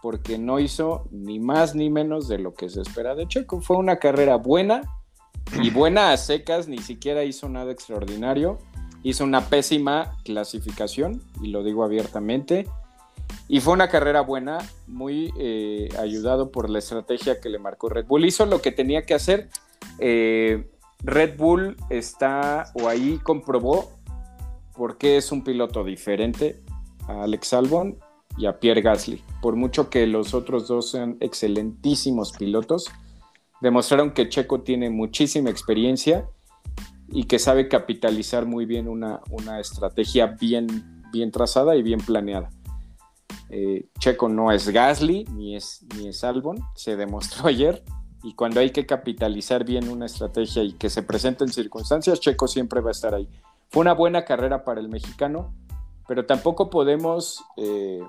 porque 0.02 0.36
no 0.36 0.60
hizo 0.60 1.08
ni 1.10 1.40
más 1.40 1.74
ni 1.74 1.88
menos 1.88 2.28
de 2.28 2.36
lo 2.36 2.52
que 2.52 2.68
se 2.68 2.82
espera 2.82 3.14
de 3.14 3.26
Checo. 3.26 3.62
Fue 3.62 3.78
una 3.78 3.98
carrera 3.98 4.36
buena 4.36 4.82
y 5.58 5.70
buena 5.70 6.12
a 6.12 6.18
secas, 6.18 6.68
ni 6.68 6.80
siquiera 6.80 7.24
hizo 7.24 7.48
nada 7.48 7.72
extraordinario. 7.72 8.58
Hizo 9.04 9.24
una 9.24 9.48
pésima 9.48 10.18
clasificación, 10.22 11.22
y 11.40 11.46
lo 11.46 11.64
digo 11.64 11.82
abiertamente 11.82 12.68
y 13.48 13.60
fue 13.60 13.74
una 13.74 13.88
carrera 13.88 14.22
buena, 14.22 14.58
muy 14.86 15.32
eh, 15.38 15.88
ayudado 15.98 16.50
por 16.50 16.70
la 16.70 16.78
estrategia 16.78 17.40
que 17.40 17.48
le 17.48 17.58
marcó 17.58 17.88
Red 17.88 18.06
Bull. 18.06 18.24
Hizo 18.24 18.46
lo 18.46 18.62
que 18.62 18.72
tenía 18.72 19.02
que 19.02 19.14
hacer. 19.14 19.48
Eh, 19.98 20.70
Red 21.00 21.36
Bull 21.36 21.76
está, 21.90 22.72
o 22.74 22.88
ahí 22.88 23.18
comprobó 23.22 23.90
por 24.74 24.98
qué 24.98 25.16
es 25.16 25.32
un 25.32 25.44
piloto 25.44 25.84
diferente 25.84 26.62
a 27.08 27.24
Alex 27.24 27.52
Albon 27.52 27.98
y 28.38 28.46
a 28.46 28.58
Pierre 28.58 28.80
Gasly. 28.80 29.22
por 29.42 29.56
mucho 29.56 29.90
que 29.90 30.06
los 30.06 30.32
otros 30.32 30.68
dos 30.68 30.90
sean 30.90 31.18
excelentísimos 31.20 32.32
pilotos, 32.32 32.90
demostraron 33.60 34.12
que 34.12 34.28
Checo 34.28 34.62
tiene 34.62 34.88
muchísima 34.88 35.50
experiencia 35.50 36.26
y 37.08 37.24
que 37.24 37.38
sabe 37.38 37.68
capitalizar 37.68 38.46
muy 38.46 38.64
bien 38.64 38.88
una, 38.88 39.20
una 39.30 39.60
estrategia 39.60 40.28
bien, 40.40 41.02
bien 41.12 41.30
trazada 41.30 41.76
y 41.76 41.82
bien 41.82 42.00
planeada. 42.00 42.50
Eh, 43.50 43.86
Checo 43.98 44.28
no 44.28 44.50
es 44.52 44.68
Gasly 44.68 45.24
ni 45.32 45.56
es, 45.56 45.84
ni 45.96 46.08
es 46.08 46.24
Albon, 46.24 46.58
se 46.74 46.96
demostró 46.96 47.48
ayer. 47.48 47.84
Y 48.22 48.34
cuando 48.34 48.60
hay 48.60 48.70
que 48.70 48.86
capitalizar 48.86 49.64
bien 49.64 49.88
una 49.88 50.06
estrategia 50.06 50.62
y 50.62 50.74
que 50.74 50.88
se 50.88 51.02
presenten 51.02 51.48
circunstancias, 51.48 52.20
Checo 52.20 52.46
siempre 52.46 52.80
va 52.80 52.90
a 52.90 52.92
estar 52.92 53.14
ahí. 53.14 53.28
Fue 53.68 53.80
una 53.80 53.94
buena 53.94 54.24
carrera 54.24 54.64
para 54.64 54.80
el 54.80 54.88
mexicano, 54.88 55.52
pero 56.06 56.24
tampoco 56.24 56.70
podemos 56.70 57.42
eh, 57.56 58.00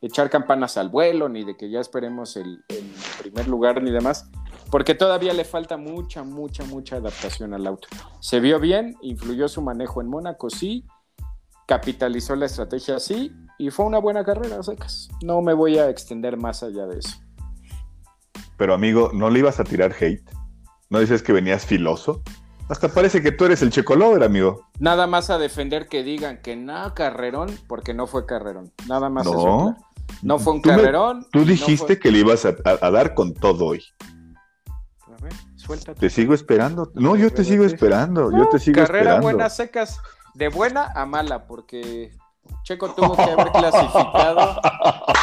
echar 0.00 0.30
campanas 0.30 0.76
al 0.76 0.88
vuelo, 0.88 1.28
ni 1.28 1.44
de 1.44 1.56
que 1.56 1.70
ya 1.70 1.80
esperemos 1.80 2.36
el, 2.36 2.64
el, 2.68 2.92
primer 3.20 3.48
lugar, 3.48 3.82
ni 3.82 3.90
demás, 3.90 4.30
porque 4.70 4.94
todavía 4.94 5.32
le 5.32 5.44
falta 5.44 5.76
mucha, 5.76 6.22
mucha, 6.22 6.64
mucha 6.64 6.96
adaptación 6.96 7.54
al 7.54 7.66
auto. 7.66 7.88
Se 8.20 8.40
vio 8.40 8.60
bien, 8.60 8.96
influyó 9.02 9.48
su 9.48 9.62
manejo 9.62 10.00
en 10.00 10.08
Mónaco, 10.08 10.50
sí, 10.50 10.84
capitalizó 11.66 12.36
la 12.36 12.46
estrategia, 12.46 12.98
sí, 13.00 13.32
y 13.58 13.70
fue 13.70 13.86
una 13.86 13.98
buena 13.98 14.24
carrera, 14.24 14.62
secas. 14.62 15.08
No 15.22 15.42
me 15.42 15.52
voy 15.52 15.78
a 15.78 15.90
extender 15.90 16.36
más 16.36 16.62
allá 16.62 16.86
de 16.86 17.00
eso. 17.00 17.18
Pero 18.56 18.74
amigo, 18.74 19.10
¿no 19.12 19.28
le 19.28 19.40
ibas 19.40 19.60
a 19.60 19.64
tirar 19.64 19.94
hate? 19.98 20.24
¿No 20.88 21.00
dices 21.00 21.22
que 21.22 21.32
venías 21.32 21.66
filoso? 21.66 22.22
Hasta 22.68 22.88
parece 22.88 23.22
que 23.22 23.32
tú 23.32 23.44
eres 23.44 23.62
el 23.62 23.70
checolover, 23.70 24.24
amigo. 24.24 24.68
Nada 24.78 25.06
más 25.06 25.30
a 25.30 25.38
defender 25.38 25.88
que 25.88 26.02
digan 26.02 26.40
que 26.42 26.56
no, 26.56 26.94
carrerón, 26.94 27.56
porque 27.68 27.94
no 27.94 28.06
fue 28.06 28.26
carrerón. 28.26 28.72
Nada 28.88 29.08
más 29.08 29.26
no. 29.26 29.32
eso. 29.32 29.76
No 30.22 30.38
fue 30.38 30.54
un 30.54 30.62
tú 30.62 30.70
carrerón. 30.70 31.18
Me, 31.18 31.24
tú 31.32 31.44
dijiste 31.44 31.82
no 31.82 31.86
fue... 31.86 31.98
que 31.98 32.10
le 32.10 32.18
ibas 32.18 32.44
a, 32.44 32.56
a, 32.64 32.86
a, 32.86 32.90
dar 32.90 33.14
con 33.14 33.34
todo 33.34 33.66
hoy. 33.66 33.84
A 35.06 35.22
ver, 35.22 35.32
suéltate. 35.56 36.00
Te 36.00 36.10
sigo 36.10 36.34
esperando. 36.34 36.90
No, 36.94 37.16
yo 37.16 37.32
te 37.32 37.44
sigo 37.44 37.64
esperando. 37.64 38.30
No, 38.30 38.38
yo 38.38 38.48
te 38.48 38.58
sigo 38.58 38.76
carrera 38.76 38.98
esperando. 38.98 39.22
buenas 39.22 39.56
secas, 39.56 40.00
de 40.36 40.48
buena 40.48 40.92
a 40.94 41.06
mala, 41.06 41.46
porque 41.46 42.12
Checo 42.62 42.90
tuvo 42.94 43.16
que 43.16 43.22
haber 43.22 43.50
clasificado. 43.52 44.60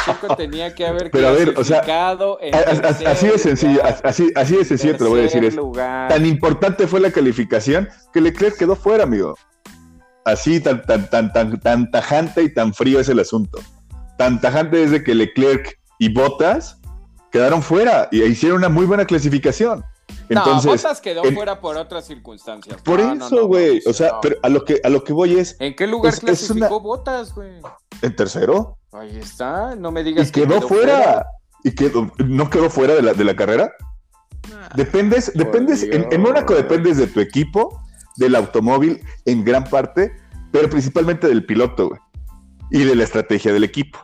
Checo 0.04 0.36
tenía 0.36 0.74
que 0.74 0.86
haber 0.86 1.10
Pero 1.10 1.34
clasificado. 1.36 2.38
A 2.38 2.44
ver, 2.44 2.54
o 2.54 2.64
sea, 2.84 3.00
en 3.00 3.06
así 3.06 3.28
de 3.28 3.38
sencillo, 3.38 3.80
así, 4.02 4.32
así 4.34 4.56
de 4.56 4.64
sencillo 4.64 4.96
te 4.96 5.04
lo 5.04 5.10
voy 5.10 5.20
a 5.20 5.22
decir. 5.22 5.44
Es, 5.44 5.56
tan 6.08 6.26
importante 6.26 6.86
fue 6.86 7.00
la 7.00 7.10
calificación 7.10 7.88
que 8.12 8.20
Leclerc 8.20 8.58
quedó 8.58 8.74
fuera, 8.74 9.04
amigo. 9.04 9.36
Así 10.24 10.58
tan, 10.60 10.82
tan, 10.82 11.08
tan, 11.08 11.32
tan, 11.32 11.60
tan 11.60 11.90
tajante 11.90 12.42
y 12.42 12.52
tan 12.52 12.74
frío 12.74 12.98
es 12.98 13.08
el 13.08 13.20
asunto. 13.20 13.60
Tan 14.18 14.40
tajante 14.40 14.78
desde 14.78 15.04
que 15.04 15.14
Leclerc 15.14 15.78
y 15.98 16.12
Bottas 16.12 16.80
quedaron 17.30 17.62
fuera 17.62 18.08
y 18.10 18.22
hicieron 18.22 18.58
una 18.58 18.68
muy 18.68 18.86
buena 18.86 19.04
clasificación. 19.04 19.84
Entonces, 20.28 20.64
no, 20.64 20.72
Bottas 20.72 21.00
quedó 21.00 21.24
en, 21.24 21.34
fuera 21.34 21.60
por 21.60 21.76
otras 21.76 22.06
circunstancias. 22.06 22.80
Por 22.82 23.00
no, 23.00 23.26
eso, 23.26 23.46
güey. 23.46 23.82
No, 23.84 23.90
o 23.90 23.94
sea, 23.94 24.20
pero 24.20 24.36
a 24.42 24.48
lo 24.48 24.64
que 24.64 24.80
a 24.82 24.88
lo 24.88 25.04
que 25.04 25.12
voy 25.12 25.38
es. 25.38 25.56
¿En 25.60 25.74
qué 25.74 25.86
lugar 25.86 26.14
es, 26.14 26.20
clasificó 26.20 26.64
es 26.64 26.70
una... 26.70 26.78
Bottas, 26.78 27.34
güey? 27.34 27.60
En 28.02 28.16
tercero. 28.16 28.78
Ahí 28.92 29.18
está. 29.18 29.74
No 29.74 29.90
me 29.90 30.02
digas 30.02 30.28
y 30.28 30.32
que 30.32 30.42
quedó, 30.42 30.58
quedó 30.60 30.68
fuera. 30.68 30.96
fuera. 30.96 31.26
Y 31.64 31.74
quedó, 31.74 32.12
no 32.18 32.50
quedó 32.50 32.70
fuera 32.70 32.94
de 32.94 33.02
la, 33.02 33.14
de 33.14 33.24
la 33.24 33.36
carrera. 33.36 33.72
Ah, 34.52 34.68
dependes, 34.76 35.32
dependes. 35.34 35.82
En, 35.82 36.06
en 36.10 36.20
Mónaco 36.20 36.54
dependes 36.54 36.96
de 36.96 37.06
tu 37.06 37.20
equipo, 37.20 37.80
del 38.16 38.34
automóvil, 38.34 39.02
en 39.24 39.44
gran 39.44 39.64
parte, 39.64 40.12
pero 40.52 40.68
principalmente 40.68 41.26
del 41.26 41.46
piloto, 41.46 41.88
güey. 41.88 42.00
Y 42.70 42.84
de 42.84 42.94
la 42.94 43.04
estrategia 43.04 43.52
del 43.52 43.64
equipo. 43.64 43.98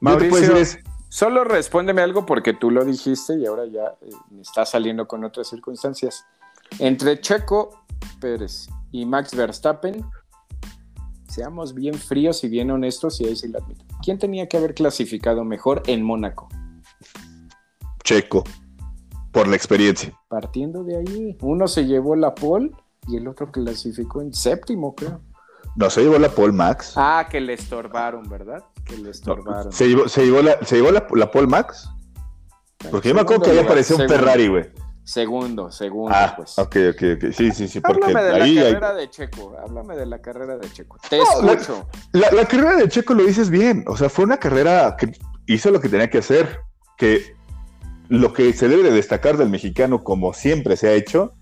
Mauricio, 0.00 0.56
es, 0.56 0.78
Solo 1.08 1.44
respóndeme 1.44 2.02
algo 2.02 2.26
porque 2.26 2.52
tú 2.52 2.70
lo 2.70 2.84
dijiste 2.84 3.38
y 3.38 3.46
ahora 3.46 3.66
ya 3.66 3.94
eh, 4.02 4.10
me 4.30 4.42
está 4.42 4.66
saliendo 4.66 5.06
con 5.06 5.24
otras 5.24 5.48
circunstancias. 5.48 6.24
Entre 6.78 7.20
Checo 7.20 7.84
Pérez 8.20 8.68
y 8.90 9.06
Max 9.06 9.34
Verstappen, 9.34 10.04
seamos 11.28 11.74
bien 11.74 11.94
fríos 11.94 12.42
y 12.44 12.48
bien 12.48 12.70
honestos, 12.70 13.20
y 13.20 13.26
ahí 13.26 13.36
sí 13.36 13.48
lo 13.48 13.58
admito. 13.58 13.84
¿Quién 14.02 14.18
tenía 14.18 14.48
que 14.48 14.56
haber 14.56 14.74
clasificado 14.74 15.44
mejor 15.44 15.82
en 15.86 16.02
Mónaco? 16.02 16.48
Checo, 18.02 18.44
por 19.32 19.48
la 19.48 19.56
experiencia. 19.56 20.18
Partiendo 20.28 20.82
de 20.84 20.96
ahí, 20.96 21.36
uno 21.40 21.68
se 21.68 21.84
llevó 21.86 22.16
la 22.16 22.34
pole 22.34 22.70
y 23.08 23.16
el 23.16 23.28
otro 23.28 23.50
clasificó 23.50 24.22
en 24.22 24.32
séptimo, 24.32 24.94
creo. 24.94 25.20
No, 25.76 25.90
se 25.90 26.02
llevó 26.02 26.18
la 26.18 26.30
Paul 26.30 26.52
Max. 26.52 26.94
Ah, 26.96 27.26
que 27.30 27.40
le 27.40 27.52
estorbaron, 27.52 28.28
¿verdad? 28.28 28.64
Que 28.86 28.96
le 28.96 29.10
estorbaron. 29.10 29.66
No, 29.66 29.72
se, 29.72 29.88
llevó, 29.88 30.08
se 30.08 30.24
llevó, 30.24 30.42
la, 30.42 30.58
se 30.64 30.76
llevó 30.76 30.90
la, 30.90 31.06
la 31.14 31.30
Paul 31.30 31.48
Max. 31.48 31.90
Porque 32.90 33.08
yo 33.08 33.14
me 33.14 33.20
acuerdo 33.20 33.42
que 33.42 33.50
ahí 33.50 33.58
apareció 33.58 33.96
un 33.96 34.08
Ferrari, 34.08 34.48
güey. 34.48 34.64
Segundo, 35.02 35.70
segundo, 35.70 36.12
ah, 36.14 36.34
pues. 36.36 36.58
Ok, 36.58 36.76
ok, 36.90 37.02
ok. 37.16 37.32
Sí, 37.32 37.52
sí, 37.52 37.68
sí. 37.68 37.80
Porque 37.80 38.06
háblame 38.06 38.22
de 38.24 38.42
ahí 38.42 38.54
la 38.54 38.62
carrera 38.62 38.90
hay... 38.90 38.96
de 38.96 39.10
Checo. 39.10 39.56
Háblame 39.62 39.96
de 39.96 40.06
la 40.06 40.20
carrera 40.20 40.56
de 40.56 40.72
Checo. 40.72 40.98
Te 41.08 41.18
no, 41.18 41.52
escucho. 41.52 41.88
La, 42.12 42.30
la, 42.30 42.36
la, 42.38 42.44
carrera 42.46 42.76
de 42.76 42.88
Checo 42.88 43.14
lo 43.14 43.24
dices 43.24 43.50
bien. 43.50 43.84
O 43.86 43.96
sea, 43.96 44.08
fue 44.08 44.24
una 44.24 44.38
carrera 44.38 44.96
que 44.96 45.12
hizo 45.46 45.70
lo 45.70 45.80
que 45.80 45.88
tenía 45.88 46.10
que 46.10 46.18
hacer. 46.18 46.60
Que 46.96 47.36
lo 48.08 48.32
que 48.32 48.52
se 48.52 48.68
debe 48.68 48.82
de 48.82 48.90
destacar 48.90 49.36
del 49.36 49.50
mexicano, 49.50 50.02
como 50.02 50.32
siempre 50.32 50.76
se 50.76 50.88
ha 50.88 50.92
hecho, 50.92 51.34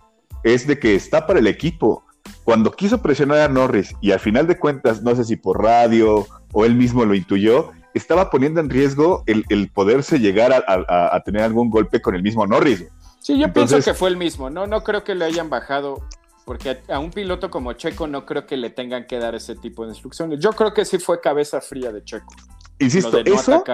es 0.43 0.67
de 0.67 0.79
que 0.79 0.95
está 0.95 1.27
para 1.27 1.39
el 1.39 1.47
equipo 1.47 2.05
cuando 2.45 2.71
quiso 2.73 3.01
presionar 3.03 3.39
a 3.39 3.49
Norris 3.49 3.95
y 4.01 4.13
al 4.13 4.21
final 4.21 4.47
de 4.47 4.59
cuentas, 4.59 5.03
no 5.03 5.15
sé 5.15 5.25
si 5.25 5.37
por 5.37 5.63
radio 5.63 6.27
o 6.55 6.65
él 6.65 6.75
mismo 6.75 7.05
lo 7.05 7.15
intuyó, 7.15 7.73
estaba 7.93 8.31
poniendo 8.31 8.61
en 8.61 8.71
riesgo 8.71 9.23
el, 9.27 9.45
el 9.51 9.69
poderse 9.71 10.19
llegar 10.19 10.53
a, 10.53 10.65
a, 10.67 11.17
a, 11.17 11.21
tener 11.23 11.43
algún 11.43 11.69
golpe 11.69 12.01
con 12.01 12.15
el 12.15 12.23
mismo 12.23 12.47
Norris. 12.47 12.87
Sí, 13.21 13.39
yo 13.39 13.47
Entonces, 13.47 13.71
pienso 13.71 13.91
que 13.91 13.95
fue 13.95 14.09
el 14.09 14.17
mismo, 14.17 14.51
no, 14.51 14.67
no 14.67 14.83
creo 14.83 15.05
que 15.05 15.15
le 15.15 15.25
hayan 15.25 15.51
bajado, 15.51 16.03
porque 16.45 16.71
a, 16.71 16.95
a, 16.95 16.99
un 16.99 17.11
piloto 17.11 17.51
como 17.51 17.73
Checo 17.75 18.07
no 18.07 18.25
creo 18.25 18.47
que 18.47 18.57
le 18.57 18.71
tengan 18.71 19.07
que 19.07 19.19
dar 19.19 19.35
ese 19.35 19.57
tipo 19.57 19.85
de 19.85 19.91
instrucciones. 19.91 20.41
Yo 20.41 20.53
creo 20.53 20.73
que 20.73 20.85
sí 20.85 20.99
fue 20.99 21.21
cabeza 21.21 21.61
fría 21.61 21.93
de 21.93 22.03
Checo. 22.03 22.35
Insisto, 22.79 23.11
de 23.11 23.25
no 23.25 23.37
eso, 23.37 23.65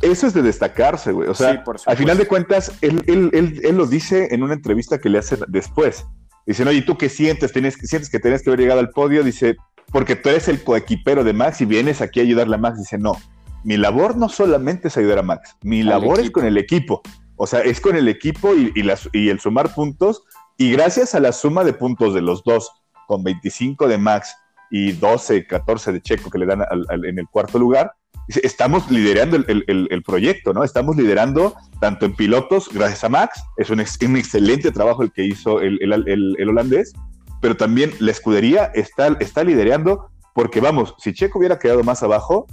eso 0.00 0.26
es 0.26 0.34
de 0.34 0.42
destacarse, 0.42 1.12
güey. 1.12 1.28
O 1.28 1.34
sea, 1.34 1.62
sí, 1.62 1.70
al 1.84 1.96
final 1.96 2.16
de 2.16 2.26
cuentas, 2.26 2.72
él, 2.80 3.02
él, 3.06 3.30
él, 3.34 3.60
él 3.62 3.76
lo 3.76 3.86
dice 3.86 4.28
en 4.34 4.42
una 4.42 4.54
entrevista 4.54 4.98
que 4.98 5.10
le 5.10 5.18
hacen 5.18 5.40
después. 5.48 6.06
Dicen, 6.46 6.66
oye, 6.66 6.82
¿tú 6.82 6.96
qué 6.96 7.08
sientes? 7.08 7.52
¿Tienes, 7.52 7.74
¿Sientes 7.74 8.10
que 8.10 8.18
tienes 8.18 8.42
que 8.42 8.50
haber 8.50 8.60
llegado 8.60 8.80
al 8.80 8.90
podio? 8.90 9.22
Dice, 9.22 9.56
porque 9.92 10.16
tú 10.16 10.28
eres 10.28 10.48
el 10.48 10.62
coequipero 10.62 11.24
de 11.24 11.32
Max 11.32 11.60
y 11.60 11.64
vienes 11.64 12.00
aquí 12.00 12.20
a 12.20 12.22
ayudarle 12.22 12.54
a 12.54 12.58
Max. 12.58 12.78
Dice, 12.78 12.98
no, 12.98 13.16
mi 13.64 13.76
labor 13.76 14.16
no 14.16 14.28
solamente 14.28 14.88
es 14.88 14.96
ayudar 14.96 15.18
a 15.18 15.22
Max, 15.22 15.56
mi 15.62 15.82
labor 15.82 16.20
es 16.20 16.30
con 16.30 16.44
el 16.44 16.56
equipo. 16.56 17.02
O 17.36 17.46
sea, 17.46 17.60
es 17.60 17.80
con 17.80 17.96
el 17.96 18.08
equipo 18.08 18.54
y, 18.54 18.70
y, 18.74 18.82
las, 18.82 19.08
y, 19.12 19.30
el 19.30 19.40
sumar 19.40 19.74
puntos. 19.74 20.24
Y 20.58 20.72
gracias 20.72 21.14
a 21.14 21.20
la 21.20 21.32
suma 21.32 21.64
de 21.64 21.72
puntos 21.72 22.12
de 22.12 22.20
los 22.20 22.44
dos, 22.44 22.70
con 23.06 23.24
25 23.24 23.88
de 23.88 23.96
Max 23.96 24.36
y 24.70 24.92
12, 24.92 25.46
14 25.46 25.92
de 25.92 26.02
Checo 26.02 26.30
que 26.30 26.38
le 26.38 26.46
dan 26.46 26.60
al, 26.60 26.84
al, 26.88 27.04
en 27.06 27.18
el 27.18 27.26
cuarto 27.28 27.58
lugar, 27.58 27.94
estamos 28.42 28.90
liderando 28.90 29.36
el, 29.36 29.64
el, 29.66 29.88
el, 29.90 30.02
proyecto, 30.02 30.52
¿no? 30.52 30.64
Estamos 30.64 30.96
liderando 30.96 31.54
tanto 31.80 32.06
en 32.06 32.14
pilotos, 32.14 32.68
gracias 32.72 33.04
a 33.04 33.08
Max, 33.08 33.42
es 33.56 33.70
un, 33.70 33.80
ex, 33.80 33.98
un 34.02 34.16
excelente 34.16 34.70
trabajo 34.70 35.02
el 35.02 35.12
que 35.12 35.24
hizo 35.24 35.60
el, 35.60 35.78
el, 35.80 36.48
holandés, 36.48 36.92
pero 37.40 37.56
también 37.56 37.92
la 37.98 38.10
escudería 38.10 38.70
está, 38.74 39.16
está 39.20 39.44
liderando 39.44 40.10
porque, 40.34 40.60
vamos, 40.60 40.94
si 40.98 41.12
Checo 41.12 41.38
hubiera 41.38 41.58
quedado 41.58 41.82
más 41.82 42.02
abajo, 42.02 42.46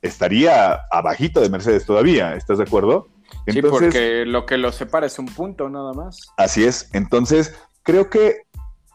estaría 0.00 0.80
abajito 0.90 1.40
de 1.40 1.48
Mercedes 1.48 1.86
todavía, 1.86 2.34
¿estás 2.34 2.58
de 2.58 2.64
acuerdo? 2.64 3.08
Entonces, 3.46 3.54
sí, 3.54 3.68
porque 3.70 4.24
lo 4.26 4.44
que 4.44 4.58
lo 4.58 4.72
separa 4.72 5.06
es 5.06 5.18
un 5.18 5.26
punto 5.26 5.68
nada 5.68 5.92
más. 5.92 6.18
Así 6.36 6.64
es, 6.64 6.90
entonces 6.92 7.54
creo 7.82 8.10
que 8.10 8.42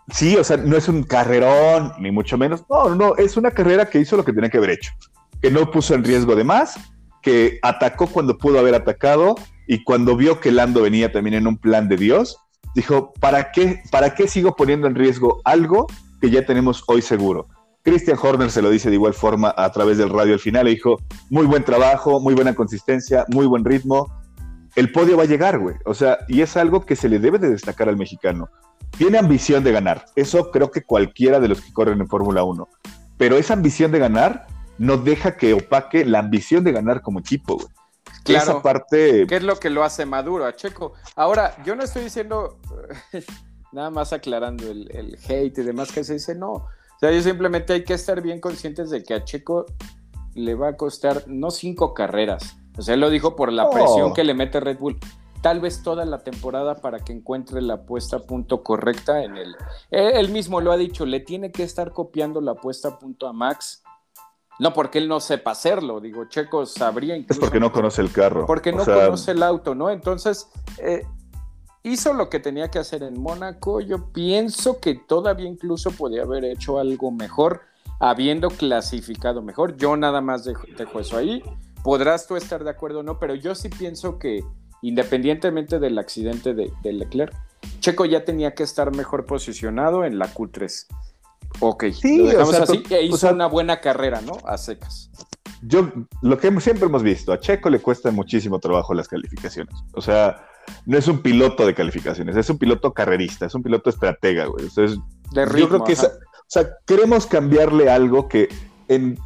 sí, 0.09 0.35
o 0.35 0.43
sea, 0.43 0.57
no 0.57 0.77
es 0.77 0.87
un 0.87 1.03
carrerón, 1.03 1.93
ni 1.99 2.11
mucho 2.11 2.37
menos, 2.37 2.63
no, 2.69 2.93
no, 2.95 3.15
es 3.15 3.37
una 3.37 3.51
carrera 3.51 3.89
que 3.89 3.99
hizo 3.99 4.17
lo 4.17 4.25
que 4.25 4.33
tenía 4.33 4.49
que 4.49 4.57
haber 4.57 4.71
hecho 4.71 4.91
que 5.41 5.51
no 5.51 5.69
puso 5.71 5.93
en 5.93 6.03
riesgo 6.03 6.35
de 6.35 6.43
más, 6.43 6.79
que 7.21 7.59
atacó 7.61 8.07
cuando 8.07 8.37
pudo 8.37 8.59
haber 8.59 8.75
atacado 8.75 9.35
y 9.67 9.83
cuando 9.83 10.15
vio 10.15 10.39
que 10.39 10.51
Lando 10.51 10.81
venía 10.81 11.11
también 11.11 11.35
en 11.35 11.47
un 11.47 11.57
plan 11.57 11.87
de 11.87 11.97
Dios, 11.97 12.37
dijo, 12.77 13.11
¿para 13.19 13.51
qué, 13.51 13.81
¿para 13.89 14.13
qué 14.13 14.27
sigo 14.27 14.55
poniendo 14.55 14.85
en 14.85 14.93
riesgo 14.93 15.41
algo 15.43 15.87
que 16.21 16.29
ya 16.29 16.45
tenemos 16.45 16.83
hoy 16.85 17.01
seguro? 17.01 17.47
Christian 17.81 18.19
Horner 18.21 18.51
se 18.51 18.61
lo 18.61 18.69
dice 18.69 18.89
de 18.89 18.95
igual 18.95 19.15
forma 19.15 19.51
a 19.57 19.71
través 19.71 19.97
del 19.97 20.11
radio 20.11 20.33
al 20.33 20.39
final, 20.39 20.65
le 20.65 20.71
dijo, 20.71 20.97
muy 21.31 21.47
buen 21.47 21.63
trabajo, 21.63 22.19
muy 22.19 22.35
buena 22.35 22.53
consistencia, 22.53 23.25
muy 23.29 23.47
buen 23.47 23.65
ritmo, 23.65 24.13
el 24.75 24.91
podio 24.91 25.17
va 25.17 25.23
a 25.23 25.25
llegar, 25.25 25.57
güey. 25.57 25.75
O 25.85 25.95
sea, 25.95 26.19
y 26.27 26.41
es 26.41 26.55
algo 26.55 26.85
que 26.85 26.95
se 26.95 27.09
le 27.09 27.17
debe 27.17 27.39
de 27.39 27.49
destacar 27.49 27.89
al 27.89 27.97
mexicano. 27.97 28.47
Tiene 28.95 29.17
ambición 29.17 29.63
de 29.63 29.71
ganar, 29.71 30.05
eso 30.15 30.51
creo 30.51 30.69
que 30.69 30.83
cualquiera 30.83 31.39
de 31.39 31.47
los 31.47 31.61
que 31.61 31.73
corren 31.73 31.99
en 31.99 32.07
Fórmula 32.07 32.43
1, 32.43 32.67
pero 33.17 33.37
esa 33.37 33.53
ambición 33.53 33.91
de 33.91 33.97
ganar 33.97 34.45
no 34.77 34.97
deja 34.97 35.35
que 35.35 35.53
opaque 35.53 36.05
la 36.05 36.19
ambición 36.19 36.63
de 36.63 36.73
ganar 36.73 37.01
como 37.01 37.19
equipo, 37.21 37.55
güey. 37.55 37.67
Claro, 38.27 38.51
Esa 38.51 38.61
parte... 38.61 39.25
¿qué 39.27 39.37
es 39.37 39.43
lo 39.43 39.57
que 39.57 39.69
lo 39.69 39.83
hace 39.83 40.05
maduro 40.05 40.45
a 40.45 40.55
Checo? 40.55 40.93
Ahora, 41.15 41.55
yo 41.63 41.75
no 41.75 41.83
estoy 41.83 42.03
diciendo, 42.03 42.59
nada 43.71 43.89
más 43.89 44.13
aclarando 44.13 44.69
el, 44.69 44.89
el, 44.91 45.17
hate 45.27 45.57
y 45.57 45.63
demás 45.63 45.91
que 45.91 46.03
se 46.03 46.13
dice, 46.13 46.35
no. 46.35 46.51
O 46.51 46.99
sea, 46.99 47.11
yo 47.11 47.21
simplemente 47.21 47.73
hay 47.73 47.83
que 47.83 47.93
estar 47.93 48.21
bien 48.21 48.39
conscientes 48.39 48.89
de 48.89 49.03
que 49.03 49.13
a 49.13 49.23
Checo 49.23 49.65
le 50.37 50.55
va 50.55 50.69
a 50.69 50.77
costar 50.77 51.23
no 51.27 51.51
cinco 51.51 51.93
carreras, 51.93 52.57
O 52.77 52.81
sea, 52.81 52.93
él 52.93 52.99
lo 52.99 53.09
dijo 53.09 53.35
por 53.35 53.51
la 53.51 53.69
presión 53.69 54.13
que 54.13 54.23
le 54.23 54.33
mete 54.33 54.59
Red 54.59 54.77
Bull. 54.77 54.99
Tal 55.41 55.59
vez 55.59 55.81
toda 55.81 56.05
la 56.05 56.19
temporada 56.23 56.75
para 56.75 56.99
que 56.99 57.13
encuentre 57.13 57.61
la 57.61 57.83
puesta 57.85 58.17
a 58.17 58.19
punto 58.19 58.63
correcta 58.63 59.23
en 59.23 59.37
el. 59.37 59.55
Él 59.91 60.29
mismo 60.29 60.61
lo 60.61 60.71
ha 60.71 60.77
dicho, 60.77 61.05
le 61.05 61.19
tiene 61.19 61.51
que 61.51 61.63
estar 61.63 61.91
copiando 61.91 62.41
la 62.41 62.55
puesta 62.55 62.89
a 62.89 62.99
punto 62.99 63.27
a 63.27 63.33
Max. 63.33 63.83
No 64.59 64.73
porque 64.73 64.97
él 64.97 65.07
no 65.07 65.19
sepa 65.19 65.51
hacerlo, 65.51 65.99
digo, 65.99 66.25
Checo 66.25 66.65
sabría 66.65 67.15
incluso. 67.15 67.39
Es 67.39 67.39
porque 67.39 67.59
no 67.59 67.71
conoce 67.71 68.01
el 68.01 68.11
carro. 68.11 68.45
Porque 68.45 68.71
no 68.71 68.83
conoce 68.83 69.31
el 69.31 69.43
auto, 69.43 69.75
¿no? 69.75 69.89
Entonces, 69.89 70.49
eh, 70.79 71.03
hizo 71.83 72.13
lo 72.13 72.29
que 72.29 72.39
tenía 72.39 72.69
que 72.69 72.79
hacer 72.79 73.03
en 73.03 73.19
Mónaco. 73.19 73.81
Yo 73.81 74.11
pienso 74.11 74.79
que 74.79 74.95
todavía 74.95 75.47
incluso 75.47 75.91
podía 75.91 76.23
haber 76.23 76.45
hecho 76.45 76.79
algo 76.79 77.11
mejor, 77.11 77.61
habiendo 77.99 78.49
clasificado 78.49 79.41
mejor. 79.41 79.77
Yo 79.77 79.95
nada 79.95 80.21
más 80.21 80.43
dejo, 80.43 80.99
eso 80.99 81.17
ahí. 81.17 81.41
Podrás 81.83 82.27
tú 82.27 82.35
estar 82.35 82.63
de 82.63 82.69
acuerdo 82.69 82.99
o 82.99 83.03
no, 83.03 83.19
pero 83.19 83.35
yo 83.35 83.55
sí 83.55 83.69
pienso 83.69 84.19
que 84.19 84.43
independientemente 84.81 85.79
del 85.79 85.97
accidente 85.97 86.53
de, 86.53 86.71
Leclerc, 86.83 87.33
Checo 87.79 88.05
ya 88.05 88.25
tenía 88.25 88.53
que 88.53 88.63
estar 88.63 88.95
mejor 88.95 89.25
posicionado 89.25 90.03
en 90.03 90.19
la 90.19 90.31
Q3. 90.33 90.87
Ok, 91.59 91.85
sí, 91.91 92.17
lo 92.19 92.25
dejamos 92.25 92.55
así. 92.55 92.83
E 92.89 93.03
hizo 93.03 93.31
una 93.33 93.47
buena 93.47 93.81
carrera, 93.81 94.21
¿no? 94.21 94.37
A 94.45 94.57
secas. 94.57 95.09
Yo, 95.61 95.91
lo 96.21 96.37
que 96.37 96.51
siempre 96.61 96.85
hemos 96.85 97.01
visto, 97.01 97.33
a 97.33 97.39
Checo 97.39 97.69
le 97.69 97.79
cuesta 97.79 98.11
muchísimo 98.11 98.59
trabajo 98.59 98.93
las 98.93 99.07
calificaciones. 99.07 99.75
O 99.93 100.01
sea, 100.01 100.45
no 100.85 100.97
es 100.97 101.07
un 101.07 101.21
piloto 101.21 101.65
de 101.65 101.73
calificaciones, 101.73 102.35
es 102.35 102.49
un 102.49 102.57
piloto 102.57 102.93
carrerista, 102.93 103.45
es 103.45 103.55
un 103.55 103.63
piloto 103.63 103.89
estratega, 103.89 104.45
güey. 104.45 104.65
Entonces, 104.65 104.99
yo 105.33 105.69
creo 105.69 105.83
que 105.83 105.93
o 105.93 106.49
sea, 106.49 106.69
queremos 106.85 107.25
cambiarle 107.25 107.89
algo 107.89 108.29
que 108.29 108.47
en 108.87 109.17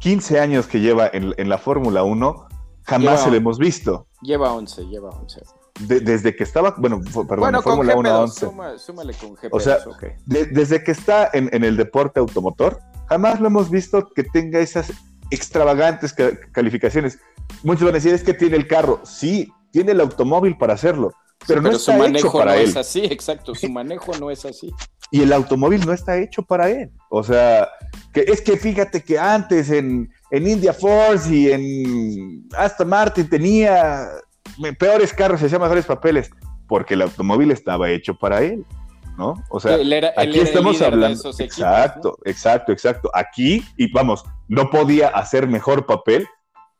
15 0.00 0.38
años 0.38 0.66
que 0.66 0.80
lleva 0.80 1.10
en, 1.12 1.48
la 1.48 1.58
Fórmula 1.58 2.04
1 2.04 2.46
jamás 2.84 3.24
se 3.24 3.30
le 3.30 3.38
hemos 3.38 3.58
visto. 3.58 4.06
Lleva 4.22 4.52
11, 4.52 4.86
lleva 4.86 5.10
11. 5.10 5.42
Desde 5.86 6.36
que 6.36 6.44
estaba, 6.44 6.74
bueno, 6.78 7.00
perdón, 7.28 7.54
en 7.54 7.62
Fórmula 7.62 7.96
1 7.96 8.20
11. 8.22 8.46
súmale 8.78 9.14
con 9.14 9.36
GP2, 9.36 9.48
o 9.50 9.60
sea, 9.60 9.78
desde 10.26 10.82
que 10.84 10.92
está 10.92 11.30
en, 11.32 11.48
en, 11.52 11.64
el 11.64 11.76
deporte 11.76 12.20
automotor, 12.20 12.80
jamás 13.08 13.40
lo 13.40 13.46
hemos 13.46 13.70
visto 13.70 14.08
que 14.14 14.24
tenga 14.24 14.60
esas 14.60 14.92
extravagantes 15.30 16.14
calificaciones. 16.52 17.18
Muchos 17.62 17.84
van 17.84 17.94
a 17.94 17.94
decir, 17.94 18.14
es 18.14 18.22
que 18.22 18.34
tiene 18.34 18.56
el 18.56 18.66
carro. 18.66 19.00
Sí, 19.04 19.52
tiene 19.70 19.92
el 19.92 20.00
automóvil 20.00 20.56
para 20.56 20.74
hacerlo, 20.74 21.12
pero, 21.46 21.62
no 21.62 21.70
está 21.70 21.92
su 21.92 21.98
manejo 21.98 22.28
hecho 22.28 22.32
para 22.38 22.52
no 22.52 22.58
él. 22.58 22.68
es 22.68 22.76
así, 22.76 23.04
exacto, 23.04 23.54
su 23.54 23.68
manejo 23.70 24.12
no 24.18 24.30
es 24.30 24.44
así. 24.44 24.72
Y 25.10 25.22
el 25.22 25.32
automóvil 25.32 25.84
no 25.84 25.92
está 25.92 26.18
hecho 26.18 26.42
para 26.42 26.70
él. 26.70 26.90
O 27.08 27.22
sea, 27.22 27.68
que 28.12 28.20
es 28.20 28.40
que 28.40 28.56
fíjate 28.56 29.02
que 29.02 29.18
antes 29.18 29.70
en, 29.70 30.10
en 30.30 30.46
India 30.46 30.72
Force 30.72 31.34
y 31.34 31.50
en 31.50 32.48
Aston 32.56 32.88
Martin 32.88 33.28
tenía 33.28 34.08
peores 34.78 35.12
carros 35.12 35.42
y 35.42 35.46
hacía 35.46 35.58
mejores 35.58 35.86
papeles, 35.86 36.30
porque 36.66 36.94
el 36.94 37.02
automóvil 37.02 37.50
estaba 37.50 37.90
hecho 37.90 38.14
para 38.14 38.42
él. 38.42 38.64
¿no? 39.16 39.44
O 39.50 39.60
sea, 39.60 39.76
aquí 40.16 40.40
estamos 40.40 40.80
hablando. 40.80 41.30
exacto, 41.38 42.18
exacto, 42.24 42.72
exacto. 42.72 43.10
Aquí, 43.12 43.62
y 43.76 43.92
vamos, 43.92 44.24
no 44.48 44.70
podía 44.70 45.08
hacer 45.08 45.46
mejor 45.46 45.84
papel 45.84 46.26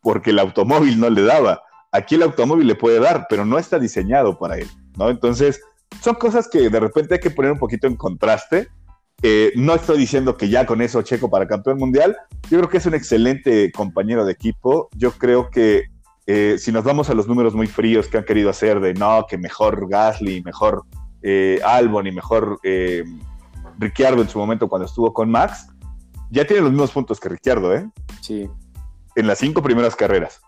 porque 0.01 0.31
el 0.31 0.39
automóvil 0.39 0.99
no 0.99 1.11
le 1.11 1.23
daba. 1.23 1.63
Aquí 1.93 2.15
el 2.15 2.23
automóvil 2.23 2.67
le 2.67 2.75
puede 2.77 2.99
dar, 3.01 3.27
pero 3.29 3.45
no 3.45 3.59
está 3.59 3.79
diseñado 3.79 4.39
para 4.39 4.57
él, 4.57 4.69
¿no? 4.97 5.11
Entonces, 5.11 5.61
son 6.01 6.15
cosas 6.15 6.49
que 6.49 6.71
de 6.71 6.81
repente 6.81 7.15
hay 7.15 7.21
que 7.21 7.31
poner 7.31 7.53
un 7.53 7.59
poquito 7.59 7.87
en 7.87 7.97
contraste. 7.97 8.69
Eh, 9.23 9.53
no 9.57 9.75
estoy 9.75 9.99
diciendo 9.99 10.37
que 10.37 10.49
ya 10.49 10.65
con 10.65 10.81
eso 10.81 11.03
Checo 11.03 11.29
para 11.29 11.47
campeón 11.47 11.77
mundial. 11.77 12.17
Yo 12.49 12.59
creo 12.59 12.71
que 12.71 12.79
es 12.79 12.87
un 12.87 12.95
excelente 12.95 13.71
compañero 13.73 14.25
de 14.25 14.33
equipo. 14.33 14.89
Yo 14.97 15.13
creo 15.13 15.51
que 15.51 15.85
eh, 16.33 16.59
si 16.59 16.71
nos 16.71 16.85
vamos 16.85 17.11
a 17.11 17.15
los 17.15 17.27
números 17.27 17.55
muy 17.55 17.67
fríos 17.67 18.07
que 18.07 18.19
han 18.19 18.25
querido 18.25 18.51
hacer 18.51 18.79
de 18.79 18.95
no, 18.95 19.27
que 19.29 19.37
mejor 19.37 19.89
Gasly, 19.89 20.43
mejor 20.43 20.85
eh, 21.23 21.61
Albon 21.65 22.07
y 22.07 22.13
mejor 22.13 22.61
Ricciardo 23.79 24.23
en 24.23 24.29
su 24.29 24.39
momento 24.39 24.69
cuando 24.69 24.87
estuvo 24.87 25.13
con 25.13 25.31
Max, 25.31 25.67
ya 26.31 26.47
tiene 26.47 26.63
los 26.63 26.71
mismos 26.71 26.93
puntos 26.93 27.19
que 27.19 27.29
Ricciardo, 27.29 27.75
¿eh? 27.75 27.89
Sí. 28.21 28.49
En 29.17 29.27
las 29.27 29.39
cinco 29.39 29.61
primeras 29.61 29.97
carreras 29.97 30.41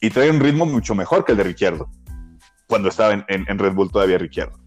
y 0.00 0.08
trae 0.08 0.30
un 0.30 0.40
ritmo 0.40 0.64
mucho 0.64 0.94
mejor 0.94 1.24
que 1.24 1.32
el 1.32 1.38
de 1.38 1.44
Ricciardo, 1.44 1.90
cuando 2.66 2.88
estaba 2.88 3.12
en, 3.12 3.58
Red 3.58 3.74
Bull 3.74 3.90
todavía 3.90 4.16
Ricciardo. 4.16 4.58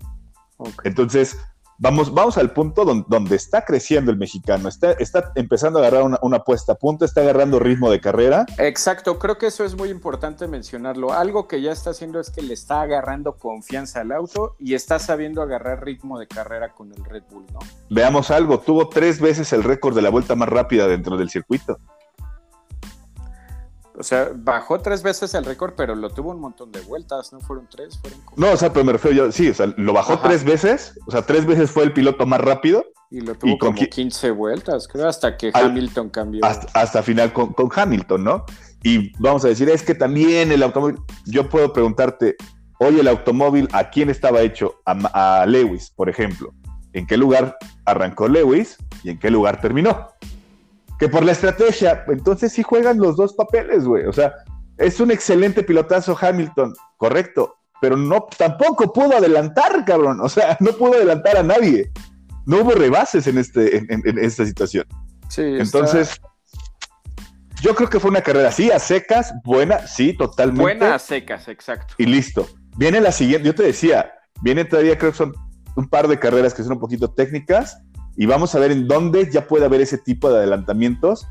Entonces, 0.83 1.39
vamos, 1.77 2.13
vamos 2.13 2.37
al 2.37 2.51
punto 2.51 2.85
donde, 2.85 3.35
está 3.35 3.65
creciendo 3.65 4.11
el 4.11 4.17
mexicano, 4.17 4.69
está, 4.69 4.91
está 4.93 5.31
empezando 5.35 5.79
a 5.79 5.87
agarrar 5.87 6.19
una, 6.21 6.39
puesta 6.43 6.73
a 6.73 6.75
punto, 6.75 7.05
está 7.05 7.21
agarrando 7.21 7.59
ritmo 7.59 7.89
de 7.89 7.99
carrera. 7.99 8.45
Exacto, 8.57 9.17
creo 9.19 9.37
que 9.37 9.47
eso 9.47 9.63
es 9.63 9.75
muy 9.75 9.89
importante 9.89 10.47
mencionarlo. 10.47 11.13
Algo 11.13 11.47
que 11.47 11.61
ya 11.61 11.71
está 11.71 11.91
haciendo 11.91 12.19
es 12.19 12.29
que 12.29 12.41
le 12.41 12.53
está 12.53 12.81
agarrando 12.81 13.37
confianza 13.37 14.01
al 14.01 14.11
auto 14.11 14.55
y 14.59 14.73
está 14.73 14.99
sabiendo 14.99 15.41
agarrar 15.41 15.83
ritmo 15.83 16.19
de 16.19 16.27
carrera 16.27 16.73
con 16.73 16.91
el 16.91 17.03
Red 17.03 17.23
Bull, 17.29 17.45
¿no? 17.53 17.59
Veamos 17.89 18.31
algo, 18.31 18.59
tuvo 18.59 18.89
tres 18.89 19.19
veces 19.19 19.53
el 19.53 19.63
récord 19.63 19.95
de 19.95 20.01
la 20.01 20.09
vuelta 20.09 20.35
más 20.35 20.49
rápida 20.49 20.87
dentro 20.87 21.17
del 21.17 21.29
circuito. 21.29 21.79
O 23.95 24.03
sea, 24.03 24.31
bajó 24.35 24.79
tres 24.79 25.03
veces 25.03 25.33
el 25.35 25.45
récord, 25.45 25.73
pero 25.75 25.95
lo 25.95 26.09
tuvo 26.09 26.31
un 26.31 26.39
montón 26.39 26.71
de 26.71 26.81
vueltas, 26.81 27.31
¿no? 27.31 27.39
Fueron 27.39 27.67
tres, 27.69 27.99
fueron 27.99 28.19
No, 28.35 28.51
o 28.51 28.57
sea, 28.57 28.73
pero 28.73 28.83
me 28.85 28.93
refiero 28.93 29.25
yo, 29.25 29.31
sí, 29.31 29.49
o 29.49 29.53
sea, 29.53 29.73
lo 29.77 29.93
bajó 29.93 30.19
tres 30.19 30.43
veces, 30.43 30.99
o 31.05 31.11
sea, 31.11 31.21
tres 31.21 31.45
veces 31.45 31.69
fue 31.69 31.83
el 31.83 31.93
piloto 31.93 32.25
más 32.25 32.41
rápido. 32.41 32.85
Y 33.11 33.21
lo 33.21 33.35
tuvo 33.35 33.59
como 33.59 33.77
15 33.77 34.31
vueltas, 34.31 34.87
creo, 34.87 35.07
hasta 35.07 35.37
que 35.37 35.51
Hamilton 35.53 36.09
cambió. 36.09 36.43
Hasta, 36.43 37.03
final 37.03 37.31
con, 37.31 37.53
Hamilton, 37.73 38.23
¿no? 38.23 38.45
Y 38.81 39.11
vamos 39.21 39.45
a 39.45 39.49
decir, 39.49 39.69
es 39.69 39.83
que 39.83 39.93
también 39.93 40.51
el 40.51 40.63
automóvil, 40.63 40.97
yo 41.25 41.47
puedo 41.47 41.71
preguntarte, 41.71 42.35
oye, 42.79 43.01
el 43.01 43.07
automóvil, 43.07 43.69
¿a 43.71 43.91
quién 43.91 44.09
estaba 44.09 44.41
hecho? 44.41 44.81
a 44.85 45.45
Lewis, 45.47 45.91
por 45.95 46.09
ejemplo. 46.09 46.51
¿En 46.93 47.07
qué 47.07 47.17
lugar 47.17 47.57
arrancó 47.85 48.27
Lewis 48.27 48.77
y 49.03 49.09
en 49.09 49.19
qué 49.19 49.29
lugar 49.29 49.59
terminó? 49.59 50.09
Que 51.03 51.09
por 51.09 51.25
la 51.25 51.33
estrategia, 51.33 52.05
entonces 52.07 52.53
sí 52.53 52.63
juegan 52.63 52.97
los 52.97 53.17
dos 53.17 53.33
papeles, 53.33 53.83
güey. 53.83 54.05
O 54.05 54.13
sea, 54.13 54.33
es 54.77 55.01
un 55.01 55.11
excelente 55.11 55.61
pilotazo 55.61 56.17
Hamilton, 56.17 56.73
correcto, 56.95 57.57
pero 57.81 57.97
no 57.97 58.25
tampoco 58.37 58.93
pudo 58.93 59.17
adelantar, 59.17 59.83
cabrón. 59.83 60.21
O 60.21 60.29
sea, 60.29 60.55
no 60.61 60.71
pudo 60.71 60.93
adelantar 60.93 61.35
a 61.35 61.43
nadie. 61.43 61.91
No 62.45 62.61
hubo 62.61 62.71
rebases 62.71 63.27
en, 63.27 63.37
este, 63.37 63.79
en, 63.79 64.17
esta 64.17 64.45
situación. 64.45 64.85
Sí, 65.27 65.41
entonces, 65.41 66.21
yo 67.61 67.75
creo 67.75 67.89
que 67.89 67.99
fue 67.99 68.09
una 68.09 68.21
carrera 68.21 68.47
así, 68.47 68.71
a 68.71 68.79
secas, 68.79 69.33
buena, 69.43 69.85
sí, 69.85 70.15
totalmente. 70.15 70.61
Buena 70.61 70.95
a 70.95 70.99
secas, 70.99 71.49
exacto. 71.49 71.95
Y 71.97 72.05
listo. 72.05 72.47
Viene 72.77 73.01
la 73.01 73.11
siguiente, 73.11 73.47
yo 73.47 73.55
te 73.55 73.63
decía, 73.63 74.09
viene 74.41 74.63
todavía, 74.63 74.97
creo 74.97 75.11
que 75.11 75.17
son 75.17 75.33
un 75.75 75.89
par 75.89 76.07
de 76.07 76.17
carreras 76.17 76.53
que 76.53 76.63
son 76.63 76.71
un 76.71 76.79
poquito 76.79 77.11
técnicas 77.11 77.77
y 78.15 78.25
vamos 78.25 78.53
a 78.55 78.59
ver 78.59 78.71
en 78.71 78.87
dónde 78.87 79.29
ya 79.31 79.47
puede 79.47 79.65
haber 79.65 79.81
ese 79.81 79.97
tipo 79.97 80.29
de 80.29 80.37
adelantamientos, 80.37 81.27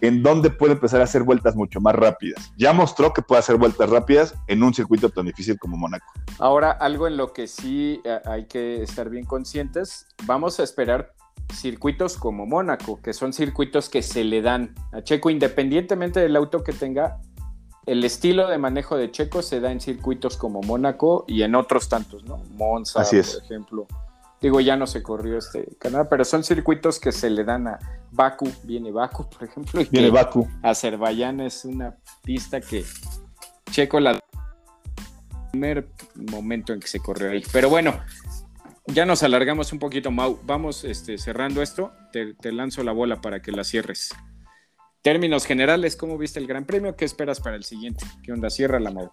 en 0.00 0.22
dónde 0.22 0.50
puede 0.50 0.74
empezar 0.74 1.00
a 1.00 1.04
hacer 1.04 1.22
vueltas 1.22 1.56
mucho 1.56 1.80
más 1.80 1.94
rápidas. 1.94 2.52
Ya 2.56 2.72
mostró 2.72 3.12
que 3.12 3.22
puede 3.22 3.40
hacer 3.40 3.56
vueltas 3.56 3.88
rápidas 3.88 4.34
en 4.46 4.62
un 4.62 4.74
circuito 4.74 5.08
tan 5.08 5.26
difícil 5.26 5.58
como 5.58 5.76
Mónaco. 5.76 6.06
Ahora, 6.38 6.70
algo 6.70 7.06
en 7.06 7.16
lo 7.16 7.32
que 7.32 7.46
sí 7.46 8.00
eh, 8.04 8.20
hay 8.24 8.46
que 8.46 8.82
estar 8.82 9.08
bien 9.08 9.24
conscientes, 9.24 10.06
vamos 10.24 10.60
a 10.60 10.62
esperar 10.62 11.12
circuitos 11.52 12.16
como 12.16 12.46
Mónaco, 12.46 13.00
que 13.00 13.12
son 13.12 13.32
circuitos 13.32 13.88
que 13.88 14.02
se 14.02 14.24
le 14.24 14.42
dan 14.42 14.74
a 14.92 15.02
Checo 15.02 15.30
independientemente 15.30 16.20
del 16.20 16.36
auto 16.36 16.62
que 16.62 16.72
tenga. 16.72 17.20
El 17.86 18.02
estilo 18.02 18.48
de 18.48 18.58
manejo 18.58 18.96
de 18.96 19.12
Checo 19.12 19.42
se 19.42 19.60
da 19.60 19.70
en 19.70 19.80
circuitos 19.80 20.36
como 20.36 20.60
Mónaco 20.60 21.24
y 21.28 21.42
en 21.42 21.54
otros 21.54 21.88
tantos, 21.88 22.24
¿no? 22.24 22.42
Monza, 22.56 23.04
por 23.04 23.44
ejemplo. 23.44 23.86
Digo, 24.46 24.60
ya 24.60 24.76
no 24.76 24.86
se 24.86 25.02
corrió 25.02 25.38
este 25.38 25.66
Canadá, 25.76 26.08
pero 26.08 26.24
son 26.24 26.44
circuitos 26.44 27.00
que 27.00 27.10
se 27.10 27.28
le 27.28 27.42
dan 27.42 27.66
a 27.66 27.80
Baku, 28.12 28.48
viene 28.62 28.92
Baku, 28.92 29.28
por 29.28 29.42
ejemplo. 29.42 29.80
Y 29.80 29.86
viene 29.86 30.08
Baku. 30.08 30.48
Azerbaiyán 30.62 31.40
es 31.40 31.64
una 31.64 31.96
pista 32.22 32.60
que 32.60 32.84
Checo 33.72 33.98
la 33.98 34.20
primer 35.50 35.88
momento 36.14 36.72
en 36.72 36.78
que 36.78 36.86
se 36.86 37.00
corrió 37.00 37.32
ahí. 37.32 37.42
Pero 37.52 37.68
bueno, 37.68 37.98
ya 38.86 39.04
nos 39.04 39.24
alargamos 39.24 39.72
un 39.72 39.80
poquito, 39.80 40.12
Mau. 40.12 40.38
Vamos 40.44 40.84
este, 40.84 41.18
cerrando 41.18 41.60
esto. 41.60 41.90
Te, 42.12 42.34
te, 42.34 42.52
lanzo 42.52 42.84
la 42.84 42.92
bola 42.92 43.20
para 43.20 43.42
que 43.42 43.50
la 43.50 43.64
cierres. 43.64 44.14
Términos 45.06 45.46
generales, 45.46 45.94
¿cómo 45.94 46.18
viste 46.18 46.40
el 46.40 46.48
Gran 46.48 46.64
Premio? 46.64 46.96
¿Qué 46.96 47.04
esperas 47.04 47.38
para 47.38 47.54
el 47.54 47.62
siguiente? 47.62 48.04
¿Qué 48.24 48.32
onda? 48.32 48.50
Cierra 48.50 48.80
la 48.80 48.90
Mau. 48.90 49.08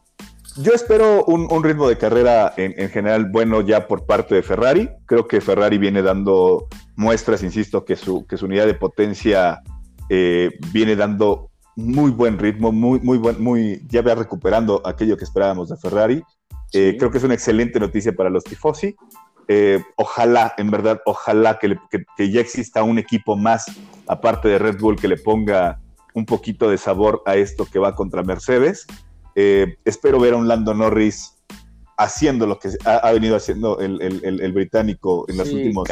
Yo 0.57 0.73
espero 0.73 1.23
un, 1.25 1.63
ritmo 1.63 1.87
de 1.87 1.99
carrera 1.99 2.51
en, 2.57 2.89
general 2.89 3.29
bueno 3.29 3.61
ya 3.61 3.87
por 3.87 4.07
parte 4.07 4.33
de 4.33 4.41
Ferrari. 4.41 4.89
Creo 5.05 5.27
que 5.27 5.39
Ferrari 5.39 5.77
viene 5.77 6.01
dando 6.01 6.67
muestras, 6.95 7.43
insisto, 7.43 7.85
que 7.85 7.95
su, 7.95 8.25
que 8.25 8.37
su 8.37 8.47
unidad 8.47 8.65
de 8.65 8.73
potencia 8.73 9.61
eh, 10.09 10.49
viene 10.71 10.95
dando 10.95 11.51
muy 11.75 12.09
buen 12.09 12.39
ritmo, 12.39 12.71
muy, 12.71 12.99
muy 12.99 13.19
buen, 13.19 13.39
muy, 13.39 13.85
ya 13.87 14.01
va 14.01 14.15
recuperando 14.15 14.81
aquello 14.87 15.15
que 15.15 15.25
esperábamos 15.25 15.69
de 15.69 15.77
Ferrari. 15.77 16.23
Eh, 16.73 16.95
creo 16.97 17.11
que 17.11 17.19
es 17.19 17.23
una 17.23 17.35
excelente 17.35 17.79
noticia 17.79 18.13
para 18.13 18.31
los 18.31 18.43
tifosi. 18.43 18.95
Eh, 19.47 19.79
ojalá, 19.97 20.55
en 20.57 20.71
verdad, 20.71 21.01
ojalá 21.05 21.59
que, 21.59 21.77
que, 22.17 22.31
ya 22.31 22.41
exista 22.41 22.81
un 22.81 22.97
equipo 22.97 23.35
más, 23.37 23.65
aparte 24.07 24.47
de 24.47 24.57
Red 24.57 24.79
Bull, 24.79 24.99
que 24.99 25.07
le 25.07 25.17
ponga 25.17 25.82
un 26.13 26.25
poquito 26.25 26.69
de 26.69 26.77
sabor 26.77 27.21
a 27.25 27.35
esto 27.35 27.65
que 27.65 27.79
va 27.79 27.95
contra 27.95 28.23
Mercedes. 28.23 28.85
Eh, 29.35 29.77
espero 29.85 30.19
ver 30.19 30.33
a 30.33 30.37
un 30.37 30.47
Lando 30.47 30.73
Norris 30.73 31.35
haciendo 31.97 32.47
lo 32.47 32.59
que 32.59 32.69
ha, 32.85 33.11
venido 33.11 33.35
haciendo 33.35 33.79
el, 33.79 34.51
británico 34.53 35.25
en 35.27 35.37
los 35.37 35.51
últimos 35.51 35.89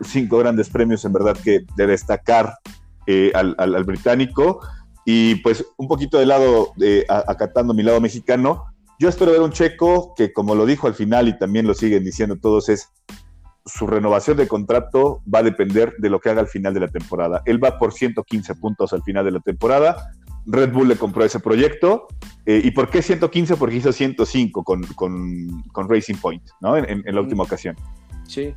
cinco 0.00 0.38
grandes 0.38 0.68
premios, 0.68 1.04
en 1.04 1.12
verdad 1.12 1.36
que 1.42 1.64
de 1.76 1.86
destacar 1.86 2.58
eh, 3.06 3.32
al, 3.34 3.84
británico. 3.84 4.60
Y 5.04 5.36
pues 5.36 5.64
un 5.76 5.86
poquito 5.86 6.18
de 6.18 6.26
lado, 6.26 6.72
acatando 7.08 7.74
mi 7.74 7.82
lado 7.82 8.00
mexicano, 8.00 8.64
yo 8.98 9.08
espero 9.08 9.32
ver 9.32 9.42
un 9.42 9.52
checo 9.52 10.14
que, 10.16 10.32
como 10.32 10.54
lo 10.54 10.64
dijo 10.64 10.86
al 10.86 10.94
final 10.94 11.28
y 11.28 11.38
también 11.38 11.66
lo 11.66 11.74
siguen 11.74 12.02
diciendo 12.02 12.36
todos, 12.36 12.68
es 12.70 12.88
su 13.66 13.86
renovación 13.86 14.36
de 14.36 14.46
contrato 14.46 15.22
va 15.32 15.40
a 15.40 15.42
depender 15.42 15.94
de 15.98 16.08
lo 16.08 16.20
que 16.20 16.30
haga 16.30 16.40
al 16.40 16.46
final 16.46 16.72
de 16.72 16.80
la 16.80 16.88
temporada. 16.88 17.42
Él 17.44 17.62
va 17.62 17.78
por 17.78 17.92
115 17.92 18.54
puntos 18.54 18.92
al 18.92 19.02
final 19.02 19.24
de 19.24 19.32
la 19.32 19.40
temporada. 19.40 20.12
Red 20.46 20.72
Bull 20.72 20.88
le 20.88 20.96
compró 20.96 21.24
ese 21.24 21.40
proyecto. 21.40 22.06
Eh, 22.46 22.62
¿Y 22.64 22.70
por 22.70 22.88
qué 22.88 23.02
115? 23.02 23.56
Porque 23.56 23.76
hizo 23.76 23.92
105 23.92 24.62
con, 24.62 24.82
con, 24.94 25.88
Racing 25.88 26.14
Point, 26.14 26.42
¿no? 26.60 26.76
En, 26.76 27.02
en 27.04 27.14
la 27.14 27.20
última 27.20 27.42
ocasión. 27.42 27.76
Sí. 28.26 28.54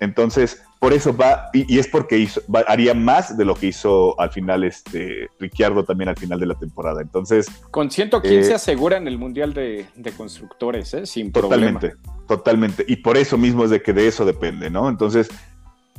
Entonces, 0.00 0.62
por 0.86 0.92
eso 0.92 1.16
va, 1.16 1.50
y, 1.52 1.80
es 1.80 1.88
porque 1.88 2.16
hizo, 2.16 2.40
haría 2.68 2.94
más 2.94 3.36
de 3.36 3.44
lo 3.44 3.56
que 3.56 3.66
hizo 3.66 4.14
al 4.20 4.30
final 4.30 4.62
este 4.62 5.28
Ricciardo 5.40 5.82
también 5.82 6.10
al 6.10 6.16
final 6.16 6.38
de 6.38 6.46
la 6.46 6.54
temporada. 6.54 7.02
Entonces. 7.02 7.48
Con 7.72 7.90
115 7.90 8.52
eh, 8.52 8.54
aseguran 8.54 9.08
el 9.08 9.18
Mundial 9.18 9.52
de, 9.52 9.84
Constructores, 10.16 10.94
¿eh? 10.94 11.04
sin 11.04 11.32
totalmente, 11.32 11.94
Totalmente, 12.28 12.84
Y 12.86 12.98
por 12.98 13.16
eso 13.16 13.36
mismo 13.36 13.64
es 13.64 13.70
de 13.70 13.82
que 13.82 13.92
de 13.92 14.06
eso 14.06 14.24
depende, 14.24 14.70
¿no? 14.70 14.88
Entonces, 14.88 15.28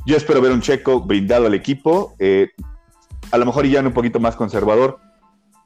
yo 0.06 0.16
espero 0.16 0.40
ver 0.40 0.52
un 0.52 0.62
checo 0.62 1.02
brindado 1.02 1.48
al 1.48 1.52
equipo. 1.52 2.14
Eh, 2.18 2.48
a 3.30 3.36
lo 3.36 3.44
mejor 3.44 3.66
ya 3.66 3.82
un 3.82 3.92
poquito 3.92 4.20
más 4.20 4.36
conservador. 4.36 5.00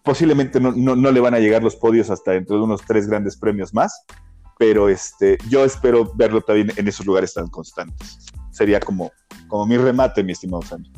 Posiblemente 0.03 0.59
no, 0.59 0.73
no, 0.73 1.13
le 1.13 1.21
van 1.21 1.35
a 1.35 1.39
llegar 1.39 1.63
los 1.63 1.77
podios 1.77 2.11
hasta 2.11 2.33
dentro 2.33 2.57
de 2.57 2.63
unos 2.65 2.83
tres 2.85 3.07
grandes 3.07 3.37
premios 3.37 3.73
más 3.73 4.05
pero 4.59 4.89
este, 4.89 5.39
yo 5.49 5.65
espero 5.65 6.13
verlo 6.15 6.41
también 6.41 6.73
en 6.77 6.87
esos 6.87 7.05
lugares 7.05 7.35
tan 7.35 7.49
constantes. 7.49 8.33
Sería 8.53 8.79
como, 8.79 9.11
como 9.49 9.67
mi 9.67 9.77
remate, 9.77 10.23
mi 10.23 10.33
estimado 10.33 10.63
Sammy. 10.63 10.91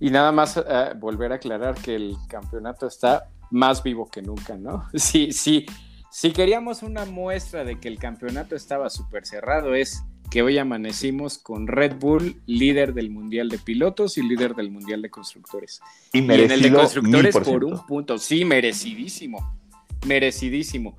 Y 0.00 0.10
nada 0.10 0.32
más 0.32 0.56
eh, 0.56 0.92
volver 0.98 1.32
a 1.32 1.36
aclarar 1.36 1.74
que 1.74 1.94
el 1.94 2.16
campeonato 2.28 2.86
está 2.86 3.30
más 3.50 3.82
vivo 3.82 4.10
que 4.10 4.20
nunca, 4.20 4.56
¿no? 4.56 4.84
Sí, 4.94 5.32
sí. 5.32 5.64
Si 6.10 6.32
queríamos 6.32 6.82
una 6.82 7.04
muestra 7.04 7.64
de 7.64 7.78
que 7.78 7.88
el 7.88 7.98
campeonato 7.98 8.56
estaba 8.56 8.90
súper 8.90 9.26
cerrado, 9.26 9.74
es 9.74 10.02
que 10.30 10.42
hoy 10.42 10.58
amanecimos 10.58 11.38
con 11.38 11.66
Red 11.66 11.96
Bull, 11.96 12.42
líder 12.46 12.94
del 12.94 13.10
Mundial 13.10 13.48
de 13.48 13.58
Pilotos 13.58 14.18
y 14.18 14.22
líder 14.22 14.54
del 14.54 14.70
Mundial 14.70 15.02
de 15.02 15.10
Constructores. 15.10 15.80
Y, 16.12 16.18
y 16.18 16.22
en 16.22 16.50
el 16.50 16.62
de 16.62 16.72
Constructores 16.72 17.36
por 17.36 17.64
un 17.64 17.86
punto. 17.86 18.18
Sí, 18.18 18.44
merecidísimo. 18.44 19.58
Merecidísimo. 20.06 20.96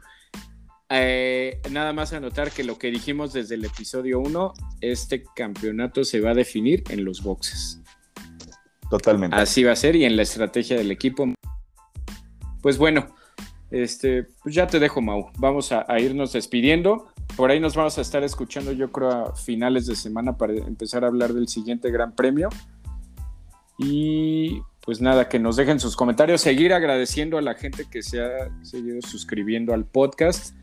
Eh, 0.90 1.62
nada 1.70 1.92
más 1.92 2.14
anotar 2.14 2.52
que 2.52 2.64
lo 2.64 2.78
que 2.78 2.90
dijimos 2.90 3.34
desde 3.34 3.56
el 3.56 3.66
episodio 3.66 4.20
1, 4.20 4.54
este 4.82 5.24
campeonato 5.36 6.04
se 6.04 6.22
va 6.22 6.32
a 6.32 6.34
definir 6.34 6.84
en 6.90 7.04
los 7.04 7.22
boxes. 7.22 7.82
Totalmente. 8.90 9.36
Así 9.36 9.64
va 9.64 9.74
a 9.74 9.76
ser 9.76 9.96
y 9.96 10.06
en 10.06 10.16
la 10.16 10.22
estrategia 10.22 10.78
del 10.78 10.92
equipo. 10.92 11.28
Pues 12.62 12.78
bueno, 12.78 13.08
este, 13.70 14.28
pues 14.42 14.56
ya 14.56 14.68
te 14.68 14.80
dejo, 14.80 15.02
Mau. 15.02 15.30
Vamos 15.38 15.72
a, 15.72 15.86
irnos 16.00 16.34
despidiendo. 16.34 17.08
Por 17.36 17.52
ahí 17.52 17.60
nos 17.60 17.76
vamos 17.76 17.98
a 17.98 18.02
estar 18.02 18.24
escuchando, 18.24 18.72
yo 18.72 18.92
creo, 18.92 19.10
a 19.10 19.36
finales 19.36 19.86
de 19.88 19.96
semana 19.96 20.38
para 20.38 20.54
empezar 20.54 21.04
a 21.04 21.08
hablar 21.08 21.34
del 21.34 21.50
siguiente 21.50 21.92
Gran 21.92 22.16
Premio. 22.16 22.50
Y 23.78 24.62
pues 24.82 25.02
nada, 25.02 25.28
que 25.28 25.38
nos 25.38 25.58
dejen 25.58 25.82
sus 25.82 25.98
comentarios. 25.98 26.40
Seguir 26.40 26.74
agradeciendo 26.74 27.38
a 27.38 27.42
la 27.42 27.56
gente 27.56 27.86
que 27.92 28.02
se 28.02 28.22
ha 28.22 28.50
seguido 28.64 29.02
suscribiendo 29.02 29.74
al 29.74 29.86
podcast. 29.86 30.56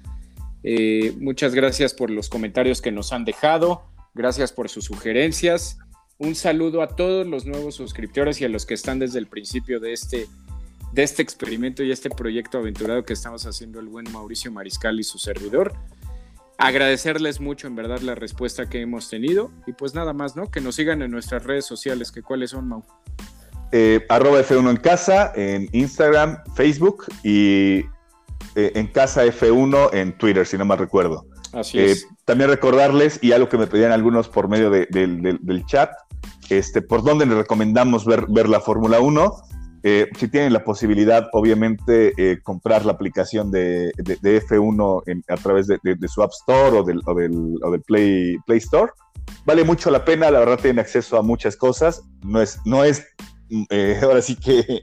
Eh, 0.64 1.14
muchas 1.18 1.54
gracias 1.54 1.92
por 1.92 2.10
los 2.10 2.30
comentarios 2.30 2.80
que 2.80 2.90
nos 2.90 3.12
han 3.12 3.24
dejado. 3.24 3.84
Gracias 4.14 4.52
por 4.52 4.70
sus 4.70 4.86
sugerencias. 4.86 5.78
Un 6.18 6.34
saludo 6.34 6.80
a 6.80 6.88
todos 6.88 7.26
los 7.26 7.44
nuevos 7.44 7.74
suscriptores 7.74 8.40
y 8.40 8.44
a 8.44 8.48
los 8.48 8.64
que 8.64 8.74
están 8.74 8.98
desde 8.98 9.18
el 9.18 9.26
principio 9.26 9.78
de 9.78 9.92
este, 9.92 10.26
de 10.92 11.02
este 11.02 11.22
experimento 11.22 11.82
y 11.82 11.92
este 11.92 12.08
proyecto 12.08 12.58
aventurado 12.58 13.04
que 13.04 13.12
estamos 13.12 13.44
haciendo 13.46 13.78
el 13.78 13.88
buen 13.88 14.10
Mauricio 14.10 14.50
Mariscal 14.50 14.98
y 14.98 15.04
su 15.04 15.18
servidor. 15.18 15.74
Agradecerles 16.56 17.40
mucho 17.40 17.66
en 17.66 17.74
verdad 17.74 18.00
la 18.00 18.14
respuesta 18.14 18.70
que 18.70 18.80
hemos 18.80 19.10
tenido 19.10 19.50
y 19.66 19.72
pues 19.72 19.94
nada 19.94 20.12
más, 20.12 20.36
¿no? 20.36 20.50
Que 20.50 20.60
nos 20.60 20.76
sigan 20.76 21.02
en 21.02 21.10
nuestras 21.10 21.44
redes 21.44 21.66
sociales, 21.66 22.10
que 22.10 22.22
cuáles 22.22 22.50
son, 22.50 22.68
Mau. 22.68 22.84
Eh, 23.72 24.06
arroba 24.08 24.40
F1 24.40 24.70
en 24.70 24.76
casa, 24.76 25.32
en 25.34 25.68
Instagram, 25.72 26.38
Facebook 26.54 27.06
y 27.24 27.82
eh, 28.56 28.72
en 28.76 28.86
Casa 28.86 29.24
F1 29.24 29.90
en 29.92 30.16
Twitter, 30.16 30.46
si 30.46 30.56
no 30.56 30.64
mal 30.64 30.78
recuerdo. 30.78 31.26
Así 31.52 31.80
es. 31.80 32.02
Eh, 32.02 32.06
también 32.24 32.50
recordarles, 32.50 33.18
y 33.20 33.32
algo 33.32 33.48
que 33.48 33.58
me 33.58 33.66
pedían 33.66 33.90
algunos 33.90 34.28
por 34.28 34.48
medio 34.48 34.70
del 34.70 35.64
chat, 35.66 35.90
este, 36.50 36.80
por 36.80 37.02
dónde 37.02 37.26
les 37.26 37.36
recomendamos 37.36 38.04
ver, 38.04 38.26
ver 38.28 38.48
la 38.48 38.60
Fórmula 38.60 39.00
1. 39.00 39.32
Eh, 39.86 40.08
si 40.18 40.28
tienen 40.28 40.52
la 40.52 40.64
posibilidad, 40.64 41.28
obviamente, 41.32 42.40
comprar 42.42 42.86
la 42.86 42.92
aplicación 42.92 43.50
de, 43.50 43.92
F1 43.98 45.24
a 45.28 45.36
través 45.36 45.66
de, 45.66 46.08
su 46.08 46.22
App 46.22 46.30
Store 46.32 46.78
o 46.78 46.84
del, 46.84 47.00
del, 47.00 47.82
Play, 47.82 48.38
Play 48.46 48.58
Store. 48.58 48.92
Vale 49.44 49.64
mucho 49.64 49.90
la 49.90 50.04
pena, 50.04 50.30
la 50.30 50.38
verdad 50.38 50.58
tienen 50.60 50.78
acceso 50.78 51.18
a 51.18 51.22
muchas 51.22 51.56
cosas. 51.56 52.02
No 52.22 52.40
es, 52.40 52.60
no 52.64 52.84
es 52.84 53.04
ahora 54.02 54.22
sí 54.22 54.36
que 54.36 54.80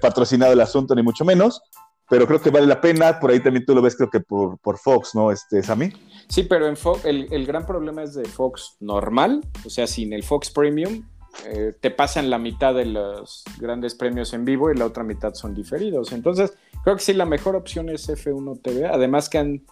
patrocinado 0.00 0.52
el 0.52 0.60
asunto, 0.60 0.94
ni 0.94 1.02
mucho 1.02 1.24
menos, 1.24 1.60
pero 2.08 2.26
creo 2.26 2.40
que 2.40 2.50
vale 2.50 2.66
la 2.66 2.80
pena. 2.80 3.18
Por 3.18 3.30
ahí 3.30 3.40
también 3.40 3.64
tú 3.64 3.74
lo 3.74 3.82
ves, 3.82 3.96
creo 3.96 4.10
que 4.10 4.20
por, 4.20 4.58
por 4.58 4.78
Fox, 4.78 5.14
¿no? 5.14 5.30
Este, 5.30 5.62
Sammy. 5.62 5.92
Sí, 6.28 6.44
pero 6.44 6.66
en 6.66 6.76
Fox, 6.76 7.04
el, 7.04 7.46
gran 7.46 7.66
problema 7.66 8.02
es 8.02 8.14
de 8.14 8.24
Fox 8.24 8.76
normal, 8.80 9.44
o 9.64 9.70
sea, 9.70 9.86
sin 9.86 10.12
el 10.12 10.22
Fox 10.22 10.50
Premium, 10.50 11.04
eh, 11.46 11.72
te 11.80 11.90
pasan 11.90 12.30
la 12.30 12.38
mitad 12.38 12.74
de 12.74 12.86
los 12.86 13.44
grandes 13.58 13.94
premios 13.94 14.32
en 14.32 14.44
vivo 14.44 14.70
y 14.70 14.76
la 14.76 14.86
otra 14.86 15.04
mitad 15.04 15.34
son 15.34 15.54
diferidos. 15.54 16.12
Entonces, 16.12 16.54
creo 16.82 16.96
que 16.96 17.02
sí, 17.02 17.12
la 17.12 17.26
mejor 17.26 17.56
opción 17.56 17.88
es 17.88 18.08
F1 18.08 18.62
TV. 18.62 18.86
Además 18.86 19.28
que 19.28 19.38
han, 19.38 19.62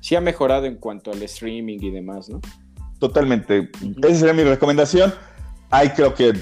sí 0.00 0.16
ha 0.16 0.20
mejorado 0.20 0.66
en 0.66 0.76
cuanto 0.76 1.12
al 1.12 1.22
streaming 1.22 1.78
y 1.80 1.90
demás, 1.90 2.28
¿no? 2.28 2.40
Totalmente. 2.98 3.70
Esa 4.02 4.14
sería 4.14 4.34
mi 4.34 4.44
recomendación. 4.44 5.12
Hay 5.70 5.90
creo 5.90 6.14
que 6.14 6.32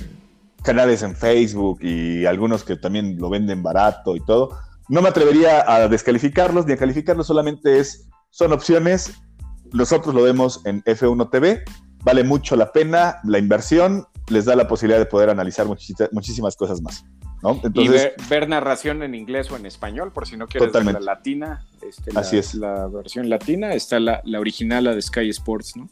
canales 0.63 1.03
en 1.03 1.15
Facebook 1.15 1.79
y 1.83 2.27
algunos 2.27 2.65
que 2.65 2.77
también 2.77 3.19
lo 3.19 3.31
venden 3.31 3.63
barato 3.63 4.17
y 4.17 4.21
todo 4.25 4.59
no 4.89 5.03
me 5.03 5.09
atrevería 5.09 5.65
a 5.67 5.89
descalificarlos 5.89 6.67
ni 6.67 6.73
a 6.73 6.77
calificarlos, 6.77 7.27
solamente 7.27 7.79
es, 7.79 8.09
son 8.31 8.53
opciones. 8.53 9.13
Nosotros 9.73 10.15
lo 10.15 10.23
vemos 10.23 10.63
en 10.65 10.83
F1 10.85 11.31
TV, 11.31 11.63
vale 12.03 12.25
mucho 12.25 12.57
la 12.57 12.73
pena 12.73 13.19
la 13.25 13.39
inversión, 13.39 14.07
les 14.29 14.47
da 14.47 14.57
la 14.57 14.67
posibilidad 14.67 14.99
de 14.99 15.07
poder 15.07 15.29
analizar 15.31 15.67
muchísimas 15.67 16.57
cosas 16.57 16.81
más. 16.81 17.05
Y 17.75 17.89
ver, 17.89 18.49
narración 18.49 19.03
en 19.03 19.15
inglés 19.15 19.51
o 19.51 19.57
en 19.57 19.67
español, 19.67 20.13
por 20.13 20.27
si 20.27 20.37
no 20.37 20.49
quieres 20.49 20.73
ver 20.73 20.85
la 20.85 21.01
latina. 21.01 21.65
Este, 21.81 22.11
Así 22.17 22.37
es. 22.37 22.55
La 22.55 22.89
versión 22.89 23.29
latina 23.29 23.75
está 23.75 24.01
la, 24.01 24.23
original, 24.39 24.85
la 24.85 24.95
de 24.95 25.03
Sky 25.03 25.29
Sports, 25.29 25.77
¿no? 25.77 25.89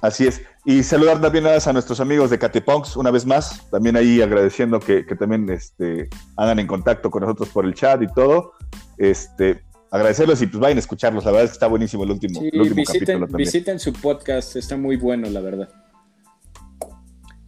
Así 0.00 0.26
es. 0.26 0.42
Y 0.64 0.82
saludar 0.82 1.20
también 1.20 1.46
a 1.46 1.72
nuestros 1.72 2.00
amigos 2.00 2.30
de 2.30 2.38
Catepunks 2.38 2.96
una 2.96 3.10
vez 3.10 3.26
más. 3.26 3.68
También 3.70 3.96
ahí 3.96 4.22
agradeciendo 4.22 4.80
que, 4.80 5.02
también 5.02 5.48
este, 5.50 6.08
hagan 6.36 6.58
en 6.58 6.66
contacto 6.66 7.10
con 7.10 7.22
nosotros 7.22 7.50
por 7.50 7.66
el 7.66 7.74
chat 7.74 8.00
y 8.02 8.06
todo. 8.06 8.52
Este, 8.96 9.62
agradecerlos 9.90 10.40
y 10.40 10.46
pues 10.46 10.60
vayan 10.60 10.78
a 10.78 10.80
escucharlos. 10.80 11.24
La 11.26 11.30
verdad 11.30 11.44
es 11.44 11.50
que 11.50 11.54
está 11.56 11.66
buenísimo 11.66 12.04
el 12.04 12.12
último, 12.12 12.40
visiten, 12.40 13.20
capítulo 13.20 13.26
Visiten 13.36 13.78
su 13.78 13.92
podcast, 13.92 14.56
está 14.56 14.76
muy 14.76 14.96
bueno, 14.96 15.28
la 15.28 15.40
verdad. 15.40 15.68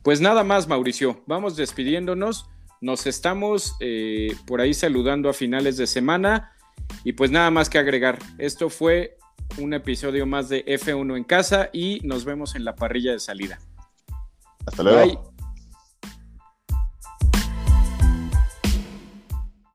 Pues 0.03 0.20
nada 0.20 0.44
más, 0.44 0.68
Mauricio. 0.68 1.22
Vamos 1.26 1.57
despidiéndonos. 1.57 2.49
Nos 2.80 3.06
estamos 3.06 3.76
eh, 3.80 4.34
por 4.46 4.60
ahí 4.60 4.74
saludando 4.74 5.28
a 5.28 5.32
finales 5.32 5.76
de 5.76 5.86
semana. 5.86 6.52
Y 7.04 7.12
pues 7.12 7.30
nada 7.30 7.50
más 7.50 7.68
que 7.68 7.78
agregar. 7.78 8.18
Esto 8.38 8.70
fue 8.70 9.16
un 9.58 9.74
episodio 9.74 10.26
más 10.26 10.48
de 10.48 10.64
F1 10.64 11.16
en 11.16 11.24
casa 11.24 11.70
y 11.72 12.00
nos 12.04 12.24
vemos 12.24 12.54
en 12.54 12.64
la 12.64 12.74
parrilla 12.74 13.12
de 13.12 13.18
salida. 13.18 13.58
Hasta 14.66 14.82
luego. 14.82 15.38